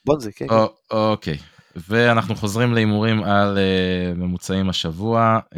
בונזי, 0.06 0.32
כן. 0.32 0.46
אוקיי. 0.90 1.38
ואנחנו 1.76 2.34
חוזרים 2.34 2.74
להימורים 2.74 3.24
על 3.24 3.58
uh, 3.58 4.18
ממוצעים 4.18 4.68
השבוע. 4.68 5.38
Uh, 5.54 5.56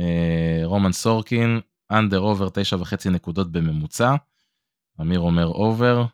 רומן 0.64 0.92
סורקין, 0.92 1.60
under 1.90 2.20
over 2.20 2.48
תשע 2.54 2.76
וחצי 2.76 3.10
נקודות 3.10 3.52
בממוצע. 3.52 4.14
אמיר 5.00 5.20
אומר 5.20 5.46
over. 5.46 6.04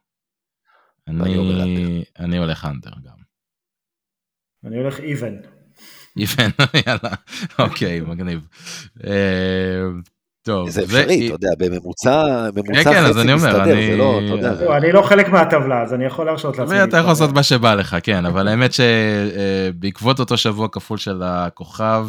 אני, 1.08 2.04
אני 2.18 2.38
הולך 2.38 2.64
under 2.64 2.90
גם. 3.04 3.16
אני 4.64 4.76
הולך 4.76 5.00
איבן. 5.00 5.34
איבן, 6.16 6.50
יאללה, 6.86 7.14
אוקיי, 7.58 8.00
מגניב. 8.00 8.48
Uh, 8.98 9.02
טוב, 10.46 10.70
זה 10.70 10.82
אפשרי, 10.84 11.26
אתה 11.26 11.34
יודע, 11.34 11.48
בממוצע, 11.58 12.48
ממוצע 12.54 12.84
כן, 12.84 12.92
כן, 12.92 13.04
אז 13.04 13.18
אני 13.18 13.32
אומר, 13.32 13.62
אני... 13.62 13.96
לא, 13.96 14.18
אתה 14.18 14.32
יודע. 14.32 14.64
לא, 14.64 14.76
אני 14.76 14.92
לא 14.92 15.02
חלק 15.02 15.28
מהטבלה, 15.28 15.82
אז 15.82 15.94
אני 15.94 16.04
יכול 16.04 16.26
להרשות 16.26 16.58
לעצמי. 16.58 16.84
אתה 16.84 16.96
יכול 16.96 17.10
לעשות 17.10 17.32
מה 17.32 17.42
שבא 17.42 17.74
לך, 17.74 17.96
כן, 18.02 18.26
אבל 18.26 18.48
האמת 18.48 18.70
שבעקבות 18.72 20.20
אותו 20.20 20.36
שבוע 20.36 20.68
כפול 20.72 20.98
של 20.98 21.22
הכוכב 21.24 22.06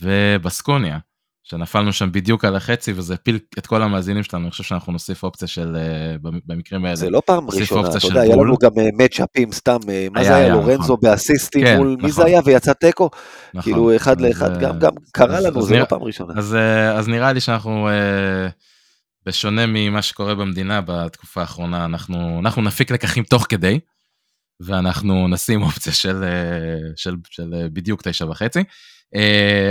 ובסקוניה, 0.00 0.98
שנפלנו 1.44 1.92
שם 1.92 2.12
בדיוק 2.12 2.44
על 2.44 2.56
החצי 2.56 2.92
וזה 2.96 3.14
הפיל 3.14 3.38
את 3.58 3.66
כל 3.66 3.82
המאזינים 3.82 4.22
שלנו, 4.22 4.44
אני 4.44 4.50
חושב 4.50 4.64
שאנחנו 4.64 4.92
נוסיף 4.92 5.22
אופציה 5.22 5.48
של, 5.48 5.76
אה, 5.76 6.16
במקרים 6.46 6.84
האלה. 6.84 6.96
זה 6.96 7.10
לא 7.10 7.22
פעם 7.26 7.50
ראשונה, 7.50 7.88
אתה 7.88 8.06
יודע, 8.06 8.20
היה 8.20 8.36
לנו 8.36 8.56
גם 8.62 8.70
מצ'אפים 8.98 9.48
אה, 9.48 9.54
סתם, 9.54 9.78
אה, 9.88 10.06
מה 10.10 10.24
זה 10.24 10.36
היה, 10.36 10.54
לורנזו 10.54 10.82
נכון. 10.82 10.96
באסיסטים 11.02 11.64
כן, 11.64 11.76
מול 11.76 11.96
מי 12.02 12.12
זה 12.12 12.20
נכון. 12.20 12.26
היה 12.26 12.40
ויצא 12.44 12.72
תיקו, 12.72 13.10
נכון. 13.54 13.72
כאילו 13.72 13.96
אחד 13.96 14.20
לאחד, 14.20 14.60
גם 14.60 14.92
קרה 15.12 15.40
לנו, 15.40 15.62
זה 15.62 15.76
לא 15.76 15.84
פעם 15.84 16.02
ראשונה. 16.02 16.34
אז 16.94 17.08
נראה 17.08 17.32
לי 17.32 17.40
שאנחנו, 17.40 17.88
בשונה 19.26 19.64
ממה 19.66 20.02
שקורה 20.02 20.34
במדינה 20.34 20.80
בתקופה 20.80 21.40
האחרונה, 21.40 21.84
אנחנו 21.84 22.62
נפיק 22.62 22.90
לקחים 22.90 23.24
תוך 23.24 23.46
כדי. 23.48 23.78
ואנחנו 24.60 25.28
נשים 25.28 25.62
אופציה 25.62 25.92
של, 25.92 26.24
של, 26.96 27.14
של 27.30 27.68
בדיוק 27.72 28.02
תשע 28.02 28.26
וחצי. 28.26 28.64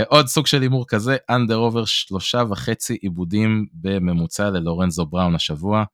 עוד 0.08 0.26
סוג 0.26 0.46
של 0.46 0.62
הימור 0.62 0.84
כזה, 0.88 1.16
under 1.30 1.56
over 1.56 1.84
שלושה 1.84 2.42
וחצי 2.50 2.94
איבודים 2.94 3.66
בממוצע 3.72 4.50
ללורנזו 4.50 5.06
בראון 5.06 5.34
השבוע. 5.34 5.84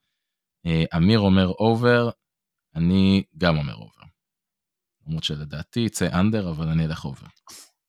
אמיר 0.97 1.21
אומר 1.21 1.49
over, 1.49 2.11
אני 2.77 3.23
גם 3.39 3.57
אומר 3.57 3.75
over. 3.75 4.03
למרות 5.07 5.25
שלדעתי 5.25 5.81
יצא 5.81 6.21
under, 6.21 6.51
אבל 6.51 6.69
אני 6.69 6.87
אלך 6.87 7.05
over. 7.05 7.27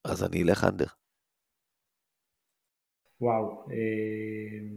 אז 0.04 0.24
אני 0.24 0.42
אלך 0.42 0.64
under. 0.64 0.86
וואו, 3.20 3.66
אה, 3.70 4.76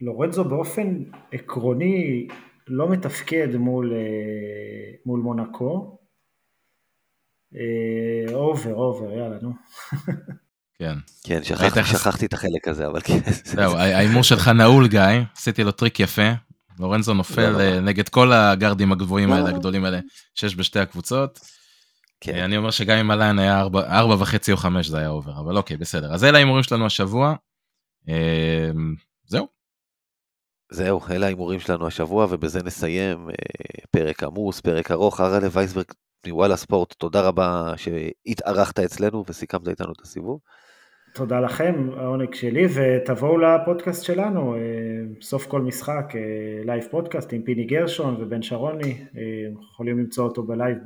לורנזו 0.00 0.44
באופן 0.44 1.02
עקרוני 1.32 2.28
לא 2.66 2.88
מתפקד 2.88 3.56
מול, 3.56 3.92
אה, 3.92 4.92
מול 5.06 5.20
מונקו. 5.20 5.98
אה, 7.56 8.34
over, 8.34 8.74
over, 8.74 9.12
יאללה, 9.12 9.36
נו. 9.42 9.52
כן. 10.78 10.94
כן, 11.24 11.44
שכח, 11.44 11.92
שכחתי 11.92 12.26
את 12.26 12.32
החלק 12.32 12.68
הזה, 12.68 12.86
אבל 12.86 13.00
כן. 13.00 13.18
זהו, 13.44 13.76
ההימור 13.76 14.22
שלך 14.22 14.48
נעול, 14.48 14.88
גיא, 14.88 15.00
עשיתי 15.36 15.64
לו 15.64 15.72
טריק 15.72 16.00
יפה. 16.00 16.30
לורנזו 16.78 17.14
נופל 17.14 17.50
לא, 17.50 17.58
לא. 17.58 17.80
נגד 17.80 18.08
כל 18.08 18.32
הגארדים 18.32 18.92
הגבוהים 18.92 19.28
לא, 19.28 19.34
האלה, 19.34 19.48
הגדולים 19.48 19.84
האלה, 19.84 20.00
שיש 20.34 20.56
בשתי 20.56 20.78
הקבוצות. 20.78 21.40
כן. 22.20 22.34
אני 22.34 22.56
אומר 22.56 22.70
שגם 22.70 22.98
אם 22.98 23.10
ה 23.10 23.16
line 23.16 23.38
היה 23.38 23.60
ארבע 23.76 24.14
וחצי 24.18 24.52
או 24.52 24.56
חמש 24.56 24.86
זה 24.86 24.98
היה 24.98 25.08
over, 25.08 25.40
אבל 25.40 25.56
אוקיי, 25.56 25.76
בסדר. 25.76 26.14
אז 26.14 26.24
אלה 26.24 26.38
ההימורים 26.38 26.62
שלנו 26.62 26.86
השבוע. 26.86 27.34
זהו. 29.26 29.46
זהו, 30.72 31.00
אלה 31.10 31.26
ההימורים 31.26 31.60
שלנו 31.60 31.86
השבוע, 31.86 32.26
ובזה 32.30 32.62
נסיים. 32.62 33.28
אה, 33.28 33.34
פרק 33.90 34.22
עמוס, 34.22 34.60
פרק 34.60 34.90
ארוך. 34.90 35.20
אראל'ה 35.20 35.48
וייסברג 35.52 35.84
מוואלה 36.26 36.56
ספורט, 36.56 36.92
תודה 36.92 37.20
רבה 37.20 37.72
שהתארחת 37.76 38.78
אצלנו 38.78 39.24
וסיכמת 39.28 39.68
איתנו 39.68 39.92
את 39.92 40.00
הסיבוב. 40.00 40.40
תודה 41.14 41.40
לכם, 41.40 41.88
העונג 41.96 42.34
שלי, 42.34 42.66
ותבואו 42.74 43.38
לפודקאסט 43.38 44.04
שלנו, 44.04 44.54
אה, 44.54 44.60
סוף 45.20 45.46
כל 45.46 45.60
משחק, 45.60 46.12
live 46.64 46.82
אה, 46.82 46.88
פודקאסט 46.90 47.32
עם 47.32 47.42
פיני 47.42 47.64
גרשון 47.64 48.16
ובן 48.18 48.42
שרוני, 48.42 49.04
יכולים 49.70 49.98
למצוא 49.98 50.24
אותו 50.24 50.42
ב 50.42 50.49
live 50.49 50.78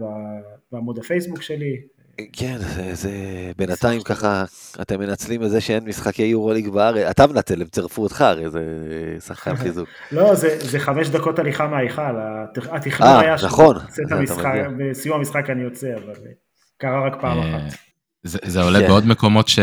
בעמוד 0.73 0.99
הפייסבוק 0.99 1.43
שלי, 1.43 1.81
כן, 2.33 2.57
זה, 2.59 2.95
זה 2.95 3.11
בינתיים 3.59 4.03
ככה, 4.03 4.45
אתם 4.81 5.01
מנצלים 5.01 5.43
את 5.43 5.51
זה 5.51 5.61
שאין 5.61 5.85
משחקי 5.85 6.23
יורוליג 6.23 6.69
בארץ, 6.69 7.07
אתה 7.11 7.27
מנצל, 7.27 7.63
הם 7.63 7.69
צירפו 7.69 8.03
אותך 8.03 8.21
הרי, 8.21 8.51
זה 8.51 8.61
שחקן 9.27 9.57
חיזוק. 9.63 9.89
לא, 10.13 10.35
זה, 10.35 10.59
זה 10.61 10.79
חמש 10.79 11.09
דקות 11.09 11.39
הליכה 11.39 11.67
מההיכל, 11.67 12.17
התכנון 12.71 13.09
אה, 13.09 13.21
היה 13.21 13.35
נכון. 13.45 13.77
בסיום 14.79 15.19
המשחק 15.19 15.51
אני 15.51 15.63
יוצא, 15.63 15.95
אבל 15.95 16.15
קרה 16.79 17.07
רק 17.07 17.21
פעם 17.21 17.39
אה, 17.39 17.57
אחת. 17.57 17.77
זה, 18.23 18.39
זה 18.45 18.63
עולה 18.63 18.81
כן. 18.81 18.87
בעוד 18.87 19.07
מקומות 19.07 19.49
ש... 19.49 19.59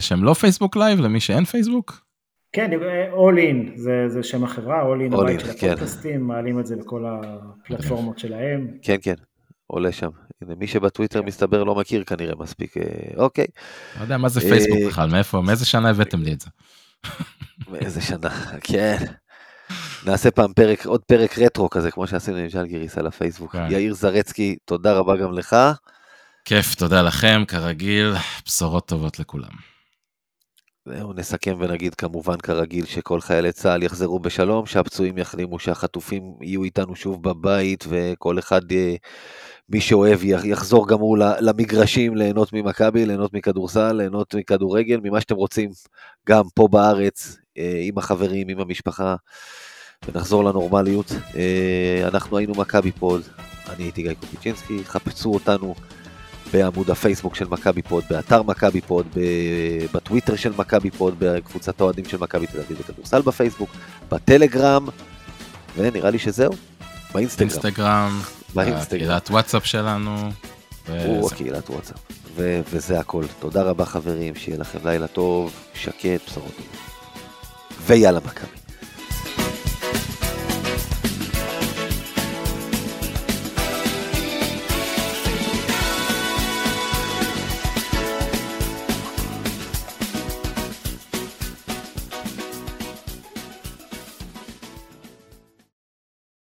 שהם 0.00 0.24
לא 0.24 0.34
פייסבוק 0.34 0.76
live, 0.76 1.00
למי 1.00 1.20
שאין 1.20 1.44
פייסבוק? 1.44 2.06
כן, 2.52 2.70
All 3.12 3.36
In, 3.36 3.78
זה, 3.80 4.04
זה 4.08 4.22
שם 4.22 4.44
החברה, 4.44 4.82
All 4.82 5.12
In, 5.12 5.14
הבית 5.14 5.40
של 5.40 5.46
כן. 5.58 5.66
הפודקאסטים, 5.66 6.20
מעלים 6.20 6.60
את 6.60 6.66
זה 6.66 6.76
בכל 6.76 7.04
הפלטפורמות 7.06 8.18
שלהם. 8.18 8.68
כן, 8.82 8.96
כן, 9.02 9.14
עולה 9.66 9.92
שם. 9.92 10.10
הנה, 10.42 10.54
מי 10.54 10.66
שבטוויטר 10.66 11.20
כן. 11.20 11.26
מסתבר 11.26 11.64
לא 11.64 11.74
מכיר 11.74 12.04
כנראה 12.04 12.34
מספיק, 12.38 12.76
אה, 12.76 12.82
אוקיי. 13.16 13.46
לא 13.96 14.02
יודע 14.02 14.18
מה 14.18 14.28
זה 14.28 14.40
פייסבוק 14.40 14.78
אה, 14.82 14.88
בכלל, 14.88 15.10
מאיפה, 15.10 15.40
מאיזה 15.40 15.66
שנה 15.66 15.90
הבאתם 15.90 16.22
לי 16.22 16.32
את 16.32 16.40
זה? 16.40 16.50
מאיזה 17.70 18.00
שנה, 18.00 18.30
כן. 18.68 18.96
נעשה 20.06 20.30
פעם 20.30 20.52
פרק, 20.52 20.86
עוד 20.86 21.00
פרק 21.04 21.38
רטרו 21.38 21.70
כזה, 21.70 21.90
כמו 21.90 22.06
שעשינו 22.06 22.36
עם 22.36 22.48
ז'לגיריס 22.48 22.98
על 22.98 23.06
הפייסבוק. 23.06 23.52
כן. 23.52 23.66
יאיר 23.70 23.94
זרצקי, 23.94 24.56
תודה 24.64 24.92
רבה 24.92 25.16
גם 25.16 25.32
לך. 25.32 25.56
כיף, 26.44 26.74
תודה 26.74 27.02
לכם, 27.02 27.44
כרגיל, 27.48 28.14
בשורות 28.46 28.88
טובות 28.88 29.18
לכולם. 29.18 29.76
זהו, 30.86 31.12
נסכם 31.12 31.56
ונגיד 31.60 31.94
כמובן 31.94 32.36
כרגיל 32.36 32.84
שכל 32.84 33.20
חיילי 33.20 33.52
צה"ל 33.52 33.82
יחזרו 33.82 34.18
בשלום, 34.18 34.66
שהפצועים 34.66 35.18
יחלימו, 35.18 35.58
שהחטופים 35.58 36.22
יהיו 36.40 36.64
איתנו 36.64 36.96
שוב 36.96 37.22
בבית 37.22 37.84
וכל 37.88 38.38
אחד, 38.38 38.72
אה, 38.72 38.94
מי 39.68 39.80
שאוהב, 39.80 40.24
יחזור 40.24 40.88
גם 40.88 40.98
הוא 40.98 41.18
למגרשים, 41.18 42.16
ליהנות 42.16 42.52
ממכבי, 42.52 43.06
ליהנות 43.06 43.34
מכדורסל, 43.34 43.92
ליהנות 43.92 44.34
מכדורגל, 44.34 45.00
ממה 45.02 45.20
שאתם 45.20 45.34
רוצים, 45.34 45.70
גם 46.28 46.42
פה 46.54 46.68
בארץ, 46.68 47.36
אה, 47.58 47.80
עם 47.82 47.98
החברים, 47.98 48.48
עם 48.48 48.60
המשפחה, 48.60 49.16
ונחזור 50.08 50.44
לנורמליות. 50.44 51.12
אה, 51.36 52.08
אנחנו 52.08 52.38
היינו 52.38 52.54
מכבי 52.56 52.92
פוד, 52.92 53.22
אני 53.68 53.84
הייתי 53.84 54.02
גיא 54.02 54.12
קופיצ'ינסקי, 54.20 54.84
חפשו 54.84 55.34
אותנו. 55.34 55.74
בעמוד 56.52 56.90
הפייסבוק 56.90 57.34
של 57.34 57.48
מכבי 57.48 57.82
פוד, 57.82 58.04
באתר 58.10 58.42
מכבי 58.42 58.80
פוד, 58.80 59.06
בטוויטר 59.94 60.36
של 60.36 60.52
מכבי 60.56 60.90
פוד, 60.90 61.14
בקבוצת 61.18 61.80
האוהדים 61.80 62.04
של 62.04 62.16
מכבי 62.16 62.46
תל 62.46 62.58
אביב 62.60 62.78
בכדורסל 62.78 63.22
בפייסבוק, 63.22 63.70
בטלגרם, 64.10 64.86
ונראה 65.76 66.10
לי 66.10 66.18
שזהו, 66.18 66.52
באינסטגרם. 67.14 67.48
אינסטגרם, 67.48 68.20
בקהילת 68.54 69.30
וואטסאפ 69.30 69.66
שלנו. 69.66 70.30
או 70.88 71.30
הקהילת 71.32 71.70
וואטסאפ. 71.70 71.96
ו- 72.36 72.60
וזה 72.70 73.00
הכל. 73.00 73.24
תודה 73.38 73.62
רבה 73.62 73.84
חברים, 73.84 74.34
שיהיה 74.34 74.58
לכם 74.58 74.78
לילה 74.84 75.06
טוב, 75.06 75.52
שקט, 75.74 76.20
בשורות 76.26 76.52
טובות. 76.56 76.76
ויאללה 77.86 78.20
מכבי. 78.24 78.65